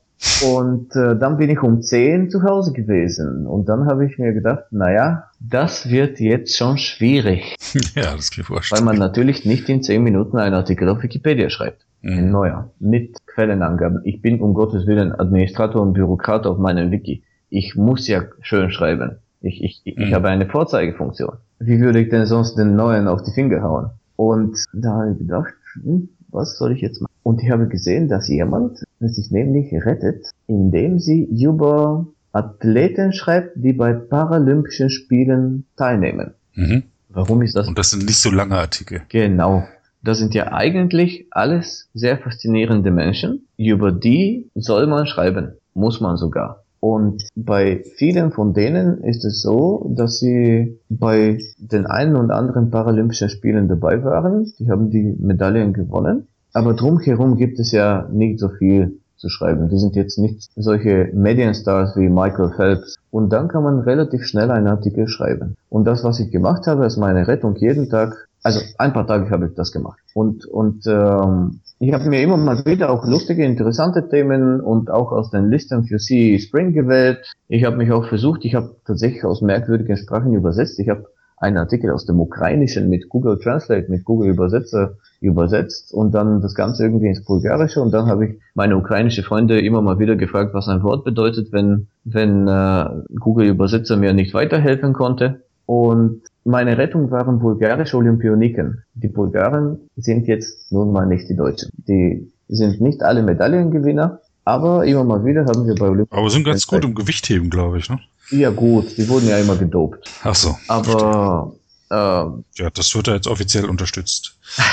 Und 0.46 0.94
äh, 0.98 1.18
dann 1.18 1.38
bin 1.38 1.50
ich 1.50 1.64
um 1.64 1.82
10 1.82 2.30
zu 2.30 2.44
Hause 2.44 2.74
gewesen. 2.74 3.48
Und 3.48 3.70
dann 3.70 3.86
habe 3.86 4.06
ich 4.06 4.18
mir 4.18 4.34
gedacht, 4.34 4.66
naja, 4.72 5.30
das 5.40 5.90
wird 5.90 6.20
jetzt 6.20 6.58
schon 6.58 6.78
schwierig. 6.78 7.56
ja, 7.96 8.16
das 8.16 8.32
kann 8.32 8.42
ich 8.42 8.48
vorstellen. 8.48 8.80
Weil 8.80 8.86
man 8.86 8.98
natürlich 8.98 9.46
nicht 9.46 9.70
in 9.70 9.82
10 9.82 10.04
Minuten 10.04 10.38
einen 10.38 10.56
Artikel 10.56 10.90
auf 10.90 11.02
Wikipedia 11.02 11.50
schreibt. 11.50 11.86
Mhm. 12.02 12.18
Ein 12.18 12.32
neuer. 12.32 12.72
Mit 12.80 13.16
Quellenangaben. 13.28 14.02
Ich 14.04 14.22
bin 14.22 14.42
um 14.42 14.54
Gottes 14.54 14.88
Willen 14.88 15.14
Administrator 15.14 15.82
und 15.82 15.94
Bürokrat 15.94 16.46
auf 16.46 16.58
meinem 16.58 16.92
Wiki. 16.92 17.24
Ich 17.50 17.76
muss 17.76 18.08
ja 18.08 18.24
schön 18.42 18.72
schreiben. 18.72 19.20
Ich, 19.42 19.64
ich, 19.64 19.82
ich, 19.86 19.96
mhm. 19.96 20.04
ich 20.04 20.14
habe 20.14 20.28
eine 20.28 20.48
Vorzeigefunktion. 20.48 21.38
Wie 21.60 21.80
würde 21.80 22.02
ich 22.02 22.10
denn 22.10 22.26
sonst 22.26 22.56
den 22.56 22.76
neuen 22.76 23.08
auf 23.08 23.24
die 23.24 23.32
Finger 23.32 23.62
hauen? 23.62 23.92
Und 24.18 24.58
da 24.74 24.96
habe 24.96 25.14
ich 25.14 25.18
gedacht, 25.18 25.54
hm, 25.84 26.10
was 26.30 26.58
soll 26.58 26.74
ich 26.74 26.82
jetzt 26.82 27.02
machen? 27.02 27.14
Und 27.24 27.44
ich 27.44 27.50
habe 27.52 27.68
gesehen, 27.68 28.08
dass 28.08 28.28
jemand 28.28 28.80
sich 29.00 29.32
nämlich 29.32 29.74
rettet, 29.74 30.32
indem 30.48 31.00
sie 31.00 31.24
über 31.24 32.08
Athleten 32.32 33.14
schreibt, 33.14 33.52
die 33.56 33.74
bei 33.74 33.94
Paralympischen 33.94 34.90
Spielen 34.90 35.66
teilnehmen. 35.76 36.34
Mhm. 36.56 36.84
Warum 37.10 37.42
ist 37.42 37.56
das? 37.56 37.68
Und 37.68 37.78
das 37.78 37.90
sind 37.90 38.06
nicht 38.06 38.18
so 38.18 38.30
lange 38.30 38.56
Artikel. 38.56 39.02
Genau. 39.10 39.64
Das 40.02 40.20
sind 40.20 40.34
ja 40.34 40.54
eigentlich 40.54 41.28
alles 41.32 41.90
sehr 41.94 42.18
faszinierende 42.18 42.92
Menschen. 42.92 43.48
Über 43.58 43.92
die 43.92 44.50
soll 44.56 44.88
man 44.88 45.08
schreiben. 45.08 45.54
Muss 45.74 46.00
man 46.00 46.18
sogar. 46.18 46.64
Und 46.80 47.28
bei 47.36 47.84
vielen 47.96 48.32
von 48.32 48.54
denen 48.54 49.04
ist 49.04 49.26
es 49.26 49.42
so, 49.42 49.92
dass 49.96 50.20
sie 50.20 50.80
bei 50.90 51.40
den 51.58 51.86
einen 51.86 52.16
und 52.16 52.32
anderen 52.32 52.72
Paralympischen 52.72 53.30
Spielen 53.30 53.68
dabei 53.68 54.04
waren. 54.04 54.52
Die 54.60 54.70
haben 54.70 54.90
die 54.90 55.16
Medaillen 55.20 55.74
gewonnen. 55.74 56.28
Aber 56.54 56.74
drumherum 56.74 57.38
gibt 57.38 57.60
es 57.60 57.72
ja 57.72 58.08
nicht 58.12 58.40
so 58.40 58.50
viel 58.50 59.00
zu 59.18 59.30
schreiben. 59.30 59.68
Die 59.68 59.78
sind 59.78 59.96
jetzt 59.96 60.18
nicht 60.18 60.50
solche 60.56 61.10
Medienstars 61.14 61.96
wie 61.98 62.10
Michael 62.10 62.54
Phelps. 62.56 62.96
Und 63.12 63.34
dann 63.34 63.50
kann 63.50 63.64
man 63.64 63.80
relativ 63.80 64.26
schnell 64.26 64.50
einen 64.50 64.68
Artikel 64.68 65.08
schreiben. 65.08 65.56
Und 65.70 65.86
das, 65.86 66.04
was 66.04 66.20
ich 66.20 66.32
gemacht 66.32 66.68
habe, 66.68 66.86
ist 66.86 66.98
meine 66.98 67.28
Rettung 67.28 67.56
jeden 67.58 67.90
Tag. 67.90 68.29
Also 68.44 68.62
ein 68.78 68.94
paar 68.94 69.06
Tage 69.06 69.30
habe 69.30 69.48
ich 69.48 69.56
das 69.56 69.72
gemacht. 69.72 70.00
Und, 70.14 70.46
und 70.46 70.86
ähm, 70.88 71.60
ich 71.80 71.94
habe 71.94 72.10
mir 72.10 72.22
immer 72.22 72.38
mal 72.38 72.66
wieder 72.66 72.90
auch 72.90 73.06
lustige, 73.06 73.46
interessante 73.46 74.08
Themen 74.10 74.62
und 74.62 74.90
auch 74.90 75.12
aus 75.12 75.30
den 75.30 75.50
Listen 75.50 75.84
für 75.84 75.98
CE 75.98 76.40
Spring 76.40 76.74
gewählt. 76.74 77.20
Ich 77.48 77.64
habe 77.66 77.78
mich 77.78 77.92
auch 77.92 78.06
versucht, 78.08 78.46
ich 78.46 78.56
habe 78.56 78.76
tatsächlich 78.86 79.24
aus 79.26 79.42
merkwürdigen 79.42 79.98
Sprachen 79.98 80.34
übersetzt. 80.34 80.80
Ich 80.80 80.90
habe 80.90 81.06
einen 81.40 81.58
Artikel 81.58 81.92
aus 81.92 82.06
dem 82.06 82.20
Ukrainischen 82.20 82.90
mit 82.90 83.10
Google 83.10 83.40
Translate, 83.40 83.90
mit 83.90 84.04
Google 84.04 84.30
Übersetzer 84.30 84.98
übersetzt 85.22 85.94
und 85.94 86.12
dann 86.12 86.42
das 86.42 86.54
Ganze 86.54 86.84
irgendwie 86.84 87.08
ins 87.08 87.24
Bulgarische 87.24 87.82
und 87.82 87.92
dann 87.92 88.08
habe 88.08 88.26
ich 88.26 88.40
meine 88.56 88.78
ukrainische 88.78 89.24
Freunde 89.24 89.60
immer 89.60 89.82
mal 89.82 90.00
wieder 90.00 90.16
gefragt, 90.16 90.54
was 90.54 90.68
ein 90.68 90.84
Wort 90.84 91.06
bedeutet, 91.06 91.52
wenn, 91.52 91.88
wenn 92.04 92.48
äh, 92.48 92.86
Google 93.20 93.48
Übersetzer 93.48 93.98
mir 93.98 94.14
nicht 94.14 94.34
weiterhelfen 94.34 94.94
konnte. 94.94 95.44
Und 95.66 96.24
meine 96.44 96.78
Rettung 96.78 97.12
waren 97.12 97.40
bulgarische 97.40 97.98
Olympioniken. 97.98 98.84
Die 98.94 99.08
Bulgaren 99.08 99.90
sind 99.96 100.28
jetzt 100.28 100.72
nun 100.72 100.92
mal 100.92 101.06
nicht 101.06 101.30
die 101.30 101.36
Deutschen. 101.36 101.72
Die 101.88 102.32
sind 102.48 102.82
nicht 102.82 103.04
alle 103.04 103.24
Medaillengewinner, 103.24 104.22
aber 104.46 104.86
immer 104.86 105.04
mal 105.04 105.24
wieder 105.26 105.46
haben 105.46 105.68
wir 105.68 105.76
bei 105.76 105.88
Olympia. 105.88 106.18
Aber 106.18 106.30
sind 106.30 106.44
ganz 106.44 106.66
gut 106.66 106.84
im 106.84 106.96
Gewichtheben, 106.96 107.50
glaube 107.50 107.78
ich, 107.78 107.90
ne? 107.90 108.00
Ja 108.32 108.50
gut, 108.52 108.98
die 108.98 109.08
wurden 109.10 109.28
ja 109.28 109.38
immer 109.38 109.56
gedopt. 109.56 110.10
Ach 110.24 110.36
so. 110.36 110.56
Aber 110.68 111.54
äh, 111.92 111.96
ja, 111.96 112.70
das 112.74 112.94
wird 112.96 113.08
ja 113.08 113.16
jetzt 113.16 113.28
offiziell 113.28 113.66
unterstützt. 113.66 114.38
Ja 114.58 114.64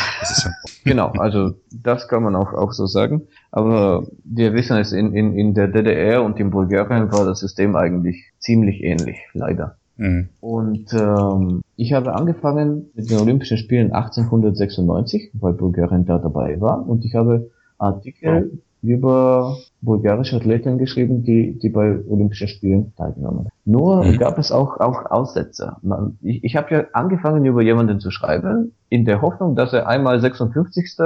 genau, 0.85 1.09
also 1.13 1.55
das 1.71 2.09
kann 2.09 2.23
man 2.23 2.37
auch, 2.37 2.53
auch 2.53 2.73
so 2.73 2.87
sagen. 2.87 3.23
Aber 3.51 4.07
wir 4.25 4.53
wissen 4.53 4.77
es, 4.77 4.93
in, 4.93 5.15
in, 5.15 5.39
in 5.39 5.55
der 5.55 5.69
DDR 5.69 6.23
und 6.23 6.39
in 6.39 6.51
Bulgarien 6.51 7.11
war 7.13 7.25
das 7.25 7.41
System 7.41 7.77
eigentlich 7.77 8.33
ziemlich 8.39 8.83
ähnlich, 8.83 9.19
leider. 9.33 9.79
Mhm. 9.97 10.29
Und 10.41 10.93
ähm, 10.93 11.63
ich 11.77 11.93
habe 11.93 12.15
angefangen 12.15 12.91
mit 12.95 13.11
den 13.11 13.19
Olympischen 13.19 13.57
Spielen 13.57 13.93
1896, 13.93 15.31
weil 15.35 15.55
Bulgarien 15.55 16.05
da 16.05 16.19
dabei 16.19 16.61
war. 16.61 16.87
Und 16.87 17.05
ich 17.05 17.15
habe 17.15 17.51
Artikel 17.79 18.51
oh 18.53 18.59
über 18.87 19.57
bulgarische 19.81 20.37
Athleten 20.37 20.79
geschrieben, 20.79 21.23
die, 21.23 21.59
die 21.59 21.69
bei 21.69 21.99
Olympischen 22.09 22.49
Spielen 22.49 22.93
teilgenommen 22.97 23.39
haben. 23.41 23.49
Nur 23.65 24.05
mhm. 24.05 24.19
gab 24.19 24.39
es 24.39 24.53
auch, 24.53 24.79
auch 24.81 25.11
Aussetzer. 25.11 25.79
Man, 25.83 26.19
ich 26.23 26.45
ich 26.45 26.57
habe 26.57 26.75
ja 26.75 26.85
angefangen, 26.93 27.45
über 27.45 27.63
jemanden 27.63 28.01
zu 28.01 28.11
schreiben, 28.11 28.73
in 28.89 29.05
der 29.05 29.23
Hoffnung, 29.23 29.57
dass 29.57 29.73
er 29.73 29.89
einmal 29.89 30.21
56. 30.21 30.97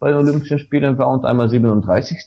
bei 0.00 0.08
den 0.10 0.18
Olympischen 0.18 0.58
Spielen 0.58 0.98
war 0.98 1.10
und 1.10 1.24
einmal 1.24 1.48
37. 1.48 2.18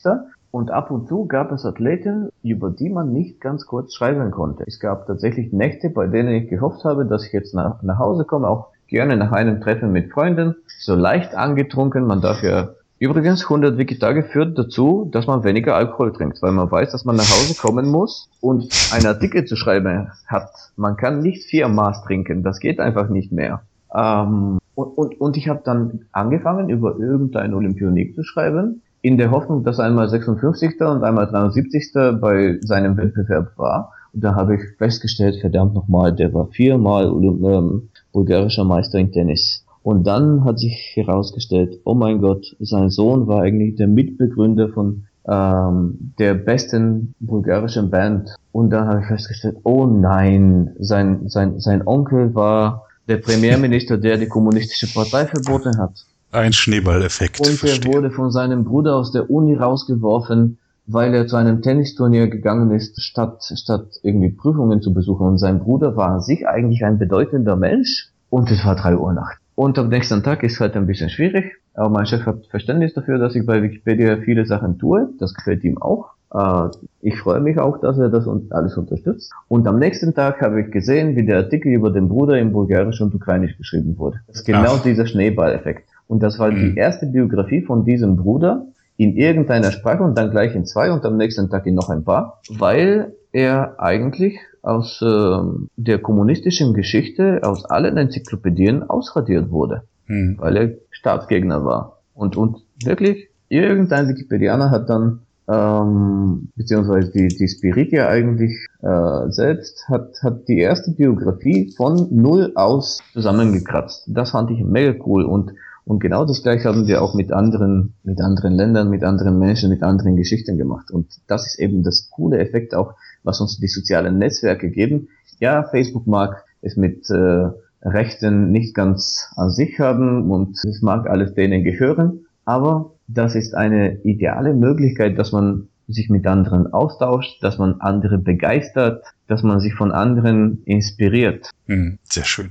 Und 0.52 0.70
ab 0.70 0.90
und 0.90 1.08
zu 1.08 1.24
gab 1.24 1.50
es 1.50 1.64
Athleten, 1.64 2.28
über 2.42 2.70
die 2.70 2.90
man 2.90 3.10
nicht 3.10 3.40
ganz 3.40 3.66
kurz 3.66 3.94
schreiben 3.94 4.30
konnte. 4.30 4.64
Es 4.66 4.78
gab 4.78 5.06
tatsächlich 5.06 5.50
Nächte, 5.50 5.88
bei 5.88 6.06
denen 6.06 6.28
ich 6.34 6.48
gehofft 6.50 6.84
habe, 6.84 7.06
dass 7.06 7.26
ich 7.26 7.32
jetzt 7.32 7.54
nach, 7.54 7.82
nach 7.82 7.98
Hause 7.98 8.26
komme, 8.26 8.48
auch 8.48 8.68
gerne 8.86 9.16
nach 9.16 9.32
einem 9.32 9.62
Treffen 9.62 9.92
mit 9.92 10.12
Freunden, 10.12 10.54
so 10.78 10.94
leicht 10.94 11.34
angetrunken, 11.34 12.06
man 12.06 12.20
darf 12.20 12.42
ja 12.42 12.68
Übrigens, 12.98 13.42
100 13.42 13.78
Wiki-Tage 13.78 14.22
führt 14.22 14.56
dazu, 14.56 15.08
dass 15.10 15.26
man 15.26 15.42
weniger 15.42 15.74
Alkohol 15.74 16.12
trinkt, 16.12 16.40
weil 16.40 16.52
man 16.52 16.70
weiß, 16.70 16.92
dass 16.92 17.04
man 17.04 17.16
nach 17.16 17.24
Hause 17.24 17.60
kommen 17.60 17.90
muss 17.90 18.30
und 18.40 18.68
einen 18.94 19.06
Artikel 19.06 19.44
zu 19.44 19.56
schreiben 19.56 20.08
hat. 20.28 20.50
Man 20.76 20.96
kann 20.96 21.18
nicht 21.18 21.42
vier 21.42 21.66
Maß 21.66 22.04
trinken, 22.04 22.44
das 22.44 22.60
geht 22.60 22.78
einfach 22.78 23.08
nicht 23.08 23.32
mehr. 23.32 23.62
Ähm, 23.92 24.58
und, 24.76 24.86
und, 24.96 25.20
und 25.20 25.36
ich 25.36 25.48
habe 25.48 25.62
dann 25.64 26.04
angefangen, 26.12 26.68
über 26.68 26.96
irgendein 26.96 27.54
Olympionik 27.54 28.14
zu 28.14 28.22
schreiben, 28.22 28.82
in 29.02 29.18
der 29.18 29.32
Hoffnung, 29.32 29.64
dass 29.64 29.80
einmal 29.80 30.08
56. 30.08 30.80
und 30.80 31.02
einmal 31.02 31.26
73. 31.26 31.92
bei 32.20 32.58
seinem 32.62 32.96
Wettbewerb 32.96 33.58
war. 33.58 33.92
Und 34.14 34.22
da 34.22 34.34
habe 34.34 34.54
ich 34.54 34.60
festgestellt, 34.78 35.36
verdammt 35.40 35.74
nochmal, 35.74 36.14
der 36.14 36.32
war 36.32 36.46
viermal 36.46 37.06
ähm, 37.06 37.88
bulgarischer 38.12 38.64
Meister 38.64 38.98
in 38.98 39.10
Tennis. 39.10 39.64
Und 39.82 40.06
dann 40.06 40.44
hat 40.44 40.60
sich 40.60 40.92
herausgestellt, 40.94 41.80
oh 41.84 41.94
mein 41.94 42.20
Gott, 42.20 42.54
sein 42.60 42.90
Sohn 42.90 43.26
war 43.26 43.42
eigentlich 43.42 43.74
der 43.74 43.88
Mitbegründer 43.88 44.68
von 44.68 45.04
ähm, 45.26 46.12
der 46.18 46.34
besten 46.34 47.14
bulgarischen 47.18 47.90
Band. 47.90 48.30
Und 48.52 48.70
dann 48.70 48.86
habe 48.86 49.00
ich 49.00 49.06
festgestellt, 49.06 49.56
oh 49.64 49.86
nein, 49.86 50.76
sein, 50.78 51.28
sein, 51.28 51.58
sein 51.58 51.84
Onkel 51.84 52.34
war 52.36 52.84
der 53.08 53.16
Premierminister, 53.16 53.98
der 53.98 54.18
die 54.18 54.28
kommunistische 54.28 54.92
Partei 54.92 55.26
verboten 55.26 55.78
hat. 55.78 56.04
Ein 56.32 56.52
Schneeballeffekt. 56.52 57.40
Und 57.40 57.48
er 57.48 57.54
verstehe. 57.54 57.92
wurde 57.92 58.10
von 58.10 58.30
seinem 58.30 58.64
Bruder 58.64 58.96
aus 58.96 59.12
der 59.12 59.30
Uni 59.30 59.54
rausgeworfen, 59.54 60.58
weil 60.86 61.14
er 61.14 61.26
zu 61.26 61.36
einem 61.36 61.62
Tennisturnier 61.62 62.28
gegangen 62.28 62.70
ist, 62.70 63.00
statt, 63.02 63.44
statt 63.54 63.86
irgendwie 64.02 64.30
Prüfungen 64.30 64.80
zu 64.80 64.92
besuchen. 64.94 65.26
Und 65.26 65.38
sein 65.38 65.60
Bruder 65.60 65.96
war 65.96 66.08
an 66.08 66.20
sich 66.20 66.48
eigentlich 66.48 66.84
ein 66.84 66.98
bedeutender 66.98 67.56
Mensch. 67.56 68.08
Und 68.30 68.50
es 68.50 68.64
war 68.64 68.76
drei 68.76 68.96
Uhr 68.96 69.12
nachts. 69.12 69.42
Und 69.54 69.78
am 69.78 69.90
nächsten 69.90 70.22
Tag 70.22 70.42
ist 70.42 70.58
halt 70.58 70.74
ein 70.74 70.86
bisschen 70.86 71.10
schwierig, 71.10 71.56
aber 71.74 71.90
mein 71.90 72.06
Chef 72.06 72.24
hat 72.24 72.46
Verständnis 72.46 72.94
dafür, 72.94 73.18
dass 73.18 73.34
ich 73.34 73.44
bei 73.44 73.62
Wikipedia 73.62 74.16
viele 74.16 74.46
Sachen 74.46 74.78
tue. 74.78 75.10
Das 75.18 75.34
gefällt 75.34 75.62
ihm 75.64 75.76
auch. 75.76 76.12
Äh, 76.32 76.68
ich 77.02 77.18
freue 77.18 77.40
mich 77.40 77.58
auch, 77.58 77.78
dass 77.78 77.98
er 77.98 78.08
das 78.08 78.26
alles 78.50 78.76
unterstützt. 78.76 79.30
Und 79.48 79.66
am 79.66 79.78
nächsten 79.78 80.14
Tag 80.14 80.40
habe 80.40 80.62
ich 80.62 80.70
gesehen, 80.70 81.16
wie 81.16 81.26
der 81.26 81.36
Artikel 81.38 81.72
über 81.72 81.90
den 81.90 82.08
Bruder 82.08 82.38
in 82.38 82.52
Bulgarisch 82.52 83.02
und 83.02 83.14
Ukrainisch 83.14 83.56
geschrieben 83.58 83.98
wurde. 83.98 84.20
Das 84.26 84.36
ist 84.36 84.46
genau 84.46 84.76
Ach. 84.76 84.82
dieser 84.82 85.06
Schneeballeffekt. 85.06 85.91
Und 86.12 86.22
das 86.22 86.38
war 86.38 86.50
mhm. 86.50 86.74
die 86.74 86.76
erste 86.78 87.06
Biografie 87.06 87.62
von 87.62 87.86
diesem 87.86 88.16
Bruder 88.16 88.66
in 88.98 89.16
irgendeiner 89.16 89.72
Sprache 89.72 90.02
und 90.02 90.18
dann 90.18 90.30
gleich 90.30 90.54
in 90.54 90.66
zwei 90.66 90.92
und 90.92 91.06
am 91.06 91.16
nächsten 91.16 91.48
Tag 91.48 91.66
in 91.66 91.74
noch 91.74 91.88
ein 91.88 92.04
paar, 92.04 92.42
weil 92.50 93.14
er 93.32 93.80
eigentlich 93.80 94.38
aus 94.60 95.00
äh, 95.00 95.38
der 95.76 96.00
kommunistischen 96.00 96.74
Geschichte, 96.74 97.40
aus 97.42 97.64
allen 97.64 97.96
Enzyklopädien 97.96 98.82
ausradiert 98.82 99.50
wurde, 99.50 99.84
hm. 100.04 100.36
weil 100.38 100.56
er 100.58 100.70
Staatsgegner 100.90 101.64
war. 101.64 102.02
Und, 102.12 102.36
und 102.36 102.58
wirklich, 102.84 103.30
irgendein 103.48 104.06
Wikipedianer 104.08 104.70
hat 104.70 104.90
dann, 104.90 105.20
ähm, 105.48 106.50
beziehungsweise 106.56 107.10
die, 107.10 107.28
die 107.28 107.48
Spiritia 107.48 108.08
eigentlich 108.08 108.52
äh, 108.82 109.30
selbst, 109.30 109.88
hat, 109.88 110.10
hat 110.22 110.46
die 110.46 110.58
erste 110.58 110.90
Biografie 110.90 111.72
von 111.74 112.08
null 112.10 112.52
aus 112.54 113.00
zusammengekratzt. 113.14 114.04
Das 114.08 114.32
fand 114.32 114.50
ich 114.50 114.62
mega 114.62 114.94
cool 115.06 115.24
und 115.24 115.52
und 115.84 115.98
genau 115.98 116.24
das 116.24 116.42
gleiche 116.42 116.68
haben 116.68 116.86
wir 116.86 117.02
auch 117.02 117.14
mit 117.14 117.32
anderen, 117.32 117.94
mit 118.04 118.20
anderen 118.20 118.54
Ländern, 118.54 118.88
mit 118.88 119.02
anderen 119.02 119.38
Menschen, 119.38 119.70
mit 119.70 119.82
anderen 119.82 120.16
Geschichten 120.16 120.56
gemacht. 120.56 120.90
Und 120.90 121.08
das 121.26 121.46
ist 121.46 121.58
eben 121.58 121.82
das 121.82 122.08
coole 122.10 122.38
Effekt 122.38 122.74
auch, 122.74 122.94
was 123.24 123.40
uns 123.40 123.58
die 123.58 123.68
sozialen 123.68 124.18
Netzwerke 124.18 124.70
geben. 124.70 125.08
Ja, 125.40 125.64
Facebook 125.64 126.06
mag 126.06 126.44
es 126.60 126.76
mit 126.76 127.10
äh, 127.10 127.48
Rechten 127.82 128.52
nicht 128.52 128.74
ganz 128.74 129.28
an 129.34 129.50
sich 129.50 129.80
haben 129.80 130.30
und 130.30 130.64
es 130.64 130.82
mag 130.82 131.08
alles 131.08 131.34
denen 131.34 131.64
gehören, 131.64 132.26
aber 132.44 132.92
das 133.08 133.34
ist 133.34 133.54
eine 133.54 134.00
ideale 134.02 134.54
Möglichkeit, 134.54 135.18
dass 135.18 135.32
man 135.32 135.68
sich 135.88 136.08
mit 136.08 136.26
anderen 136.26 136.72
austauscht, 136.72 137.42
dass 137.42 137.58
man 137.58 137.80
andere 137.80 138.18
begeistert, 138.18 139.04
dass 139.26 139.42
man 139.42 139.60
sich 139.60 139.74
von 139.74 139.90
anderen 139.90 140.62
inspiriert. 140.64 141.50
Hm, 141.66 141.98
sehr 142.04 142.24
schön. 142.24 142.50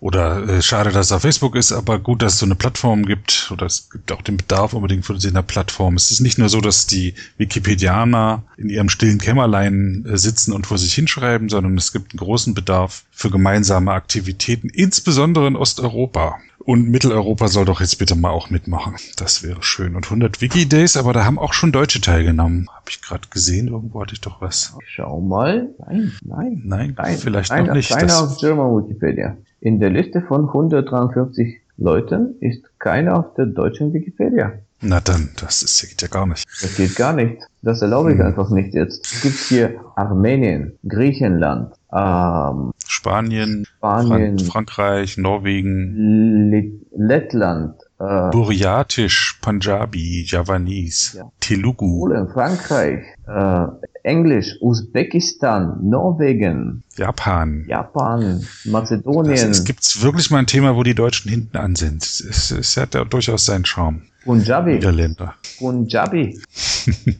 Oder 0.00 0.48
äh, 0.48 0.62
schade, 0.62 0.90
dass 0.90 1.06
es 1.06 1.12
auf 1.12 1.22
Facebook 1.22 1.54
ist, 1.54 1.72
aber 1.72 1.98
gut, 1.98 2.22
dass 2.22 2.34
es 2.34 2.38
so 2.38 2.46
eine 2.46 2.54
Plattform 2.54 3.04
gibt. 3.04 3.50
Oder 3.52 3.66
es 3.66 3.90
gibt 3.90 4.10
auch 4.12 4.22
den 4.22 4.38
Bedarf 4.38 4.72
unbedingt 4.72 5.04
von 5.04 5.18
einer 5.22 5.42
Plattform. 5.42 5.94
Es 5.94 6.10
ist 6.10 6.20
nicht 6.20 6.38
nur 6.38 6.48
so, 6.48 6.62
dass 6.62 6.86
die 6.86 7.14
Wikipedianer 7.36 8.42
in 8.56 8.70
ihrem 8.70 8.88
stillen 8.88 9.18
Kämmerlein 9.18 10.06
äh, 10.08 10.16
sitzen 10.16 10.54
und 10.54 10.66
vor 10.66 10.78
sich 10.78 10.94
hinschreiben, 10.94 11.50
sondern 11.50 11.76
es 11.76 11.92
gibt 11.92 12.12
einen 12.12 12.18
großen 12.18 12.54
Bedarf 12.54 13.04
für 13.10 13.30
gemeinsame 13.30 13.92
Aktivitäten, 13.92 14.70
insbesondere 14.70 15.46
in 15.46 15.56
Osteuropa. 15.56 16.38
Und 16.60 16.88
Mitteleuropa 16.88 17.48
soll 17.48 17.64
doch 17.66 17.80
jetzt 17.80 17.98
bitte 17.98 18.14
mal 18.14 18.30
auch 18.30 18.48
mitmachen. 18.48 18.94
Das 19.16 19.42
wäre 19.42 19.62
schön. 19.62 19.96
Und 19.96 20.04
100 20.04 20.40
Wiki-Days, 20.40 20.96
aber 20.96 21.12
da 21.12 21.24
haben 21.24 21.38
auch 21.38 21.52
schon 21.52 21.72
Deutsche 21.72 22.00
teilgenommen. 22.00 22.68
Habe 22.70 22.90
ich 22.90 23.02
gerade 23.02 23.28
gesehen, 23.28 23.68
irgendwo 23.68 24.00
hatte 24.00 24.14
ich 24.14 24.20
doch 24.20 24.40
was. 24.40 24.76
Schau 24.86 25.20
mal. 25.20 25.68
Nein, 25.78 26.12
nein. 26.22 26.62
Nein, 26.64 26.94
nein 26.96 27.18
vielleicht 27.18 27.50
nein, 27.50 27.66
noch 27.66 27.74
nicht. 27.74 27.90
Keiner 27.90 28.20
auf 28.20 28.38
German 28.38 28.76
Wikipedia. 28.76 29.36
In 29.60 29.78
der 29.78 29.90
Liste 29.90 30.22
von 30.22 30.46
143 30.46 31.60
Leuten 31.76 32.36
ist 32.40 32.62
keiner 32.78 33.18
auf 33.18 33.34
der 33.34 33.46
deutschen 33.46 33.92
Wikipedia. 33.92 34.52
Na 34.82 35.00
dann, 35.00 35.28
das 35.38 35.62
ist, 35.62 35.86
geht 35.86 36.00
ja 36.00 36.08
gar 36.08 36.26
nicht. 36.26 36.46
Das 36.62 36.74
geht 36.76 36.96
gar 36.96 37.12
nicht. 37.12 37.42
Das 37.60 37.82
erlaube 37.82 38.12
ich 38.12 38.18
hm. 38.18 38.26
einfach 38.26 38.48
nicht 38.48 38.72
jetzt. 38.72 39.04
Es 39.12 39.20
gibt 39.20 39.36
hier 39.36 39.80
Armenien, 39.94 40.78
Griechenland, 40.88 41.74
ähm, 41.92 42.72
Spanien, 42.86 43.66
Spanien 43.66 44.38
Fran 44.38 44.50
Frankreich, 44.50 45.18
Norwegen, 45.18 46.52
L 46.52 46.72
Lettland, 46.96 47.74
äh, 47.98 48.30
Buryatisch, 48.30 49.38
Punjabi, 49.42 50.24
Javanese, 50.26 51.18
ja. 51.18 51.32
Telugu, 51.40 52.00
Polen, 52.00 52.28
Frankreich, 52.30 53.04
äh, 53.26 53.66
Englisch, 54.02 54.56
Usbekistan, 54.60 55.78
Norwegen, 55.82 56.82
Japan. 56.96 57.64
Japan, 57.68 58.46
Mazedonien. 58.64 59.50
Es 59.50 59.64
gibt 59.64 60.02
wirklich 60.02 60.30
mal 60.30 60.38
ein 60.38 60.46
Thema, 60.46 60.76
wo 60.76 60.82
die 60.82 60.94
Deutschen 60.94 61.30
hinten 61.30 61.56
an 61.56 61.74
sind. 61.76 62.02
Es, 62.02 62.50
es 62.50 62.76
hat 62.76 62.94
ja 62.94 63.04
durchaus 63.04 63.46
seinen 63.46 63.64
Charme. 63.64 64.02
Punjabi. 64.24 64.74
Niederländer. 64.74 65.34
Punjabi. 65.58 66.38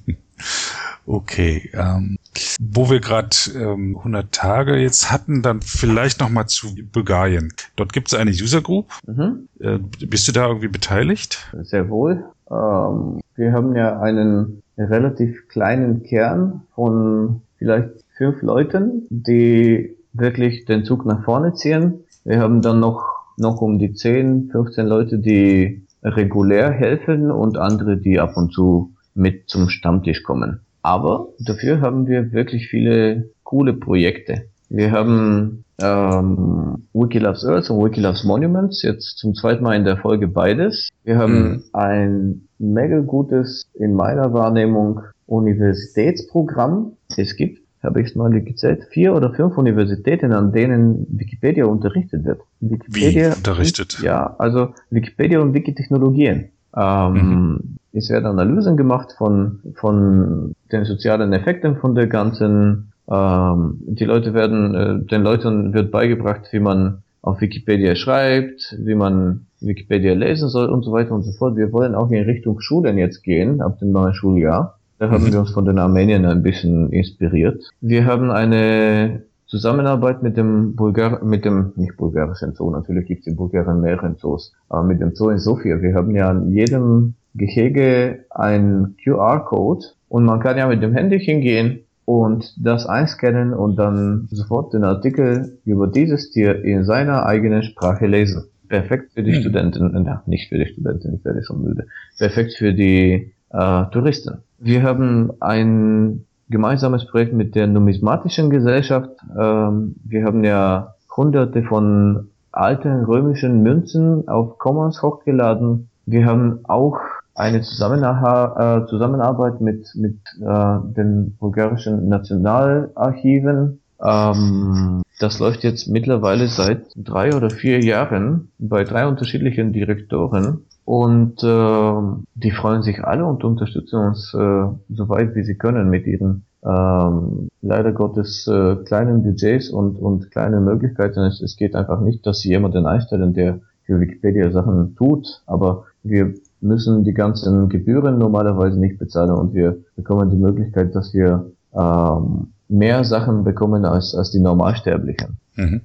okay. 1.06 1.70
Ähm, 1.72 2.18
wo 2.60 2.90
wir 2.90 3.00
gerade 3.00 3.36
ähm, 3.54 3.96
100 3.98 4.32
Tage 4.32 4.76
jetzt 4.76 5.10
hatten, 5.10 5.42
dann 5.42 5.62
vielleicht 5.62 6.20
noch 6.20 6.28
mal 6.28 6.46
zu 6.46 6.74
Bulgarien. 6.92 7.52
Dort 7.76 7.92
gibt 7.92 8.08
es 8.08 8.14
eine 8.14 8.30
User 8.30 8.60
Group. 8.60 8.92
Mhm. 9.06 9.48
Äh, 9.58 9.78
bist 9.78 10.28
du 10.28 10.32
da 10.32 10.46
irgendwie 10.46 10.68
beteiligt? 10.68 11.48
Sehr 11.62 11.88
wohl. 11.88 12.24
Ähm, 12.50 13.20
wir 13.36 13.52
haben 13.52 13.74
ja 13.76 14.00
einen 14.00 14.62
relativ 14.80 15.48
kleinen 15.48 16.02
Kern 16.02 16.62
von 16.74 17.42
vielleicht 17.56 17.90
fünf 18.16 18.42
Leuten, 18.42 19.06
die 19.10 19.96
wirklich 20.12 20.64
den 20.64 20.84
Zug 20.84 21.06
nach 21.06 21.24
vorne 21.24 21.54
ziehen. 21.54 22.00
Wir 22.24 22.40
haben 22.40 22.62
dann 22.62 22.80
noch, 22.80 23.04
noch 23.36 23.60
um 23.60 23.78
die 23.78 23.92
10, 23.92 24.50
15 24.50 24.86
Leute, 24.86 25.18
die 25.18 25.82
regulär 26.02 26.70
helfen 26.70 27.30
und 27.30 27.58
andere, 27.58 27.96
die 27.96 28.18
ab 28.18 28.36
und 28.36 28.52
zu 28.52 28.92
mit 29.14 29.48
zum 29.48 29.68
Stammtisch 29.68 30.22
kommen. 30.22 30.60
Aber 30.82 31.28
dafür 31.38 31.80
haben 31.80 32.06
wir 32.06 32.32
wirklich 32.32 32.68
viele 32.68 33.30
coole 33.44 33.74
Projekte. 33.74 34.46
Wir 34.70 34.92
haben 34.92 35.64
ähm, 35.82 36.86
Wiki 36.92 37.18
Loves 37.18 37.44
Earth 37.44 37.70
und 37.70 37.84
Wiki 37.84 38.00
Loves 38.00 38.24
Monuments, 38.24 38.82
jetzt 38.82 39.18
zum 39.18 39.34
zweiten 39.34 39.62
Mal 39.62 39.76
in 39.76 39.84
der 39.84 39.96
Folge 39.96 40.28
beides. 40.28 40.88
Wir 41.04 41.18
haben 41.18 41.42
mhm. 41.42 41.62
ein 41.72 42.42
mega 42.58 43.00
gutes, 43.00 43.64
in 43.74 43.94
meiner 43.94 44.32
Wahrnehmung, 44.32 45.00
Universitätsprogramm. 45.26 46.92
Es 47.16 47.36
gibt, 47.36 47.60
habe 47.82 48.00
ich 48.00 48.08
es 48.08 48.16
neulich 48.16 48.44
gezählt, 48.44 48.84
vier 48.90 49.14
oder 49.14 49.32
fünf 49.32 49.56
Universitäten, 49.56 50.32
an 50.32 50.52
denen 50.52 51.06
Wikipedia 51.10 51.64
unterrichtet 51.64 52.24
wird. 52.24 52.40
Wikipedia 52.60 53.30
Wie 53.30 53.36
unterrichtet? 53.36 53.96
Und, 53.98 54.04
ja, 54.04 54.34
also 54.38 54.74
Wikipedia 54.90 55.40
und 55.40 55.54
Wikitechnologien. 55.54 56.50
Ähm, 56.76 57.12
mhm. 57.12 57.76
Es 57.92 58.10
werden 58.10 58.26
Analysen 58.26 58.76
gemacht 58.76 59.14
von, 59.18 59.60
von 59.74 60.54
den 60.70 60.84
sozialen 60.84 61.32
Effekten 61.32 61.76
von 61.76 61.94
der 61.94 62.06
ganzen 62.06 62.89
ähm, 63.10 63.80
die 63.86 64.04
Leute 64.04 64.34
werden, 64.34 64.74
äh, 64.74 65.06
den 65.06 65.22
Leuten 65.22 65.74
wird 65.74 65.90
beigebracht, 65.90 66.48
wie 66.52 66.60
man 66.60 67.02
auf 67.22 67.40
Wikipedia 67.40 67.96
schreibt, 67.96 68.76
wie 68.78 68.94
man 68.94 69.46
Wikipedia 69.60 70.14
lesen 70.14 70.48
soll 70.48 70.68
und 70.68 70.84
so 70.84 70.92
weiter 70.92 71.12
und 71.12 71.22
so 71.22 71.32
fort. 71.32 71.56
Wir 71.56 71.72
wollen 71.72 71.94
auch 71.94 72.10
in 72.10 72.24
Richtung 72.24 72.60
Schulen 72.60 72.96
jetzt 72.96 73.22
gehen, 73.22 73.60
ab 73.60 73.78
dem 73.78 73.92
neuen 73.92 74.14
Schuljahr. 74.14 74.78
Da 74.98 75.10
haben 75.10 75.24
mhm. 75.24 75.32
wir 75.32 75.40
uns 75.40 75.50
von 75.50 75.64
den 75.64 75.78
Armeniern 75.78 76.24
ein 76.24 76.42
bisschen 76.42 76.90
inspiriert. 76.90 77.62
Wir 77.80 78.06
haben 78.06 78.30
eine 78.30 79.22
Zusammenarbeit 79.46 80.22
mit 80.22 80.36
dem 80.36 80.76
Bulgar, 80.76 81.24
mit 81.24 81.44
dem, 81.44 81.72
nicht 81.74 81.96
bulgarischen 81.96 82.54
Zoo, 82.54 82.70
natürlich 82.70 83.06
gibt 83.06 83.22
es 83.22 83.26
in 83.26 83.36
Bulgarien 83.36 83.80
mehreren 83.80 84.16
Zoos, 84.16 84.52
aber 84.68 84.84
mit 84.84 85.00
dem 85.00 85.14
Zoo 85.14 85.30
in 85.30 85.38
Sofia. 85.38 85.82
Wir 85.82 85.94
haben 85.94 86.14
ja 86.14 86.30
an 86.30 86.52
jedem 86.52 87.14
Gehege 87.34 88.26
ein 88.30 88.94
QR-Code 89.02 89.86
und 90.08 90.24
man 90.24 90.38
kann 90.38 90.56
ja 90.56 90.68
mit 90.68 90.82
dem 90.82 90.92
Handy 90.92 91.18
hingehen 91.18 91.80
und 92.10 92.52
das 92.58 92.86
einscannen 92.86 93.54
und 93.54 93.76
dann 93.76 94.26
sofort 94.32 94.74
den 94.74 94.82
Artikel 94.82 95.58
über 95.64 95.86
dieses 95.86 96.30
Tier 96.32 96.64
in 96.64 96.82
seiner 96.82 97.24
eigenen 97.24 97.62
Sprache 97.62 98.06
lesen. 98.06 98.46
Perfekt 98.68 99.12
für 99.14 99.22
die 99.22 99.34
hm. 99.34 99.40
Studenten, 99.40 100.04
ja, 100.04 100.22
nicht 100.26 100.48
für 100.48 100.58
die 100.58 100.66
Studenten, 100.66 101.14
ich 101.14 101.24
werde 101.24 101.44
schon 101.44 101.62
müde. 101.62 101.86
Perfekt 102.18 102.54
für 102.54 102.74
die 102.74 103.32
äh, 103.50 103.84
Touristen. 103.92 104.38
Wir 104.58 104.82
haben 104.82 105.30
ein 105.38 106.24
gemeinsames 106.48 107.06
Projekt 107.06 107.32
mit 107.32 107.54
der 107.54 107.68
numismatischen 107.68 108.50
Gesellschaft. 108.50 109.10
Ähm, 109.38 109.94
wir 110.04 110.24
haben 110.24 110.42
ja 110.42 110.94
hunderte 111.16 111.62
von 111.62 112.28
alten 112.50 113.04
römischen 113.04 113.62
Münzen 113.62 114.26
auf 114.26 114.58
Commons 114.58 115.00
hochgeladen. 115.00 115.90
Wir 116.06 116.26
haben 116.26 116.60
auch 116.64 116.98
eine 117.34 117.62
Zusammenarbeit, 117.62 118.84
äh, 118.84 118.86
Zusammenarbeit 118.86 119.60
mit, 119.60 119.86
mit 119.94 120.18
äh, 120.40 120.78
den 120.96 121.36
bulgarischen 121.38 122.08
Nationalarchiven. 122.08 123.80
Ähm, 124.02 125.02
das 125.18 125.38
läuft 125.38 125.62
jetzt 125.64 125.88
mittlerweile 125.88 126.48
seit 126.48 126.86
drei 126.96 127.34
oder 127.34 127.50
vier 127.50 127.80
Jahren 127.80 128.50
bei 128.58 128.84
drei 128.84 129.06
unterschiedlichen 129.06 129.72
Direktoren. 129.72 130.64
Und 130.84 131.44
äh, 131.44 132.22
die 132.34 132.50
freuen 132.50 132.82
sich 132.82 133.04
alle 133.04 133.24
und 133.24 133.44
unterstützen 133.44 134.00
uns 134.00 134.34
äh, 134.34 134.64
so 134.88 135.08
weit 135.08 135.34
wie 135.34 135.44
sie 135.44 135.56
können 135.56 135.88
mit 135.88 136.06
ihren 136.06 136.46
ähm, 136.64 137.48
leider 137.62 137.92
Gottes 137.92 138.46
äh, 138.46 138.76
kleinen 138.84 139.22
Budgets 139.22 139.70
und, 139.70 139.96
und 139.96 140.30
kleinen 140.30 140.64
Möglichkeiten. 140.64 141.20
Es, 141.20 141.40
es 141.40 141.56
geht 141.56 141.74
einfach 141.74 142.00
nicht, 142.00 142.26
dass 142.26 142.40
sie 142.40 142.48
jemanden 142.48 142.86
einstellen, 142.86 143.34
der 143.34 143.60
für 143.84 144.00
Wikipedia 144.00 144.50
Sachen 144.50 144.94
tut, 144.96 145.42
aber 145.46 145.84
wir 146.02 146.34
müssen 146.60 147.04
die 147.04 147.14
ganzen 147.14 147.68
Gebühren 147.68 148.18
normalerweise 148.18 148.78
nicht 148.78 148.98
bezahlen 148.98 149.30
und 149.30 149.54
wir 149.54 149.78
bekommen 149.96 150.30
die 150.30 150.36
Möglichkeit, 150.36 150.94
dass 150.94 151.14
wir 151.14 151.50
ähm, 151.74 152.52
mehr 152.68 153.04
Sachen 153.04 153.44
bekommen 153.44 153.84
als, 153.84 154.14
als 154.14 154.30
die 154.30 154.40
Normalsterblichen. 154.40 155.38
Mhm. 155.56 155.82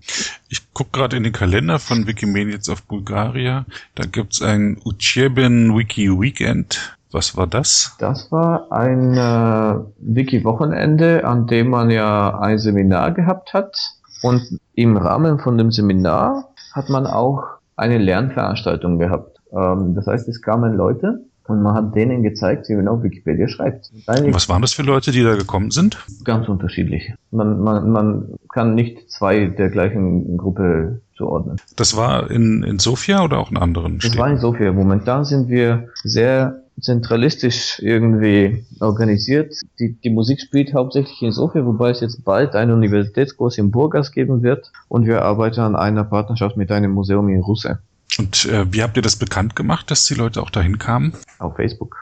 Ich 0.50 0.74
gucke 0.74 0.92
gerade 0.92 1.18
in 1.18 1.24
den 1.24 1.34
Kalender 1.34 1.80
von 1.80 2.08
Wikimedia 2.08 2.56
jetzt 2.56 2.70
auf 2.70 2.84
Bulgaria. 2.84 3.66
Da 3.96 4.06
gibt's 4.06 4.42
ein 4.42 4.78
Ucheben 4.86 5.76
Wiki 5.76 6.10
Weekend. 6.10 6.98
Was 7.12 7.38
war 7.38 7.48
das? 7.48 7.96
Das 8.00 8.32
war 8.32 8.72
ein 8.72 9.16
äh, 9.16 9.80
Wiki-Wochenende, 10.00 11.24
an 11.24 11.48
dem 11.48 11.70
man 11.70 11.90
ja 11.90 12.38
ein 12.40 12.58
Seminar 12.58 13.14
gehabt 13.14 13.54
hat. 13.54 13.74
Und 14.22 14.60
im 14.74 14.98
Rahmen 14.98 15.40
von 15.40 15.58
dem 15.58 15.72
Seminar 15.72 16.50
hat 16.74 16.90
man 16.90 17.08
auch 17.08 17.44
eine 17.78 17.98
Lernveranstaltung 18.00 19.00
gehabt. 19.00 19.35
Ähm, 19.56 19.96
das 19.96 20.08
heißt, 20.08 20.28
es 20.28 20.42
kamen 20.42 20.76
Leute 20.76 21.26
und 21.48 21.62
man 21.62 21.76
hat 21.76 21.96
denen 21.96 22.24
gezeigt, 22.24 22.70
wie 22.70 22.76
man 22.76 22.88
auf 22.88 23.04
Wikipedia 23.04 23.48
schreibt. 23.48 23.92
Was 24.08 24.50
waren 24.50 24.62
das 24.62 24.74
für 24.74 24.82
Leute, 24.82 25.12
die 25.12 25.24
da 25.24 25.36
gekommen 25.36 25.72
sind? 25.72 25.98
Ganz 26.24 26.48
unterschiedlich. 26.48 27.14
Man, 27.32 27.60
man, 27.60 27.92
man 27.92 28.36
kann 28.52 28.74
nicht 28.74 29.10
zwei 29.12 29.46
der 29.46 29.70
gleichen 29.70 30.38
Gruppe 30.38 31.02
zuordnen. 31.16 31.58
Das 31.76 31.96
war 31.96 32.30
in, 32.32 32.64
in 32.64 32.80
Sofia 32.80 33.24
oder 33.24 33.40
auch 33.40 33.52
in 33.52 33.58
anderen 33.58 34.02
Städten? 34.02 34.18
Das 34.18 34.22
war 34.24 34.32
in 34.32 34.40
Sofia. 34.40 34.74
Momentan 34.74 35.24
sind 35.24 35.48
wir 35.48 35.90
sehr 36.04 36.62
zentralistisch 36.82 37.80
irgendwie 37.80 38.66
organisiert. 38.82 39.54
Die, 39.80 39.94
die 39.94 40.10
Musik 40.10 40.42
spielt 40.42 40.74
hauptsächlich 40.74 41.22
in 41.22 41.32
Sofia, 41.32 41.66
wobei 41.66 41.92
es 41.92 42.02
jetzt 42.02 42.26
bald 42.26 42.54
einen 42.56 42.72
Universitätskurs 42.72 43.58
in 43.58 43.72
Burgas 43.72 44.12
geben 44.12 44.44
wird 44.44 44.72
und 44.90 45.06
wir 45.06 45.22
arbeiten 45.22 45.62
an 45.62 45.76
einer 45.76 46.04
Partnerschaft 46.04 46.58
mit 46.58 46.72
einem 46.72 46.92
Museum 46.92 47.30
in 47.30 47.40
Russe. 47.40 47.80
Und 48.18 48.46
äh, 48.46 48.72
wie 48.72 48.82
habt 48.82 48.96
ihr 48.96 49.04
das 49.04 49.18
bekannt 49.18 49.56
gemacht, 49.56 49.92
dass 49.92 50.06
die 50.06 50.14
Leute 50.14 50.42
auch 50.42 50.50
dahin 50.50 50.78
kamen? 50.78 51.14
Auf 51.40 51.58
Facebook. 51.58 52.00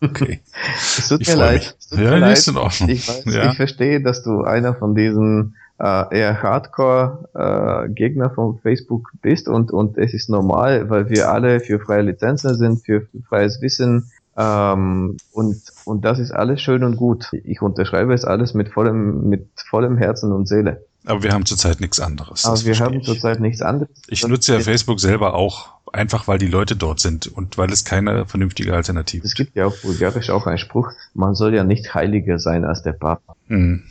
Okay. 0.00 0.40
es 0.76 1.08
tut 1.08 1.20
ich 1.20 1.28
mir 1.28 1.36
leid. 1.36 1.76
Tut 1.90 1.98
ja, 1.98 2.10
mir 2.12 2.18
leid. 2.18 2.38
ist 2.38 2.48
in 2.48 2.56
Ordnung. 2.56 2.88
Ich, 2.88 3.08
weiß, 3.08 3.24
ja. 3.26 3.50
ich 3.50 3.56
verstehe, 3.56 4.02
dass 4.02 4.22
du 4.22 4.42
einer 4.42 4.74
von 4.74 4.94
diesen 4.94 5.56
äh, 5.78 6.18
eher 6.18 6.42
Hardcore-Gegner 6.42 8.26
äh, 8.26 8.34
von 8.34 8.58
Facebook 8.60 9.10
bist 9.20 9.48
und, 9.48 9.70
und 9.70 9.98
es 9.98 10.14
ist 10.14 10.30
normal, 10.30 10.88
weil 10.88 11.10
wir 11.10 11.30
alle 11.30 11.60
für 11.60 11.78
freie 11.78 12.02
Lizenzen 12.02 12.54
sind, 12.54 12.84
für, 12.84 13.02
für 13.02 13.22
freies 13.28 13.60
Wissen 13.60 14.10
ähm, 14.36 15.16
und, 15.32 15.56
und 15.84 16.04
das 16.04 16.18
ist 16.18 16.32
alles 16.32 16.60
schön 16.62 16.84
und 16.84 16.96
gut. 16.96 17.30
Ich 17.44 17.60
unterschreibe 17.60 18.14
es 18.14 18.24
alles 18.24 18.54
mit 18.54 18.70
vollem, 18.70 19.28
mit 19.28 19.48
vollem 19.68 19.98
Herzen 19.98 20.32
und 20.32 20.48
Seele. 20.48 20.84
Aber 21.04 21.22
wir 21.22 21.32
haben 21.32 21.46
zurzeit 21.46 21.80
nichts 21.80 21.98
anderes. 22.00 22.44
Aber 22.44 22.64
wir 22.64 22.78
haben 22.78 23.02
zurzeit 23.02 23.40
nichts 23.40 23.60
anderes. 23.60 23.90
Ich 24.08 24.26
nutze 24.26 24.54
ja 24.54 24.60
Facebook 24.60 25.00
selber 25.00 25.34
auch, 25.34 25.70
einfach 25.92 26.28
weil 26.28 26.38
die 26.38 26.46
Leute 26.46 26.76
dort 26.76 27.00
sind 27.00 27.26
und 27.26 27.58
weil 27.58 27.72
es 27.72 27.84
keine 27.84 28.26
vernünftige 28.26 28.74
Alternative 28.74 29.22
gibt. 29.22 29.26
Es 29.26 29.34
gibt 29.34 29.56
ja 29.56 29.66
auch 29.66 29.76
bulgarisch 29.78 30.30
auch 30.30 30.46
einen 30.46 30.58
Spruch, 30.58 30.90
man 31.14 31.34
soll 31.34 31.54
ja 31.54 31.64
nicht 31.64 31.94
heiliger 31.94 32.38
sein 32.38 32.64
als 32.64 32.82
der 32.82 32.92
Papa. 32.92 33.34
Hm. 33.48 33.82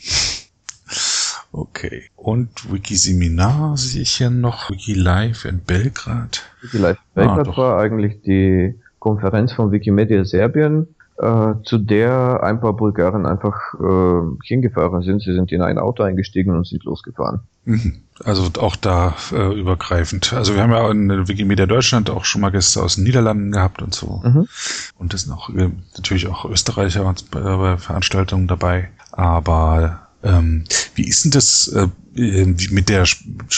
Okay. 1.51 2.03
Und 2.15 2.71
Wikiseminar 2.71 3.75
sehe 3.75 4.03
ich 4.03 4.11
hier 4.11 4.29
noch. 4.29 4.69
Wikilive 4.69 5.49
in 5.49 5.59
Belgrad. 5.59 6.43
Wikilive 6.61 6.91
in 6.91 6.97
Belgrad 7.13 7.47
ah, 7.49 7.57
war 7.57 7.79
eigentlich 7.81 8.21
die 8.21 8.79
Konferenz 8.99 9.51
von 9.51 9.71
Wikimedia 9.71 10.23
Serbien 10.23 10.87
äh, 11.21 11.53
zu 11.63 11.77
der 11.77 12.41
ein 12.41 12.59
paar 12.59 12.73
Bulgaren 12.73 13.27
einfach 13.27 13.75
äh, 13.75 14.47
hingefahren 14.47 15.03
sind. 15.03 15.21
Sie 15.21 15.33
sind 15.33 15.51
in 15.51 15.61
ein 15.61 15.77
Auto 15.77 16.01
eingestiegen 16.01 16.55
und 16.55 16.65
sind 16.65 16.83
losgefahren. 16.83 17.41
Mhm. 17.65 17.97
Also 18.23 18.49
auch 18.59 18.75
da 18.75 19.15
äh, 19.31 19.53
übergreifend. 19.59 20.33
Also 20.33 20.55
wir 20.55 20.63
haben 20.63 20.71
ja 20.71 20.89
in 20.89 21.27
Wikimedia 21.27 21.67
Deutschland 21.67 22.09
auch 22.09 22.25
schon 22.25 22.41
mal 22.41 22.49
Gäste 22.49 22.81
aus 22.81 22.95
den 22.95 23.03
Niederlanden 23.03 23.51
gehabt 23.51 23.83
und 23.83 23.93
so. 23.93 24.21
Mhm. 24.23 24.47
Und 24.97 25.13
es 25.13 25.21
sind 25.21 25.33
auch 25.33 25.49
äh, 25.49 25.69
natürlich 25.95 26.27
auch 26.27 26.45
Österreicher 26.45 27.13
bei 27.29 27.77
Veranstaltungen 27.77 28.47
dabei. 28.47 28.89
Aber 29.11 30.07
ähm, 30.23 30.63
wie 30.95 31.07
ist 31.07 31.23
denn 31.23 31.31
das 31.31 31.67
äh, 31.67 31.87
mit 32.15 32.89
der 32.89 33.05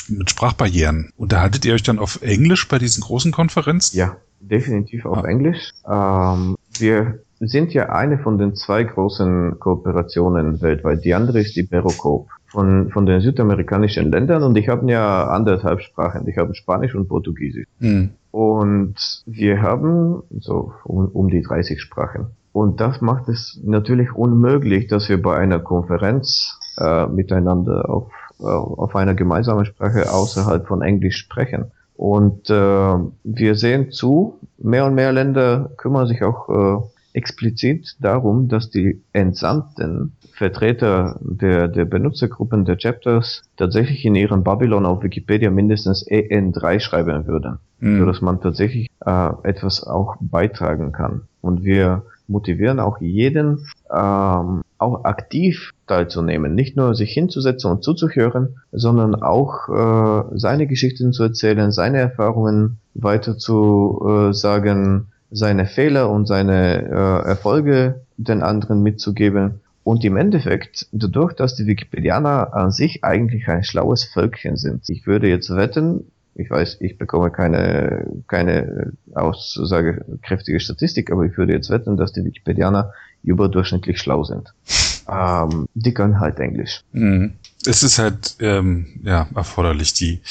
mit 0.09 0.29
Sprachbarrieren? 0.29 1.11
Unterhaltet 1.15 1.63
ihr 1.63 1.73
euch 1.73 1.83
dann 1.83 1.99
auf 1.99 2.21
Englisch 2.21 2.67
bei 2.67 2.77
diesen 2.77 3.01
großen 3.01 3.31
Konferenzen? 3.31 3.97
Ja, 3.97 4.17
definitiv 4.41 5.05
auf 5.05 5.19
ah. 5.19 5.27
Englisch. 5.27 5.71
Ähm, 5.87 6.57
wir 6.77 7.19
sind 7.47 7.73
ja 7.73 7.89
eine 7.89 8.17
von 8.19 8.37
den 8.37 8.55
zwei 8.55 8.83
großen 8.83 9.59
Kooperationen 9.59 10.61
weltweit. 10.61 11.03
Die 11.03 11.13
andere 11.13 11.39
ist 11.39 11.55
die 11.55 11.63
Berocoop 11.63 12.27
von, 12.47 12.89
von 12.91 13.05
den 13.05 13.21
südamerikanischen 13.21 14.11
Ländern 14.11 14.43
und 14.43 14.57
ich 14.57 14.69
habe 14.69 14.89
ja 14.89 15.27
anderthalb 15.27 15.81
Sprachen. 15.81 16.27
Ich 16.27 16.37
habe 16.37 16.53
Spanisch 16.55 16.95
und 16.95 17.07
Portugiesisch. 17.07 17.65
Mhm. 17.79 18.11
Und 18.31 18.95
wir 19.25 19.61
haben 19.61 20.23
so 20.39 20.73
um, 20.83 21.07
um 21.07 21.29
die 21.29 21.41
30 21.41 21.81
Sprachen. 21.81 22.27
Und 22.51 22.79
das 22.79 23.01
macht 23.01 23.29
es 23.29 23.59
natürlich 23.63 24.13
unmöglich, 24.13 24.87
dass 24.87 25.09
wir 25.09 25.21
bei 25.21 25.35
einer 25.37 25.59
Konferenz 25.59 26.57
äh, 26.77 27.07
miteinander 27.07 27.89
auf, 27.89 28.11
äh, 28.39 28.43
auf 28.45 28.95
einer 28.95 29.15
gemeinsamen 29.15 29.65
Sprache 29.65 30.11
außerhalb 30.11 30.67
von 30.67 30.81
Englisch 30.83 31.17
sprechen. 31.17 31.71
Und 31.95 32.49
äh, 32.49 32.95
wir 33.23 33.55
sehen 33.55 33.91
zu, 33.91 34.39
mehr 34.57 34.85
und 34.85 34.95
mehr 34.95 35.11
Länder 35.11 35.71
kümmern 35.77 36.07
sich 36.07 36.23
auch 36.23 36.49
äh, 36.49 36.83
explizit 37.13 37.95
darum, 37.99 38.47
dass 38.47 38.69
die 38.69 39.01
entsandten 39.13 40.13
Vertreter 40.33 41.19
der, 41.21 41.67
der 41.67 41.85
Benutzergruppen 41.85 42.65
der 42.65 42.77
Chapters 42.77 43.43
tatsächlich 43.55 44.03
in 44.03 44.15
ihrem 44.15 44.43
Babylon 44.43 44.85
auf 44.85 45.03
Wikipedia 45.03 45.51
mindestens 45.51 46.05
EN3 46.07 46.79
schreiben 46.79 47.27
würden, 47.27 47.59
mhm. 47.79 47.99
sodass 47.99 48.21
man 48.21 48.41
tatsächlich 48.41 48.89
äh, 49.05 49.29
etwas 49.43 49.83
auch 49.83 50.15
beitragen 50.19 50.91
kann. 50.91 51.23
Und 51.41 51.63
wir 51.63 52.03
motivieren 52.27 52.79
auch 52.79 52.99
jeden, 52.99 53.67
ähm, 53.91 54.61
auch 54.77 55.03
aktiv 55.03 55.71
teilzunehmen, 55.87 56.55
nicht 56.55 56.75
nur 56.75 56.95
sich 56.95 57.11
hinzusetzen 57.13 57.71
und 57.71 57.83
zuzuhören, 57.83 58.57
sondern 58.71 59.15
auch 59.15 59.69
äh, 59.69 60.37
seine 60.37 60.67
Geschichten 60.67 61.13
zu 61.13 61.23
erzählen, 61.23 61.71
seine 61.71 61.99
Erfahrungen 61.99 62.79
weiter 62.93 63.37
zu 63.37 64.01
äh, 64.05 64.33
sagen, 64.33 65.07
seine 65.33 65.65
Fehler 65.65 66.09
und 66.09 66.27
seine 66.27 66.83
äh, 66.83 67.27
Erfolge 67.27 68.01
den 68.17 68.41
anderen 68.43 68.83
mitzugeben. 68.83 69.61
Und 69.83 70.05
im 70.05 70.15
Endeffekt, 70.15 70.87
dadurch, 70.91 71.33
dass 71.33 71.55
die 71.55 71.67
Wikipedianer 71.67 72.53
an 72.53 72.71
sich 72.71 73.03
eigentlich 73.03 73.47
ein 73.49 73.63
schlaues 73.63 74.05
Völkchen 74.05 74.55
sind, 74.55 74.89
ich 74.89 75.05
würde 75.05 75.27
jetzt 75.27 75.53
wetten, 75.53 76.05
ich 76.35 76.49
weiß, 76.49 76.77
ich 76.79 76.97
bekomme 76.97 77.31
keine, 77.31 78.07
keine 78.27 78.93
aussagekräftige 79.13 80.59
Statistik, 80.59 81.11
aber 81.11 81.25
ich 81.25 81.37
würde 81.37 81.53
jetzt 81.53 81.69
wetten, 81.69 81.97
dass 81.97 82.13
die 82.13 82.23
Wikipedianer 82.23 82.93
überdurchschnittlich 83.23 83.99
schlau 83.99 84.23
sind. 84.23 84.53
Ähm, 85.05 85.67
die 85.73 85.93
können 85.93 86.21
halt 86.21 86.39
Englisch. 86.39 86.81
Mhm. 86.93 87.33
Es 87.65 87.83
ist 87.83 87.99
halt 87.99 88.37
ähm, 88.39 89.01
ja 89.03 89.27
erforderlich. 89.35 89.93
Die 89.93 90.21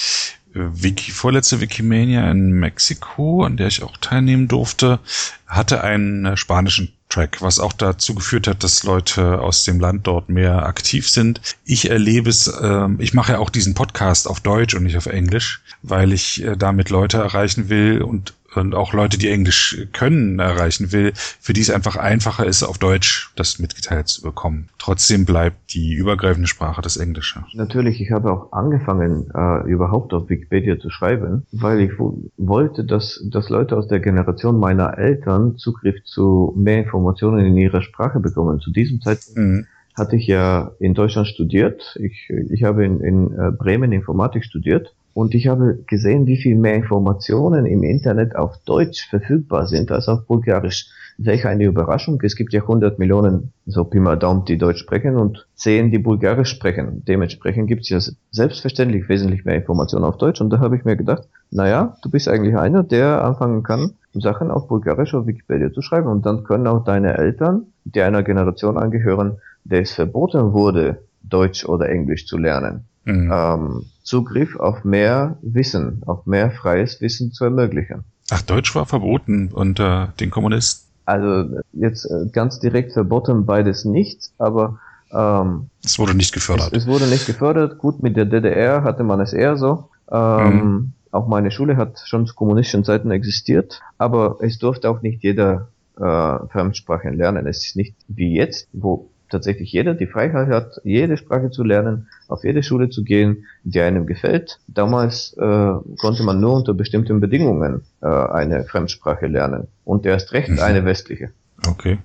Wiki, 0.55 1.11
vorletzte 1.13 1.61
Wikimania 1.61 2.31
in 2.31 2.53
Mexiko, 2.53 3.45
an 3.45 3.57
der 3.57 3.69
ich 3.69 3.83
auch 3.83 3.97
teilnehmen 3.99 4.49
durfte, 4.49 5.01
hatte 5.47 5.83
einen 5.83 6.25
äh, 6.27 6.37
spanischen 6.37 6.93
Track, 7.09 7.43
was 7.43 7.61
auch 7.61 7.73
dazu 7.73 8.15
geführt 8.15 8.47
hat, 8.47 8.65
dass 8.65 8.85
Leute 8.85 9.41
aus 9.41 9.65
dem 9.65 9.81
Land 9.81 10.07
dort 10.07 10.29
mehr 10.29 10.65
aktiv 10.65 11.09
sind. 11.09 11.41
Ich 11.65 11.91
erlebe 11.91 12.31
es, 12.31 12.47
äh, 12.47 12.89
ich 12.99 13.13
mache 13.13 13.33
ja 13.33 13.39
auch 13.39 13.51
diesen 13.51 13.75
Podcast 13.75 14.29
auf 14.29 14.41
Deutsch 14.41 14.75
und 14.75 14.85
nicht 14.85 14.97
auf 14.97 15.07
Englisch, 15.07 15.63
weil 15.83 16.13
ich 16.13 16.43
äh, 16.43 16.57
damit 16.57 16.91
Leute 16.91 17.19
erreichen 17.19 17.69
will 17.69 18.03
und 18.03 18.35
und 18.57 18.75
auch 18.75 18.93
Leute, 18.93 19.19
die 19.19 19.29
Englisch 19.29 19.87
können, 19.93 20.39
erreichen 20.39 20.93
will, 20.93 21.13
für 21.15 21.53
die 21.53 21.61
es 21.61 21.71
einfach 21.71 21.97
einfacher 21.97 22.47
ist, 22.47 22.63
auf 22.63 22.79
Deutsch 22.79 23.31
das 23.37 23.59
mitgeteilt 23.59 24.09
zu 24.09 24.23
bekommen. 24.23 24.69
Trotzdem 24.79 25.25
bleibt 25.25 25.75
die 25.75 25.95
übergreifende 25.95 26.49
Sprache 26.49 26.83
das 26.83 26.97
Englische. 26.97 27.45
Natürlich, 27.55 28.01
ich 28.01 28.11
habe 28.11 28.33
auch 28.33 28.53
angefangen, 28.53 29.31
äh, 29.35 29.69
überhaupt 29.71 30.13
auf 30.13 30.29
Wikipedia 30.29 30.79
zu 30.79 30.91
schreiben, 30.91 31.47
weil 31.53 31.81
ich 31.81 31.93
wollte, 32.37 32.85
dass, 32.85 33.23
dass 33.31 33.49
Leute 33.49 33.77
aus 33.77 33.89
der 33.89 34.01
Generation 34.01 34.59
meiner 34.59 34.99
Eltern 34.99 35.57
Zugriff 35.57 36.03
zu 36.05 36.53
mehr 36.57 36.79
Informationen 36.79 37.47
in 37.47 37.57
ihrer 37.57 37.83
Sprache 37.83 38.21
bekommen. 38.21 38.61
Zu 38.61 38.71
diesem 38.71 39.01
Zeitpunkt 39.01 39.39
mhm 39.39 39.67
hatte 39.95 40.17
ich 40.17 40.27
ja 40.27 40.73
in 40.79 40.95
Deutschland 40.95 41.29
studiert. 41.29 41.99
Ich, 42.01 42.31
ich 42.51 42.65
habe 42.65 42.85
in, 42.85 43.01
in 43.01 43.39
äh, 43.39 43.51
Bremen 43.51 43.93
Informatik 43.93 44.45
studiert 44.45 44.95
und 45.15 45.35
ich 45.35 45.49
habe 45.49 45.79
gesehen, 45.87 46.27
wie 46.27 46.37
viel 46.37 46.57
mehr 46.57 46.75
Informationen 46.75 47.67
im 47.67 47.83
Internet 47.83 48.35
auf 48.37 48.57
Deutsch 48.65 49.09
verfügbar 49.09 49.67
sind 49.67 49.91
als 49.91 50.09
auf 50.09 50.27
Bulgarisch. 50.27 50.89
Welch 51.19 51.47
eine 51.47 51.65
Überraschung. 51.65 52.21
Es 52.23 52.37
gibt 52.37 52.55
ja 52.55 52.63
100 52.63 52.99
Millionen, 52.99 53.53
so 53.67 53.85
Pi 53.85 54.01
mal 54.01 54.19
Daumen, 54.19 54.47
die 54.47 54.57
Deutsch 54.57 54.81
sprechen 54.81 55.17
und 55.17 55.47
10, 55.57 55.91
die 55.91 55.99
Bulgarisch 55.99 56.49
sprechen. 56.49 57.05
Dementsprechend 57.07 57.69
gibt 57.69 57.83
es 57.83 57.91
ja 57.91 58.01
selbstverständlich 58.31 59.09
wesentlich 59.09 59.45
mehr 59.45 59.57
Informationen 59.57 60.05
auf 60.05 60.17
Deutsch. 60.17 60.41
Und 60.41 60.51
da 60.51 60.59
habe 60.59 60.77
ich 60.77 60.85
mir 60.85 60.97
gedacht, 60.97 61.29
naja, 61.51 61.97
du 62.03 62.11
bist 62.11 62.29
eigentlich 62.29 62.57
einer, 62.57 62.83
der 62.83 63.23
anfangen 63.23 63.63
kann, 63.63 63.93
Sachen 64.15 64.51
auf 64.51 64.69
Bulgarisch 64.69 65.15
auf 65.15 65.27
Wikipedia 65.27 65.71
zu 65.71 65.83
schreiben. 65.83 66.09
Und 66.09 66.25
dann 66.25 66.45
können 66.45 66.67
auch 66.67 66.83
deine 66.85 67.19
Eltern, 67.19 67.67
die 67.85 68.01
einer 68.01 68.23
Generation 68.23 68.79
angehören, 68.79 69.37
der 69.65 69.83
es 69.83 69.93
verboten 69.93 70.55
wurde, 70.55 71.03
Deutsch 71.23 71.65
oder 71.65 71.89
Englisch 71.89 72.27
zu 72.27 72.37
lernen, 72.37 72.85
mhm. 73.05 73.31
ähm, 73.33 73.85
Zugriff 74.03 74.57
auf 74.57 74.85
mehr 74.85 75.39
Wissen, 75.43 76.03
auf 76.07 76.27
mehr 76.27 76.51
freies 76.51 77.01
Wissen 77.01 77.33
zu 77.33 77.45
ermöglichen. 77.45 78.05
Ach, 78.31 78.43
Deutsch 78.43 78.75
war 78.75 78.87
verboten 78.87 79.51
unter 79.53 80.13
den 80.21 80.31
Kommunisten? 80.31 80.89
Also 81.05 81.61
jetzt 81.73 82.05
äh, 82.05 82.27
ganz 82.33 82.61
direkt 82.61 82.93
verboten 82.93 83.45
beides 83.45 83.85
nicht, 83.85 84.31
aber 84.39 84.79
ähm, 85.13 85.69
es 85.85 85.99
wurde 85.99 86.15
nicht 86.15 86.33
gefördert. 86.33 86.73
Es, 86.73 86.85
es, 86.85 86.87
wurde 86.87 87.07
nicht 87.07 87.27
gefördert. 87.27 87.79
Gut, 87.79 88.03
mit 88.03 88.17
der 88.17 88.25
DDR 88.25 88.83
hatte 88.85 89.03
man 89.03 89.21
es 89.21 89.33
eher 89.33 89.57
so. 89.57 89.89
Ähm, 90.11 90.55
mhm. 90.55 90.93
Auch 91.11 91.27
meine 91.29 91.51
Schule 91.51 91.77
hat 91.77 92.01
schon 92.07 92.27
zu 92.27 92.35
kommunistischen 92.35 92.85
Zeiten 92.85 93.11
existiert, 93.11 93.83
aber 93.99 94.39
es 94.41 94.59
durfte 94.59 94.89
auch 94.89 95.03
nicht 95.03 95.23
jeder 95.23 95.69
äh, 95.97 96.01
Fremdsprachen 96.49 97.15
lernen. 97.15 97.47
Es 97.47 97.67
ist 97.67 97.77
nicht 97.77 97.95
wie 98.09 98.35
jetzt, 98.35 98.69
wo 98.73 99.11
tatsächlich 99.33 99.73
jeder 99.73 99.95
die 99.95 100.07
Freiheit 100.07 100.49
hat, 100.49 100.81
jede 100.85 101.17
Sprache 101.17 101.51
zu 101.51 101.65
lernen, 101.65 102.09
auf 102.29 102.45
jede 102.45 102.63
Schule 102.63 102.91
zu 102.91 103.03
gehen, 103.03 103.47
die 103.65 103.81
einem 103.81 104.07
gefällt. 104.07 104.61
Damals 104.69 105.35
äh, 105.39 105.73
konnte 105.99 106.23
man 106.23 106.41
nur 106.41 106.55
unter 106.55 106.75
bestimmten 106.75 107.19
Bedingungen 107.19 107.83
äh, 108.01 108.07
eine 108.07 108.65
Fremdsprache 108.65 109.27
lernen 109.27 109.67
und 109.85 110.07
erst 110.07 110.33
recht 110.33 110.51
mhm. 110.51 110.61
eine 110.61 110.85
westliche. 110.85 111.31
Okay. 111.67 111.99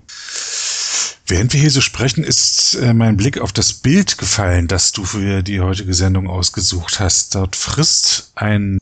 Während 1.30 1.52
wir 1.52 1.60
hier 1.60 1.70
so 1.70 1.82
sprechen, 1.82 2.24
ist 2.24 2.74
äh, 2.76 2.94
mein 2.94 3.18
Blick 3.18 3.38
auf 3.38 3.52
das 3.52 3.74
Bild 3.74 4.16
gefallen, 4.16 4.66
das 4.66 4.92
du 4.92 5.04
für 5.04 5.42
die 5.42 5.60
heutige 5.60 5.92
Sendung 5.92 6.26
ausgesucht 6.26 7.00
hast. 7.00 7.34
Dort 7.34 7.54
frisst 7.54 8.32
ein, 8.34 8.78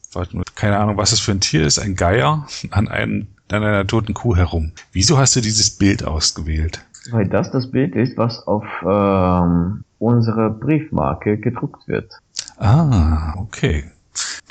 keine 0.54 0.78
Ahnung, 0.78 0.96
was 0.96 1.10
es 1.10 1.18
für 1.18 1.32
ein 1.32 1.40
Tier 1.40 1.66
ist, 1.66 1.80
ein 1.80 1.96
Geier 1.96 2.46
an, 2.70 2.86
einem, 2.86 3.26
an 3.50 3.64
einer 3.64 3.84
toten 3.84 4.14
Kuh 4.14 4.36
herum. 4.36 4.70
Wieso 4.92 5.18
hast 5.18 5.34
du 5.34 5.40
dieses 5.40 5.70
Bild 5.70 6.04
ausgewählt? 6.04 6.85
Weil 7.10 7.28
das 7.28 7.50
das 7.50 7.70
Bild 7.70 7.94
ist, 7.94 8.16
was 8.16 8.46
auf 8.46 8.64
ähm, 8.82 9.84
unserer 9.98 10.50
Briefmarke 10.50 11.38
gedruckt 11.38 11.88
wird. 11.88 12.12
Ah, 12.58 13.34
okay. 13.38 13.84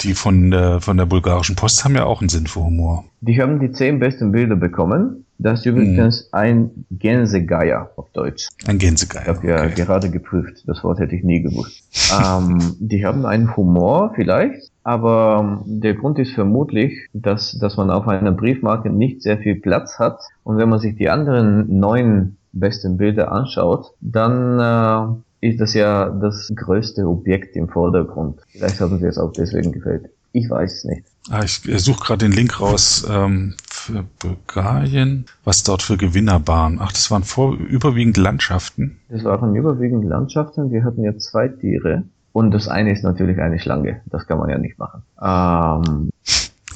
Die 0.01 0.14
von 0.14 0.51
der, 0.51 0.82
von 0.82 0.97
der 0.97 1.06
bulgarischen 1.06 1.56
Post 1.56 1.84
haben 1.84 1.95
ja 1.95 2.06
auch 2.06 2.22
einen 2.22 2.30
Sinn 2.30 2.45
für 2.45 2.64
Humor. 2.64 3.06
Die 3.22 3.41
haben 3.41 3.60
die 3.60 3.72
zehn 3.72 3.99
besten 3.99 4.32
Bilder 4.32 4.56
bekommen. 4.56 5.26
Das 5.38 5.60
ist 5.60 5.66
übrigens 5.66 6.22
hm. 6.22 6.28
ein 6.32 6.86
Gänsegeier 6.91 7.91
auf 7.97 8.10
Deutsch. 8.12 8.47
Ein 8.68 8.78
Gänsegeier. 8.78 9.24
Ich 9.24 9.28
habe 9.30 9.47
ja 9.47 9.68
gerade 9.68 10.10
geprüft. 10.10 10.64
Das 10.66 10.84
Wort 10.84 10.99
hätte 10.99 11.16
ich 11.16 11.24
nie 11.24 11.41
gewusst. 11.41 11.84
ähm, 12.14 12.76
die 12.80 13.06
haben 13.06 13.26
einen 13.26 13.56
Humor 13.58 14.14
vielleicht, 14.16 14.72
aber 14.84 15.64
der 15.66 15.95
Grund 15.95 16.20
ist 16.20 16.34
vermutlich, 16.34 17.10
dass, 17.14 17.58
dass 17.60 17.76
man 17.76 17.89
auf 17.89 18.08
einer 18.08 18.32
Briefmarke 18.32 18.89
nicht 18.89 19.24
sehr 19.24 19.38
viel 19.38 19.56
Platz 19.56 19.99
hat. 19.99 20.20
Und 20.43 20.58
wenn 20.58 20.70
man 20.70 20.80
sich 20.80 20.95
die 20.95 21.10
anderen 21.10 21.80
neun 21.80 22.38
besten 22.60 22.97
Bilder 22.97 23.32
anschaut, 23.32 23.93
dann 24.01 25.22
äh, 25.41 25.47
ist 25.47 25.60
das 25.60 25.74
ja 25.74 26.10
das 26.10 26.51
größte 26.56 27.08
Objekt 27.08 27.56
im 27.56 27.70
Vordergrund. 27.70 28.39
Vielleicht 28.49 28.80
haben 28.80 28.99
sie 28.99 29.06
es 29.06 29.18
auch 29.18 29.32
deswegen 29.32 29.72
gefällt. 29.72 30.10
Ich 30.32 30.49
weiß 30.49 30.74
es 30.74 30.84
nicht. 30.84 31.06
Ah, 31.30 31.43
ich 31.43 31.62
suche 31.78 32.03
gerade 32.03 32.26
den 32.26 32.34
Link 32.34 32.60
raus 32.60 33.08
ähm, 33.10 33.56
für 33.70 34.03
Bulgarien, 34.20 35.26
was 35.43 35.64
dort 35.64 35.82
für 35.82 35.97
Gewinner 35.97 36.45
waren. 36.47 36.80
Ach, 36.82 36.91
das 36.91 37.10
waren 37.10 37.24
vor, 37.24 37.56
überwiegend 37.56 38.18
Landschaften. 38.18 38.97
Das 39.10 39.24
waren 39.24 39.56
überwiegend 39.56 40.03
Landschaften. 40.03 40.72
Wir 40.72 40.84
hatten 40.84 41.03
ja 41.03 41.18
zwei 41.18 41.47
Tiere. 41.47 42.03
Und 42.34 42.51
das 42.51 42.68
eine 42.68 42.91
ist 42.91 43.03
natürlich 43.03 43.39
eine 43.39 43.60
Schlange. 43.60 44.01
Das 44.08 44.28
kann 44.28 44.38
man 44.38 44.49
ja 44.49 44.58
nicht 44.58 44.78
machen. 44.78 45.03
Ähm, 45.22 46.10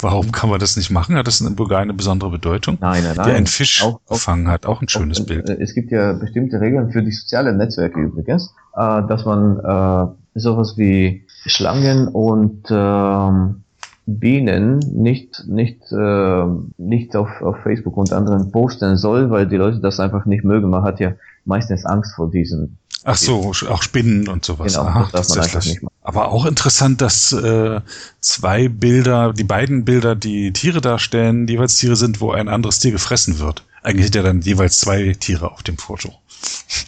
Warum 0.02 0.32
kann 0.32 0.50
man 0.50 0.60
das 0.60 0.76
nicht 0.76 0.90
machen? 0.90 1.16
Hat 1.16 1.26
das 1.26 1.40
in 1.40 1.54
Bulgarien 1.56 1.88
eine 1.88 1.96
besondere 1.96 2.30
Bedeutung? 2.30 2.78
Nein, 2.80 3.02
nein, 3.02 3.16
nein. 3.16 3.26
Der 3.26 3.36
einen 3.36 3.46
Fisch 3.46 3.82
auch, 3.82 4.00
gefangen 4.08 4.48
hat, 4.48 4.66
auch 4.66 4.80
ein 4.80 4.88
schönes 4.88 5.20
auch, 5.20 5.26
Bild. 5.26 5.48
Äh, 5.48 5.58
es 5.60 5.74
gibt 5.74 5.90
ja 5.90 6.12
bestimmte 6.12 6.60
Regeln 6.60 6.90
für 6.90 7.02
die 7.02 7.12
sozialen 7.12 7.56
Netzwerke 7.56 8.00
übrigens, 8.00 8.54
äh, 8.76 9.02
dass 9.06 9.24
man 9.24 9.58
äh, 9.58 10.38
sowas 10.38 10.74
wie 10.76 11.24
Schlangen 11.46 12.08
und 12.08 12.66
ähm, 12.70 13.62
Bienen 14.06 14.78
nicht 14.78 15.44
nicht 15.46 15.92
äh, 15.92 16.44
nicht 16.78 17.14
auf, 17.14 17.28
auf 17.42 17.58
Facebook 17.62 17.96
und 17.96 18.12
anderen 18.12 18.50
posten 18.50 18.96
soll, 18.96 19.30
weil 19.30 19.46
die 19.46 19.56
Leute 19.56 19.78
das 19.80 20.00
einfach 20.00 20.26
nicht 20.26 20.44
mögen. 20.44 20.70
Man 20.70 20.82
hat 20.82 21.00
ja 21.00 21.12
meistens 21.44 21.84
Angst 21.84 22.14
vor 22.16 22.30
diesen 22.30 22.78
Ach 23.04 23.16
so, 23.16 23.52
auch 23.68 23.82
Spinnen 23.82 24.28
und 24.28 24.44
sowas. 24.44 24.74
Genau, 24.74 24.86
Aha, 24.86 25.08
das 25.12 25.28
darf 25.28 25.36
man 25.36 25.44
einfach 25.44 25.64
nicht 25.64 25.82
machen. 25.82 25.89
Aber 26.10 26.32
auch 26.32 26.44
interessant, 26.44 27.00
dass 27.00 27.30
äh, 27.32 27.80
zwei 28.18 28.68
Bilder, 28.68 29.32
die 29.32 29.44
beiden 29.44 29.84
Bilder, 29.84 30.16
die 30.16 30.52
Tiere 30.52 30.80
darstellen, 30.80 31.46
jeweils 31.46 31.76
Tiere 31.76 31.94
sind, 31.94 32.20
wo 32.20 32.32
ein 32.32 32.48
anderes 32.48 32.80
Tier 32.80 32.90
gefressen 32.90 33.38
wird. 33.38 33.62
Eigentlich 33.84 34.06
sind 34.06 34.16
ja 34.16 34.24
dann 34.24 34.40
jeweils 34.40 34.80
zwei 34.80 35.12
Tiere 35.12 35.52
auf 35.52 35.62
dem 35.62 35.78
Foto. 35.78 36.12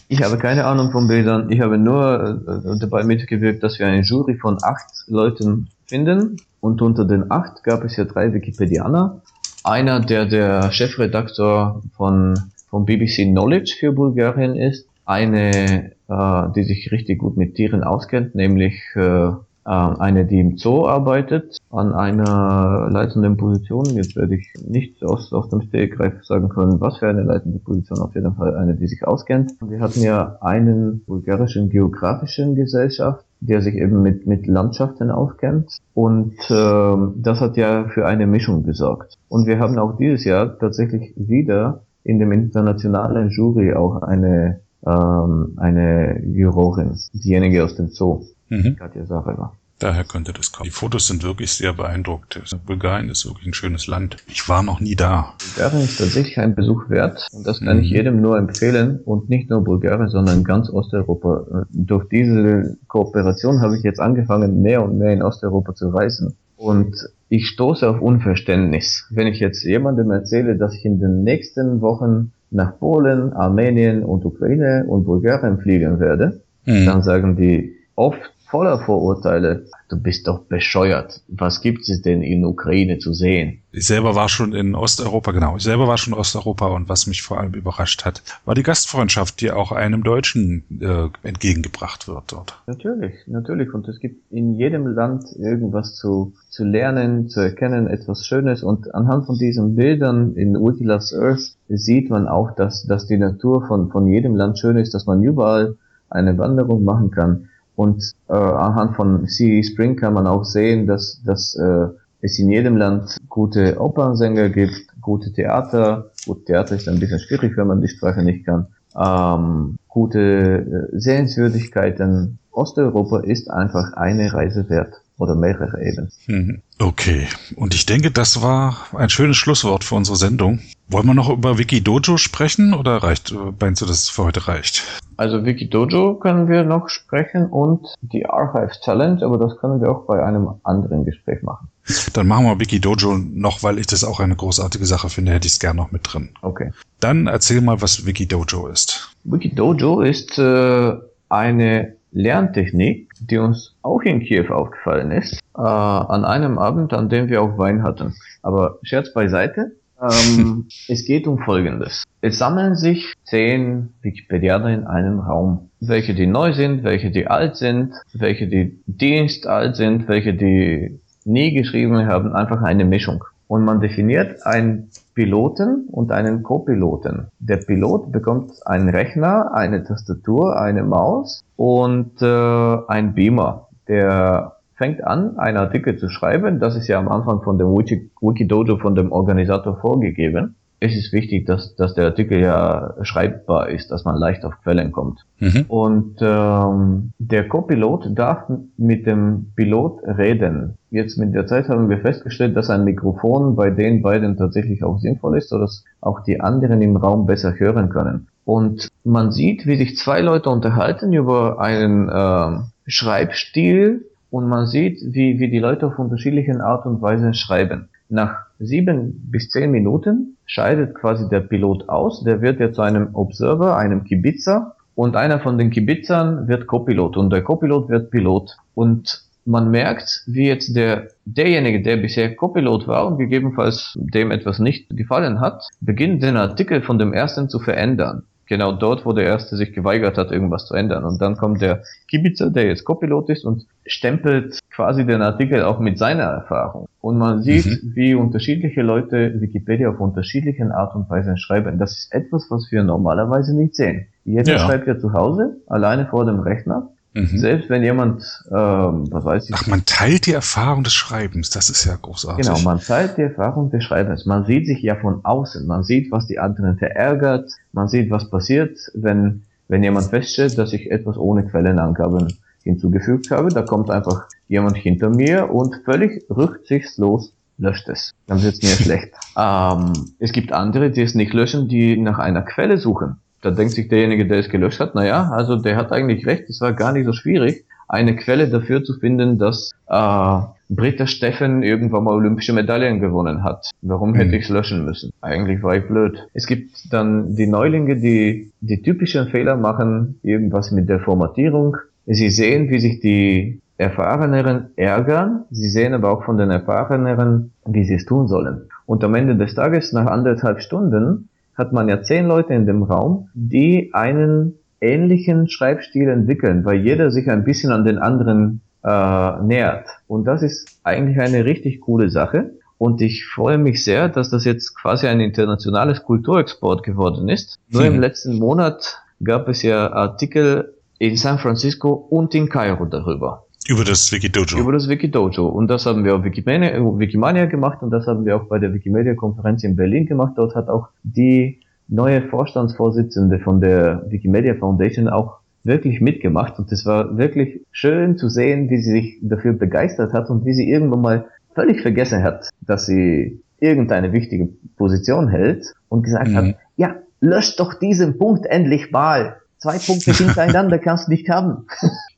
Ich 0.09 0.21
habe 0.21 0.37
keine 0.37 0.65
Ahnung 0.65 0.91
von 0.91 1.07
Bildern. 1.07 1.49
Ich 1.49 1.61
habe 1.61 1.77
nur 1.77 2.41
äh, 2.45 2.79
dabei 2.79 3.05
mitgewirkt, 3.05 3.63
dass 3.63 3.79
wir 3.79 3.87
eine 3.87 4.01
Jury 4.01 4.35
von 4.35 4.57
acht 4.61 4.91
Leuten 5.07 5.69
finden. 5.85 6.35
Und 6.59 6.81
unter 6.81 7.05
den 7.05 7.31
acht 7.31 7.63
gab 7.63 7.85
es 7.85 7.95
ja 7.95 8.03
drei 8.03 8.33
Wikipedianer. 8.33 9.21
Einer, 9.63 10.01
der 10.01 10.25
der 10.25 10.69
Chefredaktor 10.73 11.81
von, 11.95 12.37
von 12.69 12.85
BBC 12.85 13.23
Knowledge 13.23 13.77
für 13.79 13.93
Bulgarien 13.93 14.57
ist. 14.57 14.85
Eine, 15.05 15.91
äh, 16.07 16.51
die 16.55 16.63
sich 16.63 16.91
richtig 16.91 17.19
gut 17.19 17.37
mit 17.37 17.55
Tieren 17.55 17.83
auskennt, 17.83 18.35
nämlich 18.35 18.81
äh, 18.95 19.31
äh, 19.65 19.69
eine, 19.69 20.25
die 20.25 20.39
im 20.39 20.57
Zoo 20.57 20.85
arbeitet, 20.87 21.57
an 21.69 21.93
einer 21.93 22.89
leitenden 22.91 23.37
Position. 23.37 23.85
Jetzt 23.95 24.15
werde 24.15 24.35
ich 24.35 24.53
nicht 24.67 25.03
aus, 25.03 25.31
aus 25.31 25.49
dem 25.49 25.61
Stegreif 25.61 26.23
sagen 26.25 26.49
können, 26.49 26.81
was 26.81 26.97
für 26.97 27.07
eine 27.07 27.23
leitende 27.23 27.59
Position, 27.59 27.99
auf 27.99 28.13
jeden 28.13 28.35
Fall 28.35 28.55
eine, 28.57 28.75
die 28.75 28.87
sich 28.87 29.07
auskennt. 29.07 29.53
Wir 29.61 29.79
hatten 29.79 30.01
ja 30.01 30.37
einen 30.41 31.03
bulgarischen 31.05 31.69
geografischen 31.69 32.55
Gesellschaft, 32.55 33.23
der 33.39 33.61
sich 33.61 33.75
eben 33.75 34.01
mit, 34.01 34.27
mit 34.27 34.47
Landschaften 34.47 35.11
auskennt. 35.11 35.77
Und 35.93 36.35
äh, 36.49 36.97
das 37.15 37.39
hat 37.39 37.55
ja 37.55 37.87
für 37.87 38.05
eine 38.05 38.27
Mischung 38.27 38.63
gesorgt. 38.63 39.17
Und 39.29 39.47
wir 39.47 39.59
haben 39.59 39.77
auch 39.77 39.97
dieses 39.97 40.25
Jahr 40.25 40.57
tatsächlich 40.59 41.13
wieder 41.15 41.83
in 42.03 42.19
dem 42.19 42.33
internationalen 42.33 43.29
Jury 43.29 43.73
auch 43.73 44.01
eine, 44.01 44.59
ähm, 44.85 45.53
eine 45.57 46.21
Jurorin, 46.25 46.99
diejenige 47.13 47.63
aus 47.63 47.75
dem 47.75 47.89
Zoo. 47.89 48.25
Mhm. 48.49 48.75
Katja 48.75 49.05
Sareva. 49.05 49.53
Daher 49.79 50.05
könnte 50.05 50.31
das 50.31 50.51
kommen. 50.51 50.65
Die 50.65 50.71
Fotos 50.71 51.07
sind 51.07 51.23
wirklich 51.23 51.51
sehr 51.51 51.73
beeindruckt. 51.73 52.41
Bulgarien 52.65 53.09
ist 53.09 53.25
wirklich 53.25 53.47
ein 53.47 53.53
schönes 53.53 53.87
Land. 53.87 54.15
Ich 54.27 54.47
war 54.47 54.63
noch 54.63 54.79
nie 54.79 54.95
da. 54.95 55.33
Bulgarien 55.55 55.83
ist 55.83 55.97
tatsächlich 55.97 56.39
ein 56.39 56.55
Besuch 56.55 56.89
wert 56.89 57.27
und 57.33 57.45
das 57.45 57.59
kann 57.59 57.77
mhm. 57.77 57.83
ich 57.83 57.89
jedem 57.89 58.21
nur 58.21 58.37
empfehlen 58.37 59.01
und 59.03 59.29
nicht 59.29 59.49
nur 59.49 59.61
Bulgarien, 59.61 60.07
sondern 60.07 60.45
ganz 60.45 60.69
Osteuropa. 60.69 61.65
Durch 61.71 62.07
diese 62.07 62.77
Kooperation 62.87 63.61
habe 63.61 63.75
ich 63.75 63.83
jetzt 63.83 63.99
angefangen, 63.99 64.61
mehr 64.61 64.83
und 64.83 64.97
mehr 64.97 65.11
in 65.11 65.21
Osteuropa 65.21 65.75
zu 65.75 65.89
reisen. 65.89 66.37
Und 66.55 66.95
ich 67.27 67.47
stoße 67.47 67.89
auf 67.89 67.99
Unverständnis. 67.99 69.05
Wenn 69.09 69.27
ich 69.27 69.39
jetzt 69.39 69.63
jemandem 69.63 70.11
erzähle, 70.11 70.55
dass 70.55 70.75
ich 70.75 70.85
in 70.85 70.99
den 70.99 71.23
nächsten 71.23 71.81
Wochen 71.81 72.31
nach 72.53 72.77
Polen, 72.79 73.33
Armenien 73.33 74.03
und 74.03 74.25
Ukraine 74.25 74.85
und 74.87 75.05
Bulgarien 75.05 75.59
fliegen 75.59 75.99
werde, 75.99 76.41
mhm. 76.65 76.85
dann 76.85 77.03
sagen 77.03 77.35
die 77.35 77.75
oft 77.95 78.32
voller 78.53 78.77
Vorurteile. 78.77 79.65
Du 79.89 79.99
bist 79.99 80.27
doch 80.27 80.41
bescheuert. 80.41 81.23
Was 81.27 81.59
gibt 81.61 81.89
es 81.89 82.03
denn 82.03 82.21
in 82.21 82.45
Ukraine 82.45 82.99
zu 82.99 83.11
sehen? 83.11 83.63
Ich 83.71 83.87
selber 83.87 84.13
war 84.13 84.29
schon 84.29 84.53
in 84.53 84.75
Osteuropa, 84.75 85.31
genau. 85.31 85.57
Ich 85.57 85.63
selber 85.63 85.87
war 85.87 85.97
schon 85.97 86.13
in 86.13 86.19
Osteuropa 86.19 86.67
und 86.67 86.87
was 86.87 87.07
mich 87.07 87.23
vor 87.23 87.39
allem 87.39 87.55
überrascht 87.55 88.05
hat, 88.05 88.21
war 88.45 88.53
die 88.53 88.61
Gastfreundschaft, 88.61 89.41
die 89.41 89.49
auch 89.49 89.71
einem 89.71 90.03
Deutschen 90.03 90.65
äh, 90.79 91.09
entgegengebracht 91.27 92.07
wird 92.07 92.25
dort. 92.27 92.61
Natürlich, 92.67 93.15
natürlich. 93.25 93.73
Und 93.73 93.87
es 93.87 93.99
gibt 93.99 94.31
in 94.31 94.53
jedem 94.53 94.85
Land 94.85 95.23
irgendwas 95.35 95.95
zu, 95.95 96.33
zu 96.51 96.63
lernen, 96.63 97.29
zu 97.29 97.39
erkennen, 97.39 97.87
etwas 97.87 98.27
Schönes. 98.27 98.61
Und 98.61 98.93
anhand 98.93 99.25
von 99.25 99.39
diesen 99.39 99.75
Bildern 99.75 100.35
in 100.35 100.53
Wikiloves 100.53 101.11
Earth 101.11 101.55
sieht 101.69 102.11
man 102.11 102.27
auch, 102.27 102.51
dass, 102.51 102.85
dass 102.85 103.07
die 103.07 103.17
Natur 103.17 103.65
von, 103.65 103.89
von 103.89 104.05
jedem 104.05 104.35
Land 104.35 104.59
schön 104.59 104.77
ist, 104.77 104.93
dass 104.93 105.07
man 105.07 105.23
überall 105.23 105.75
eine 106.11 106.37
Wanderung 106.37 106.83
machen 106.83 107.09
kann. 107.09 107.49
Und 107.75 108.11
äh, 108.29 108.33
anhand 108.33 108.95
von 108.95 109.27
CE 109.27 109.63
Spring 109.63 109.95
kann 109.95 110.13
man 110.13 110.27
auch 110.27 110.43
sehen, 110.43 110.85
dass, 110.87 111.21
dass 111.25 111.55
äh, 111.55 111.87
es 112.21 112.39
in 112.39 112.51
jedem 112.51 112.77
Land 112.77 113.17
gute 113.29 113.79
Opernsänger 113.79 114.49
gibt, 114.49 114.87
gute 115.01 115.33
Theater. 115.33 116.11
Gut, 116.25 116.45
Theater 116.45 116.75
ist 116.75 116.87
ein 116.87 116.99
bisschen 116.99 117.19
schwierig, 117.19 117.57
wenn 117.57 117.67
man 117.67 117.81
die 117.81 117.89
Sprache 117.89 118.23
nicht 118.23 118.45
kann. 118.45 118.67
Ähm, 118.95 119.77
gute 119.87 120.89
äh, 120.93 120.97
Sehenswürdigkeiten. 120.97 122.39
Osteuropa 122.51 123.21
ist 123.21 123.49
einfach 123.49 123.93
eine 123.93 124.31
Reise 124.31 124.69
wert 124.69 124.93
oder 125.17 125.35
mehrere 125.35 125.83
eben. 125.83 126.11
Mhm. 126.27 126.61
Okay, 126.79 127.27
und 127.55 127.73
ich 127.73 127.85
denke, 127.85 128.11
das 128.11 128.41
war 128.41 128.77
ein 128.95 129.09
schönes 129.09 129.37
Schlusswort 129.37 129.83
für 129.83 129.95
unsere 129.95 130.17
Sendung. 130.17 130.59
Wollen 130.89 131.07
wir 131.07 131.13
noch 131.13 131.29
über 131.29 131.57
Wikidojo 131.57 132.17
sprechen 132.17 132.73
oder 132.73 132.97
reicht, 132.97 133.31
äh, 133.31 133.35
meinst 133.59 133.81
du, 133.81 133.85
dass 133.85 134.03
es 134.03 134.09
für 134.09 134.25
heute 134.25 134.47
reicht? 134.47 134.83
Also 135.17 135.45
Wikidojo 135.45 136.15
können 136.15 136.47
wir 136.49 136.63
noch 136.63 136.89
sprechen 136.89 137.45
und 137.47 137.87
die 138.01 138.25
Archives 138.25 138.81
Challenge, 138.81 139.23
aber 139.23 139.37
das 139.37 139.57
können 139.57 139.81
wir 139.81 139.89
auch 139.89 140.05
bei 140.05 140.23
einem 140.23 140.49
anderen 140.63 141.05
Gespräch 141.05 141.41
machen. 141.41 141.69
Dann 142.13 142.27
machen 142.27 142.45
wir 142.45 142.59
Wikidojo 142.59 143.17
noch, 143.17 143.63
weil 143.63 143.79
ich 143.79 143.87
das 143.87 144.03
auch 144.03 144.19
eine 144.19 144.35
großartige 144.35 144.85
Sache 144.85 145.09
finde, 145.09 145.31
hätte 145.31 145.47
ich 145.47 145.53
es 145.53 145.59
gern 145.59 145.75
noch 145.75 145.91
mit 145.91 146.01
drin. 146.11 146.29
Okay. 146.41 146.71
Dann 146.99 147.27
erzähl 147.27 147.61
mal, 147.61 147.81
was 147.81 148.05
Wikidojo 148.05 148.67
ist. 148.67 149.13
Wikidojo 149.23 150.01
ist 150.01 150.37
äh, 150.37 150.93
eine 151.29 151.95
Lerntechnik, 152.11 153.09
die 153.19 153.37
uns 153.37 153.75
auch 153.81 154.01
in 154.01 154.21
Kiew 154.21 154.53
aufgefallen 154.53 155.11
ist, 155.11 155.39
äh, 155.57 155.61
an 155.61 156.25
einem 156.25 156.57
Abend, 156.59 156.93
an 156.93 157.09
dem 157.09 157.29
wir 157.29 157.41
auch 157.41 157.57
Wein 157.57 157.83
hatten. 157.83 158.15
Aber 158.41 158.77
Scherz 158.83 159.13
beiseite, 159.13 159.71
ähm, 160.03 160.67
es 160.87 161.05
geht 161.05 161.27
um 161.27 161.39
Folgendes. 161.39 162.03
Es 162.21 162.37
sammeln 162.37 162.75
sich 162.75 163.13
zehn 163.23 163.89
Wikipedianer 164.01 164.69
in 164.69 164.85
einem 164.85 165.19
Raum. 165.19 165.69
Welche 165.79 166.13
die 166.13 166.27
neu 166.27 166.53
sind, 166.53 166.83
welche 166.83 167.11
die 167.11 167.27
alt 167.27 167.55
sind, 167.55 167.93
welche 168.13 168.47
die 168.47 168.79
dienstalt 168.85 169.75
sind, 169.75 170.07
welche 170.07 170.33
die 170.33 170.99
nie 171.25 171.53
geschrieben 171.53 172.05
haben, 172.07 172.33
einfach 172.33 172.61
eine 172.61 172.85
Mischung. 172.85 173.23
Und 173.47 173.65
man 173.65 173.81
definiert 173.81 174.45
einen 174.45 174.89
Piloten 175.13 175.87
und 175.91 176.11
einen 176.11 176.43
Co-Piloten. 176.43 177.27
Der 177.39 177.57
Pilot 177.57 178.11
bekommt 178.11 178.51
einen 178.65 178.89
Rechner, 178.89 179.53
eine 179.53 179.83
Tastatur, 179.83 180.59
eine 180.59 180.83
Maus 180.83 181.43
und 181.55 182.21
äh, 182.21 182.77
ein 182.87 183.13
Beamer. 183.13 183.67
Der 183.87 184.52
fängt 184.75 185.03
an, 185.03 185.37
einen 185.37 185.57
Artikel 185.57 185.97
zu 185.97 186.09
schreiben. 186.09 186.59
Das 186.59 186.75
ist 186.75 186.87
ja 186.87 186.99
am 186.99 187.07
Anfang 187.07 187.41
von 187.41 187.57
dem 187.57 187.67
Wiki, 187.67 188.09
Wikidojo 188.21 188.77
von 188.77 188.95
dem 188.95 189.11
Organisator 189.11 189.77
vorgegeben. 189.77 190.55
Es 190.79 190.97
ist 190.97 191.13
wichtig, 191.13 191.45
dass, 191.45 191.77
dass 191.77 191.93
der 191.93 192.07
Artikel 192.07 192.41
ja 192.41 192.95
schreibbar 193.03 193.69
ist, 193.69 193.89
dass 193.89 194.03
man 194.03 194.17
leicht 194.17 194.43
auf 194.43 194.55
Quellen 194.63 194.91
kommt. 194.91 195.21
Mhm. 195.39 195.63
Und 195.69 196.17
ähm, 196.19 197.13
der 197.19 197.47
Co-Pilot 197.47 198.09
darf 198.13 198.51
mit 198.75 199.07
dem 199.07 199.53
Pilot 199.55 200.01
reden. 200.05 200.77
Jetzt 200.91 201.17
mit 201.17 201.33
der 201.33 201.47
Zeit 201.47 201.69
haben 201.69 201.89
wir 201.89 201.99
festgestellt, 201.99 202.57
dass 202.57 202.69
ein 202.69 202.83
Mikrofon 202.83 203.55
bei 203.55 203.69
den 203.69 204.01
beiden 204.01 204.35
tatsächlich 204.35 204.83
auch 204.83 204.99
sinnvoll 204.99 205.37
ist, 205.37 205.47
sodass 205.47 205.85
auch 206.01 206.19
die 206.19 206.41
anderen 206.41 206.81
im 206.81 206.97
Raum 206.97 207.27
besser 207.27 207.57
hören 207.57 207.87
können. 207.87 208.27
Und 208.43 208.89
man 209.05 209.31
sieht, 209.31 209.65
wie 209.65 209.77
sich 209.77 209.95
zwei 209.95 210.19
Leute 210.19 210.49
unterhalten 210.49 211.13
über 211.13 211.61
einen 211.61 212.09
äh, 212.09 212.59
Schreibstil, 212.87 214.05
und 214.33 214.47
man 214.47 214.65
sieht, 214.65 214.99
wie, 215.13 215.37
wie 215.37 215.47
die 215.47 215.59
Leute 215.59 215.85
auf 215.85 215.99
unterschiedlichen 215.99 216.59
Art 216.59 216.87
und 216.87 217.03
Weise 217.03 217.35
schreiben. 217.35 217.89
Nach 218.09 218.47
sieben 218.57 219.29
bis 219.29 219.51
zehn 219.51 219.69
Minuten 219.69 220.37
scheidet 220.47 220.95
quasi 220.95 221.29
der 221.29 221.41
Pilot 221.41 221.87
aus, 221.87 222.23
der 222.23 222.41
wird 222.41 222.59
ja 222.59 222.71
zu 222.71 222.81
einem 222.81 223.13
Observer, 223.13 223.77
einem 223.77 224.05
Kibitzer 224.05 224.75
und 224.95 225.15
einer 225.15 225.39
von 225.39 225.59
den 225.59 225.69
Kibitzern 225.69 226.47
wird 226.47 226.65
Copilot. 226.65 227.15
Und 227.15 227.31
der 227.31 227.43
Copilot 227.43 227.89
wird 227.89 228.09
Pilot. 228.09 228.57
Und 228.73 229.21
man 229.45 229.69
merkt, 229.69 230.23
wie 230.25 230.47
jetzt 230.47 230.75
der, 230.75 231.09
derjenige, 231.25 231.83
der 231.83 231.97
bisher 231.97 232.35
Copilot 232.35 232.87
war 232.87 233.05
und 233.05 233.19
gegebenenfalls 233.19 233.95
dem 233.99 234.31
etwas 234.31 234.57
nicht 234.57 234.89
gefallen 234.89 235.41
hat, 235.41 235.63
beginnt 235.79 236.23
den 236.23 236.37
Artikel 236.37 236.81
von 236.81 236.97
dem 236.97 237.13
ersten 237.13 237.49
zu 237.49 237.59
verändern 237.59 238.23
genau 238.47 238.71
dort, 238.71 239.05
wo 239.05 239.13
der 239.13 239.25
Erste 239.25 239.55
sich 239.55 239.73
geweigert 239.73 240.17
hat, 240.17 240.31
irgendwas 240.31 240.67
zu 240.67 240.75
ändern. 240.75 241.05
Und 241.05 241.21
dann 241.21 241.37
kommt 241.37 241.61
der 241.61 241.83
Kibitzer, 242.07 242.49
der 242.49 242.65
jetzt 242.65 242.83
Copilot 242.83 243.29
ist 243.29 243.45
und 243.45 243.65
stempelt 243.85 244.59
quasi 244.71 245.05
den 245.05 245.21
Artikel 245.21 245.63
auch 245.63 245.79
mit 245.79 245.97
seiner 245.97 246.23
Erfahrung. 246.23 246.87
Und 247.01 247.17
man 247.17 247.41
sieht, 247.41 247.65
mhm. 247.65 247.95
wie 247.95 248.15
unterschiedliche 248.15 248.81
Leute 248.81 249.39
Wikipedia 249.41 249.89
auf 249.89 249.99
unterschiedlichen 249.99 250.71
Art 250.71 250.95
und 250.95 251.09
Weise 251.09 251.37
schreiben. 251.37 251.77
Das 251.77 251.97
ist 251.97 252.13
etwas, 252.13 252.47
was 252.49 252.71
wir 252.71 252.83
normalerweise 252.83 253.55
nicht 253.55 253.75
sehen. 253.75 254.07
Jeder 254.25 254.53
ja. 254.53 254.59
schreibt 254.59 254.87
ja 254.87 254.97
zu 254.97 255.13
Hause, 255.13 255.57
alleine 255.67 256.05
vor 256.07 256.25
dem 256.25 256.39
Rechner. 256.39 256.89
Mhm. 257.13 257.37
Selbst 257.37 257.69
wenn 257.69 257.83
jemand, 257.83 258.23
ähm, 258.49 259.11
was 259.11 259.23
weiß 259.23 259.49
ich. 259.49 259.55
Ach, 259.55 259.67
man 259.67 259.85
teilt 259.85 260.25
die 260.25 260.33
Erfahrung 260.33 260.83
des 260.83 260.93
Schreibens, 260.93 261.51
das 261.51 261.69
ist 261.69 261.85
ja 261.85 261.95
großartig. 262.01 262.45
Genau, 262.45 262.59
man 262.59 262.79
teilt 262.79 263.17
die 263.17 263.21
Erfahrung 263.21 263.69
des 263.69 263.83
Schreibens. 263.83 264.25
Man 264.25 264.45
sieht 264.45 264.65
sich 264.65 264.81
ja 264.81 264.95
von 264.95 265.23
außen. 265.23 265.67
Man 265.67 265.83
sieht, 265.83 266.11
was 266.11 266.25
die 266.25 266.39
anderen 266.39 266.77
verärgert. 266.77 267.51
Man 267.71 267.87
sieht, 267.87 268.09
was 268.09 268.29
passiert, 268.29 268.77
wenn, 268.95 269.43
wenn 269.67 269.83
jemand 269.83 270.07
feststellt, 270.07 270.57
dass 270.57 270.73
ich 270.73 270.89
etwas 270.89 271.17
ohne 271.17 271.45
Quellenangaben 271.45 272.33
hinzugefügt 272.63 273.29
habe. 273.29 273.49
Da 273.49 273.61
kommt 273.61 273.91
einfach 273.91 274.27
jemand 274.47 274.77
hinter 274.77 275.09
mir 275.09 275.51
und 275.51 275.81
völlig 275.85 276.25
rücksichtslos 276.31 277.33
löscht 277.59 277.89
es. 277.89 278.11
Dann 278.25 278.41
wird 278.41 278.55
es 278.55 278.63
mir 278.63 278.69
schlecht. 278.83 279.13
Ähm, 279.37 279.93
es 280.17 280.31
gibt 280.31 280.51
andere, 280.51 280.89
die 280.89 281.03
es 281.03 281.13
nicht 281.13 281.33
löschen, 281.33 281.67
die 281.67 281.95
nach 281.95 282.17
einer 282.17 282.41
Quelle 282.41 282.79
suchen 282.79 283.17
da 283.43 283.51
denkt 283.51 283.73
sich 283.73 283.89
derjenige, 283.89 284.25
der 284.25 284.39
es 284.39 284.49
gelöscht 284.49 284.79
hat, 284.79 284.95
naja, 284.95 285.29
also 285.31 285.57
der 285.57 285.75
hat 285.75 285.91
eigentlich 285.91 286.25
recht, 286.25 286.49
es 286.49 286.61
war 286.61 286.73
gar 286.73 286.93
nicht 286.93 287.05
so 287.05 287.13
schwierig, 287.13 287.65
eine 287.87 288.15
Quelle 288.15 288.47
dafür 288.47 288.83
zu 288.83 288.93
finden, 288.93 289.37
dass 289.37 289.71
äh, 289.87 290.39
Britta 290.69 291.05
Steffen 291.05 291.61
irgendwann 291.61 292.05
mal 292.05 292.13
olympische 292.13 292.53
Medaillen 292.53 292.99
gewonnen 292.99 293.43
hat. 293.43 293.69
Warum 293.81 294.11
mhm. 294.11 294.15
hätte 294.15 294.35
ich 294.35 294.45
es 294.45 294.49
löschen 294.49 294.85
müssen? 294.85 295.11
Eigentlich 295.21 295.61
war 295.61 295.75
ich 295.75 295.85
blöd. 295.87 296.27
Es 296.33 296.47
gibt 296.47 296.91
dann 296.91 297.35
die 297.35 297.45
Neulinge, 297.45 297.97
die 297.97 298.51
die 298.61 298.81
typischen 298.81 299.27
Fehler 299.27 299.57
machen, 299.57 300.19
irgendwas 300.23 300.71
mit 300.71 300.89
der 300.89 301.01
Formatierung. 301.01 301.77
Sie 302.05 302.29
sehen, 302.29 302.69
wie 302.69 302.79
sich 302.79 302.99
die 303.01 303.61
Erfahreneren 303.77 304.69
ärgern. 304.75 305.43
Sie 305.51 305.67
sehen 305.67 305.93
aber 305.93 306.11
auch 306.11 306.23
von 306.23 306.37
den 306.37 306.49
Erfahreneren, 306.49 307.51
wie 307.65 307.83
sie 307.83 307.95
es 307.95 308.05
tun 308.05 308.27
sollen. 308.27 308.69
Und 308.85 309.03
am 309.03 309.15
Ende 309.15 309.35
des 309.35 309.55
Tages, 309.55 309.93
nach 309.93 310.07
anderthalb 310.07 310.61
Stunden, 310.61 311.29
hat 311.55 311.73
man 311.73 311.89
ja 311.89 312.01
zehn 312.01 312.27
Leute 312.27 312.53
in 312.53 312.65
dem 312.65 312.83
Raum, 312.83 313.29
die 313.33 313.91
einen 313.93 314.55
ähnlichen 314.81 315.47
Schreibstil 315.47 316.09
entwickeln, 316.09 316.65
weil 316.65 316.81
jeder 316.81 317.11
sich 317.11 317.29
ein 317.29 317.43
bisschen 317.43 317.71
an 317.71 317.85
den 317.85 317.97
anderen 317.99 318.61
äh, 318.83 319.41
nähert. 319.41 319.87
Und 320.07 320.25
das 320.25 320.43
ist 320.43 320.79
eigentlich 320.83 321.19
eine 321.19 321.45
richtig 321.45 321.81
coole 321.81 322.09
Sache. 322.09 322.51
Und 322.77 323.01
ich 323.01 323.25
freue 323.25 323.57
mich 323.57 323.83
sehr, 323.83 324.09
dass 324.09 324.29
das 324.29 324.43
jetzt 324.43 324.75
quasi 324.75 325.07
ein 325.07 325.21
internationales 325.21 326.03
Kulturexport 326.03 326.83
geworden 326.83 327.29
ist. 327.29 327.57
Nur 327.69 327.85
im 327.85 327.93
hm. 327.93 328.01
letzten 328.01 328.37
Monat 328.39 329.01
gab 329.23 329.47
es 329.47 329.63
ja 329.63 329.93
Artikel 329.93 330.73
in 330.99 331.15
San 331.15 331.39
Francisco 331.39 331.91
und 331.91 332.35
in 332.35 332.49
Kairo 332.49 332.85
darüber. 332.85 333.45
Über 333.67 333.83
das 333.85 334.11
Wikidojo. 334.11 334.57
Über 334.59 334.73
das 334.73 334.89
Wikidojo. 334.89 335.47
Und 335.47 335.69
das 335.69 335.85
haben 335.85 336.03
wir 336.03 336.15
auf 336.15 336.23
Wikimania, 336.23 336.73
Wikimania 336.79 337.45
gemacht 337.45 337.81
und 337.81 337.91
das 337.91 338.07
haben 338.07 338.25
wir 338.25 338.35
auch 338.35 338.45
bei 338.45 338.59
der 338.59 338.73
Wikimedia-Konferenz 338.73 339.63
in 339.63 339.75
Berlin 339.75 340.05
gemacht. 340.05 340.33
Dort 340.35 340.55
hat 340.55 340.67
auch 340.67 340.89
die 341.03 341.59
neue 341.87 342.23
Vorstandsvorsitzende 342.23 343.39
von 343.39 343.61
der 343.61 344.05
Wikimedia 344.09 344.55
Foundation 344.55 345.07
auch 345.07 345.39
wirklich 345.63 346.01
mitgemacht 346.01 346.59
und 346.59 346.71
es 346.71 346.85
war 346.85 347.17
wirklich 347.17 347.61
schön 347.71 348.17
zu 348.17 348.27
sehen, 348.27 348.69
wie 348.69 348.79
sie 348.79 348.91
sich 348.91 349.19
dafür 349.21 349.53
begeistert 349.53 350.11
hat 350.11 350.29
und 350.29 350.45
wie 350.45 350.53
sie 350.53 350.69
irgendwann 350.69 351.01
mal 351.01 351.25
völlig 351.55 351.81
vergessen 351.81 352.21
hat, 352.21 352.49
dass 352.61 352.85
sie 352.85 353.41
irgendeine 353.59 354.11
wichtige 354.11 354.49
Position 354.75 355.29
hält 355.29 355.73
und 355.87 356.03
gesagt 356.03 356.29
mhm. 356.29 356.35
hat, 356.35 356.55
ja, 356.75 356.95
löscht 357.21 357.59
doch 357.59 357.75
diesen 357.75 358.17
Punkt 358.17 358.45
endlich 358.45 358.91
mal. 358.91 359.37
Zwei 359.57 359.77
Punkte 359.77 360.11
hintereinander 360.17 360.79
kannst 360.79 361.07
du 361.07 361.11
nicht 361.11 361.29
haben. 361.29 361.65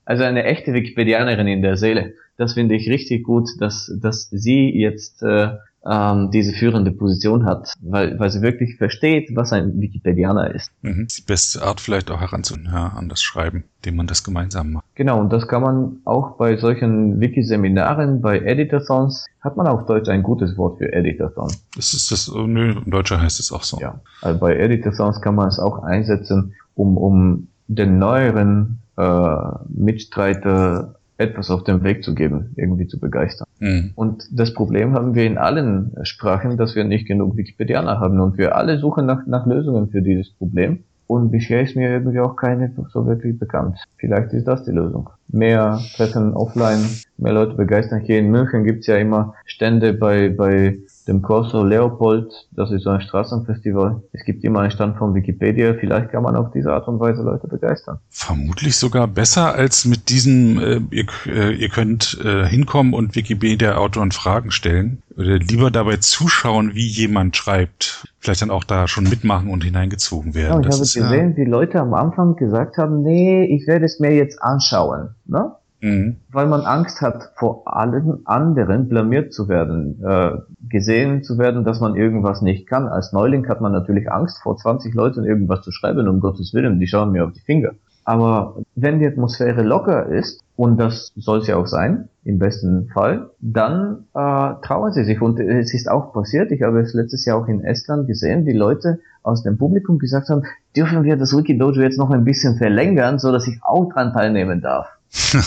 Also 0.06 0.24
eine 0.24 0.44
echte 0.44 0.74
Wikipedianerin 0.74 1.48
in 1.48 1.62
der 1.62 1.78
Seele. 1.78 2.14
Das 2.38 2.54
finde 2.54 2.76
ich 2.76 2.90
richtig 2.90 3.24
gut, 3.24 3.50
dass, 3.60 3.92
dass 4.02 4.30
sie 4.30 4.70
jetzt 4.70 5.24
äh, 5.24 5.56
ähm, 5.86 6.32
diese 6.32 6.54
führende 6.54 6.92
Position 6.92 7.46
hat, 7.46 7.74
weil, 7.80 8.18
weil 8.20 8.30
sie 8.32 8.42
wirklich 8.42 8.78
versteht, 8.78 9.30
was 9.36 9.54
ein 9.54 9.80
Wikipedianer 9.80 10.54
ist. 10.54 10.72
Mhm. 10.82 11.08
Die 11.16 11.22
beste 11.22 11.62
Art 11.62 11.80
vielleicht 11.80 12.10
auch 12.10 12.20
heranzunehmen 12.20 12.74
ja, 12.74 12.88
an 12.88 13.08
das 13.08 13.22
Schreiben, 13.22 13.66
dem 13.86 13.96
man 13.96 14.08
das 14.08 14.24
gemeinsam 14.24 14.74
macht. 14.74 14.86
Genau, 14.96 15.20
und 15.20 15.32
das 15.32 15.48
kann 15.48 15.62
man 15.62 15.98
auch 16.06 16.38
bei 16.38 16.58
solchen 16.58 17.20
Wiki-Seminaren, 17.20 18.22
bei 18.22 18.40
Editathons, 18.40 19.26
hat 19.42 19.58
man 19.58 19.68
auf 19.68 19.86
Deutsch 19.86 20.10
ein 20.10 20.24
gutes 20.24 20.58
Wort 20.58 20.80
für 20.80 20.92
Editathon. 20.92 21.52
Das 21.76 21.94
ist 21.94 22.12
das, 22.12 22.34
oh, 22.34 22.48
nö, 22.48 22.76
im 22.84 22.92
Deutschen 22.92 23.22
heißt 23.22 23.40
es 23.40 23.52
auch 23.52 23.64
so. 23.64 23.80
Ja, 23.80 24.02
also 24.22 24.40
bei 24.40 24.56
Editathons 24.56 25.22
kann 25.22 25.36
man 25.36 25.50
es 25.50 25.60
auch 25.60 25.84
einsetzen, 25.84 26.56
um, 26.74 26.98
um 26.98 27.48
den 27.68 28.00
neueren 28.00 28.80
äh, 28.98 29.38
Mitstreiter 29.70 30.96
etwas 31.18 31.50
auf 31.50 31.64
den 31.64 31.84
Weg 31.84 32.04
zu 32.04 32.14
geben, 32.14 32.52
irgendwie 32.56 32.88
zu 32.88 33.00
begeistern. 33.00 33.48
Mhm. 33.60 33.92
Und 33.96 34.26
das 34.32 34.54
Problem 34.54 34.94
haben 34.94 35.16
wir 35.16 35.26
in 35.26 35.38
allen 35.38 35.96
Sprachen, 36.04 36.58
dass 36.58 36.76
wir 36.76 36.84
nicht 36.84 37.08
genug 37.08 37.38
Wikipedianer 37.38 38.00
haben 38.00 38.20
und 38.20 38.38
wir 38.38 38.56
alle 38.56 38.80
suchen 38.80 39.06
nach, 39.06 39.26
nach 39.26 39.46
Lösungen 39.46 39.90
für 39.90 40.02
dieses 40.02 40.32
Problem. 40.32 40.84
Und 41.08 41.32
bisher 41.32 41.62
ist 41.62 41.76
mir 41.76 41.90
irgendwie 41.90 42.20
auch 42.20 42.36
keine 42.36 42.72
so 42.92 43.06
wirklich 43.06 43.38
bekannt. 43.38 43.78
Vielleicht 43.98 44.34
ist 44.34 44.48
das 44.48 44.66
die 44.66 44.72
Lösung. 44.72 45.10
Mehr 45.28 45.80
Treffen 45.96 46.34
offline, 46.34 46.84
mehr 47.18 47.34
Leute 47.34 47.56
begeistern. 47.56 48.02
Hier 48.02 48.20
in 48.20 48.32
München 48.32 48.64
gibt's 48.64 48.88
ja 48.88 48.98
immer 48.98 49.36
Stände 49.46 49.94
bei, 49.94 50.30
bei 50.30 50.80
dem 51.08 51.22
Corso 51.22 51.64
Leopold, 51.64 52.48
das 52.52 52.72
ist 52.72 52.84
so 52.84 52.90
ein 52.90 53.02
Straßenfestival. 53.02 54.02
Es 54.12 54.26
gibt 54.26 54.44
immer 54.44 54.62
einen 54.62 54.72
Stand 54.72 54.98
von 54.98 55.14
Wikipedia. 55.14 55.76
Vielleicht 55.80 56.12
kann 56.12 56.24
man 56.24 56.36
auf 56.36 56.52
diese 56.52 56.74
Art 56.74 56.88
und 56.88 57.00
Weise 57.00 57.22
Leute 57.22 57.48
begeistern. 57.48 58.00
Vermutlich 58.10 58.76
sogar 58.76 59.08
besser 59.08 59.54
als 59.54 59.86
mit 59.86 60.10
diesem, 60.10 60.60
äh, 60.60 60.82
ihr, 60.90 61.06
äh, 61.28 61.54
ihr 61.54 61.70
könnt 61.70 62.18
äh, 62.24 62.46
hinkommen 62.48 62.94
und 62.94 63.16
Wikipedia-Autoren 63.16 64.12
Fragen 64.12 64.52
stellen. 64.52 65.04
Oder 65.16 65.38
lieber 65.38 65.72
dabei 65.72 65.98
zuschauen, 65.98 66.74
wie 66.74 66.88
jemand 66.88 67.38
schreibt. 67.38 68.08
Vielleicht 68.20 68.42
dann 68.42 68.52
auch 68.52 68.64
da 68.64 68.88
schon 68.88 69.04
mitmachen 69.04 69.50
und 69.50 69.64
hineingezogen 69.64 70.34
werden. 70.34 70.54
Ja, 70.54 70.60
ich 70.60 70.66
das 70.66 70.76
habe 70.76 71.10
gesehen, 71.10 71.30
ja 71.30 71.36
die 71.36 71.50
Leute 71.50 71.80
am 71.80 71.94
Anfang 71.94 72.36
gesagt 72.36 72.78
haben, 72.78 73.04
nee, 73.04 73.46
ich 73.46 73.68
werde 73.68 73.86
es 73.86 74.00
mir 74.00 74.14
jetzt 74.16 74.42
anschauen. 74.42 75.10
Ne? 75.26 75.52
Mhm. 75.86 76.16
Weil 76.32 76.48
man 76.48 76.62
Angst 76.62 77.02
hat, 77.02 77.32
vor 77.36 77.62
allen 77.66 78.26
anderen 78.26 78.90
blamiert 78.90 79.34
zu 79.34 79.48
werden, 79.48 80.04
äh, 80.04 80.32
gesehen 80.68 81.22
zu 81.22 81.38
werden, 81.38 81.64
dass 81.64 81.80
man 81.80 81.96
irgendwas 81.96 82.42
nicht 82.42 82.66
kann. 82.66 82.88
Als 82.88 83.14
Neuling 83.14 83.48
hat 83.48 83.62
man 83.62 83.72
natürlich 83.72 84.12
Angst, 84.12 84.42
vor 84.42 84.58
20 84.58 84.96
Leuten 84.96 85.24
irgendwas 85.26 85.62
zu 85.62 85.72
schreiben, 85.72 86.08
um 86.08 86.20
Gottes 86.22 86.56
Willen, 86.56 86.80
die 86.80 86.88
schauen 86.88 87.12
mir 87.12 87.24
auf 87.24 87.34
die 87.34 87.40
Finger. 87.40 87.74
Aber 88.04 88.56
wenn 88.74 88.98
die 88.98 89.06
Atmosphäre 89.06 89.62
locker 89.62 90.08
ist, 90.08 90.42
und 90.56 90.80
das 90.80 91.12
soll 91.16 91.44
sie 91.44 91.54
auch 91.54 91.68
sein, 91.68 92.10
im 92.24 92.40
besten 92.40 92.90
Fall, 92.90 93.30
dann 93.40 94.06
äh, 94.16 94.54
trauen 94.64 94.92
sie 94.92 95.04
sich. 95.04 95.22
Und 95.22 95.40
es 95.40 95.72
ist 95.74 95.90
auch 95.90 96.14
passiert, 96.14 96.52
ich 96.52 96.64
habe 96.64 96.80
es 96.80 96.96
letztes 96.96 97.26
Jahr 97.26 97.38
auch 97.38 97.48
in 97.48 97.64
Estland 97.64 98.08
gesehen, 98.08 98.46
die 98.46 98.54
Leute 98.54 99.02
aus 99.22 99.44
dem 99.44 99.60
Publikum 99.60 100.00
gesagt 100.00 100.30
haben, 100.30 100.44
dürfen 100.76 101.04
wir 101.04 101.16
das 101.16 101.36
Wikidojo 101.38 101.82
jetzt 101.82 102.00
noch 102.00 102.10
ein 102.10 102.24
bisschen 102.24 102.58
verlängern, 102.58 103.20
so 103.20 103.32
dass 103.32 103.48
ich 103.48 103.60
auch 103.62 103.92
dran 103.94 104.14
teilnehmen 104.14 104.62
darf. 104.62 104.95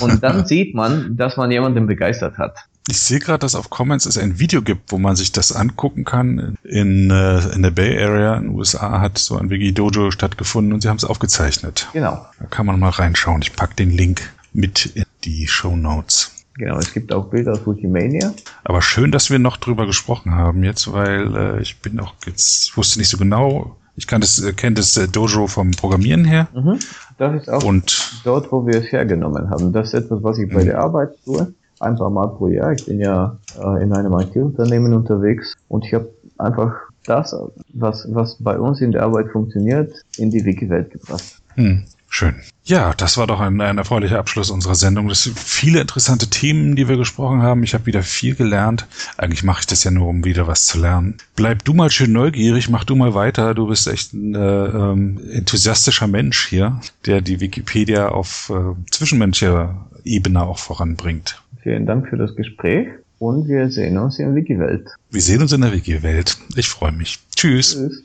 Und 0.01 0.23
dann 0.23 0.47
sieht 0.47 0.75
man, 0.75 1.17
dass 1.17 1.37
man 1.37 1.51
jemanden 1.51 1.87
begeistert 1.87 2.39
hat. 2.39 2.57
Ich 2.91 3.01
sehe 3.01 3.19
gerade, 3.19 3.41
dass 3.41 3.55
auf 3.55 3.69
Comments 3.69 4.05
es 4.07 4.17
ein 4.17 4.39
Video 4.39 4.63
gibt, 4.63 4.93
wo 4.93 4.99
man 4.99 5.15
sich 5.15 5.31
das 5.31 5.53
angucken 5.53 6.05
kann. 6.05 6.57
In, 6.65 7.11
äh, 7.11 7.41
in 7.55 7.63
der 7.63 7.71
Bay 7.71 8.03
Area 8.03 8.37
in 8.37 8.45
den 8.45 8.55
USA 8.55 9.01
hat 9.01 9.19
so 9.19 9.37
ein 9.37 9.51
Wikidojo 9.51 10.11
stattgefunden 10.11 10.73
und 10.73 10.81
sie 10.81 10.89
haben 10.89 10.97
es 10.97 11.05
aufgezeichnet. 11.05 11.89
Genau. 11.93 12.27
Da 12.39 12.47
kann 12.47 12.65
man 12.65 12.81
mal 12.81 12.89
reinschauen. 12.89 13.43
Ich 13.43 13.55
pack 13.55 13.77
den 13.77 13.91
Link 13.91 14.33
mit 14.55 14.87
in 14.87 15.05
die 15.25 15.47
Show 15.47 15.77
Notes. 15.77 16.33
Genau, 16.59 16.79
es 16.79 16.93
gibt 16.93 17.13
auch 17.13 17.27
Bilder 17.31 17.53
aus 17.53 17.67
Wikimania. 17.67 18.35
Aber 18.65 18.83
schön, 18.83 19.13
dass 19.13 19.31
wir 19.31 19.39
noch 19.39 19.59
drüber 19.59 19.87
gesprochen 19.87 20.35
haben 20.35 20.65
jetzt, 20.65 20.91
weil 20.91 21.37
äh, 21.37 21.63
ich 21.63 21.79
bin 21.79 22.01
auch 22.01 22.15
jetzt, 22.27 22.77
wusste 22.77 22.99
nicht 22.99 23.09
so 23.09 23.17
genau, 23.17 23.77
ich 23.99 24.07
kann 24.07 24.21
das, 24.21 24.41
äh, 24.41 24.53
kenne 24.53 24.77
das 24.77 24.97
äh, 24.97 25.09
Dojo 25.09 25.49
vom 25.49 25.73
Programmieren 25.73 26.25
her. 26.25 26.49
Mhm. 26.55 26.79
Das 27.19 27.43
ist 27.43 27.51
auch 27.51 27.65
und 27.65 28.21
dort, 28.25 28.51
wo 28.53 28.65
wir 28.65 28.77
es 28.77 28.93
hergenommen 28.93 29.51
haben. 29.51 29.73
Das 29.73 29.89
ist 29.89 29.95
etwas, 29.95 30.23
was 30.23 30.39
ich 30.39 30.49
bei 30.49 30.63
mhm. 30.63 30.67
der 30.67 30.81
Arbeit 30.81 31.11
tue. 31.25 31.53
Ein 31.81 31.97
paar 31.97 32.11
Mal 32.11 32.29
pro 32.29 32.49
Jahr. 32.49 32.73
Ich 32.73 32.87
bin 32.87 33.01
ja 33.01 33.39
äh, 33.57 33.83
in 33.83 33.93
einem 33.93 34.13
IT-Unternehmen 34.19 34.95
unterwegs 34.95 35.55
und 35.69 35.85
ich 35.85 35.95
habe 35.95 36.09
einfach 36.39 36.75
das, 37.05 37.35
was, 37.73 38.07
was 38.13 38.37
bei 38.41 38.59
uns 38.59 38.81
in 38.81 38.93
der 38.93 39.03
Arbeit 39.03 39.31
funktioniert, 39.31 39.93
in 40.17 40.31
die 40.31 40.45
Wiki-Welt 40.45 40.91
gebracht. 40.93 41.41
Mhm. 41.57 41.85
Schön. 42.11 42.37
Ja, 42.65 42.95
das 42.95 43.17
war 43.17 43.27
doch 43.27 43.41
ein, 43.41 43.61
ein 43.61 43.79
erfreulicher 43.79 44.19
Abschluss 44.19 44.51
unserer 44.51 44.75
Sendung. 44.75 45.09
Das 45.09 45.25
sind 45.25 45.39
viele 45.39 45.81
interessante 45.81 46.29
Themen, 46.29 46.75
die 46.75 46.89
wir 46.89 46.97
gesprochen 46.97 47.43
haben. 47.43 47.63
Ich 47.63 47.75
habe 47.75 47.87
wieder 47.87 48.03
viel 48.03 48.35
gelernt. 48.35 48.87
Eigentlich 49.17 49.45
mache 49.45 49.61
ich 49.61 49.67
das 49.67 49.85
ja 49.85 49.91
nur, 49.91 50.09
um 50.09 50.25
wieder 50.25 50.47
was 50.47 50.65
zu 50.65 50.81
lernen. 50.81 51.19
Bleib 51.37 51.65
du 51.65 51.75
mal 51.75 51.91
schön 51.91 52.13
neugierig, 52.13 52.71
mach 52.71 52.85
du 52.85 52.97
mal 52.97 53.15
weiter. 53.15 53.55
Du 53.55 53.69
bist 53.69 53.87
echt 53.87 54.15
ein 54.15 54.35
äh, 54.35 54.39
ähm, 54.39 55.21
enthusiastischer 55.33 56.07
Mensch 56.07 56.47
hier, 56.49 56.81
der 57.07 57.21
die 57.21 57.41
Wikipedia 57.41 58.09
auf 58.09 58.51
äh, 58.51 58.75
zwischenmenschlicher 58.91 59.87
Ebene 60.05 60.43
auch 60.43 60.59
voranbringt. 60.59 61.43
Vielen 61.63 61.87
Dank 61.87 62.09
für 62.09 62.17
das 62.17 62.35
Gespräch 62.35 62.89
und 63.19 63.49
wir 63.49 63.71
sehen 63.71 63.99
uns 63.99 64.19
in 64.19 64.27
der 64.27 64.35
Wiki-Welt. 64.35 64.89
Wir 65.11 65.21
sehen 65.21 65.43
uns 65.43 65.53
in 65.53 65.61
der 65.61 65.73
Wiki-Welt. 65.73 66.39
Ich 66.57 66.69
freue 66.69 66.93
mich. 66.93 67.19
Tschüss. 67.37 67.75
Tschüss. 67.75 68.05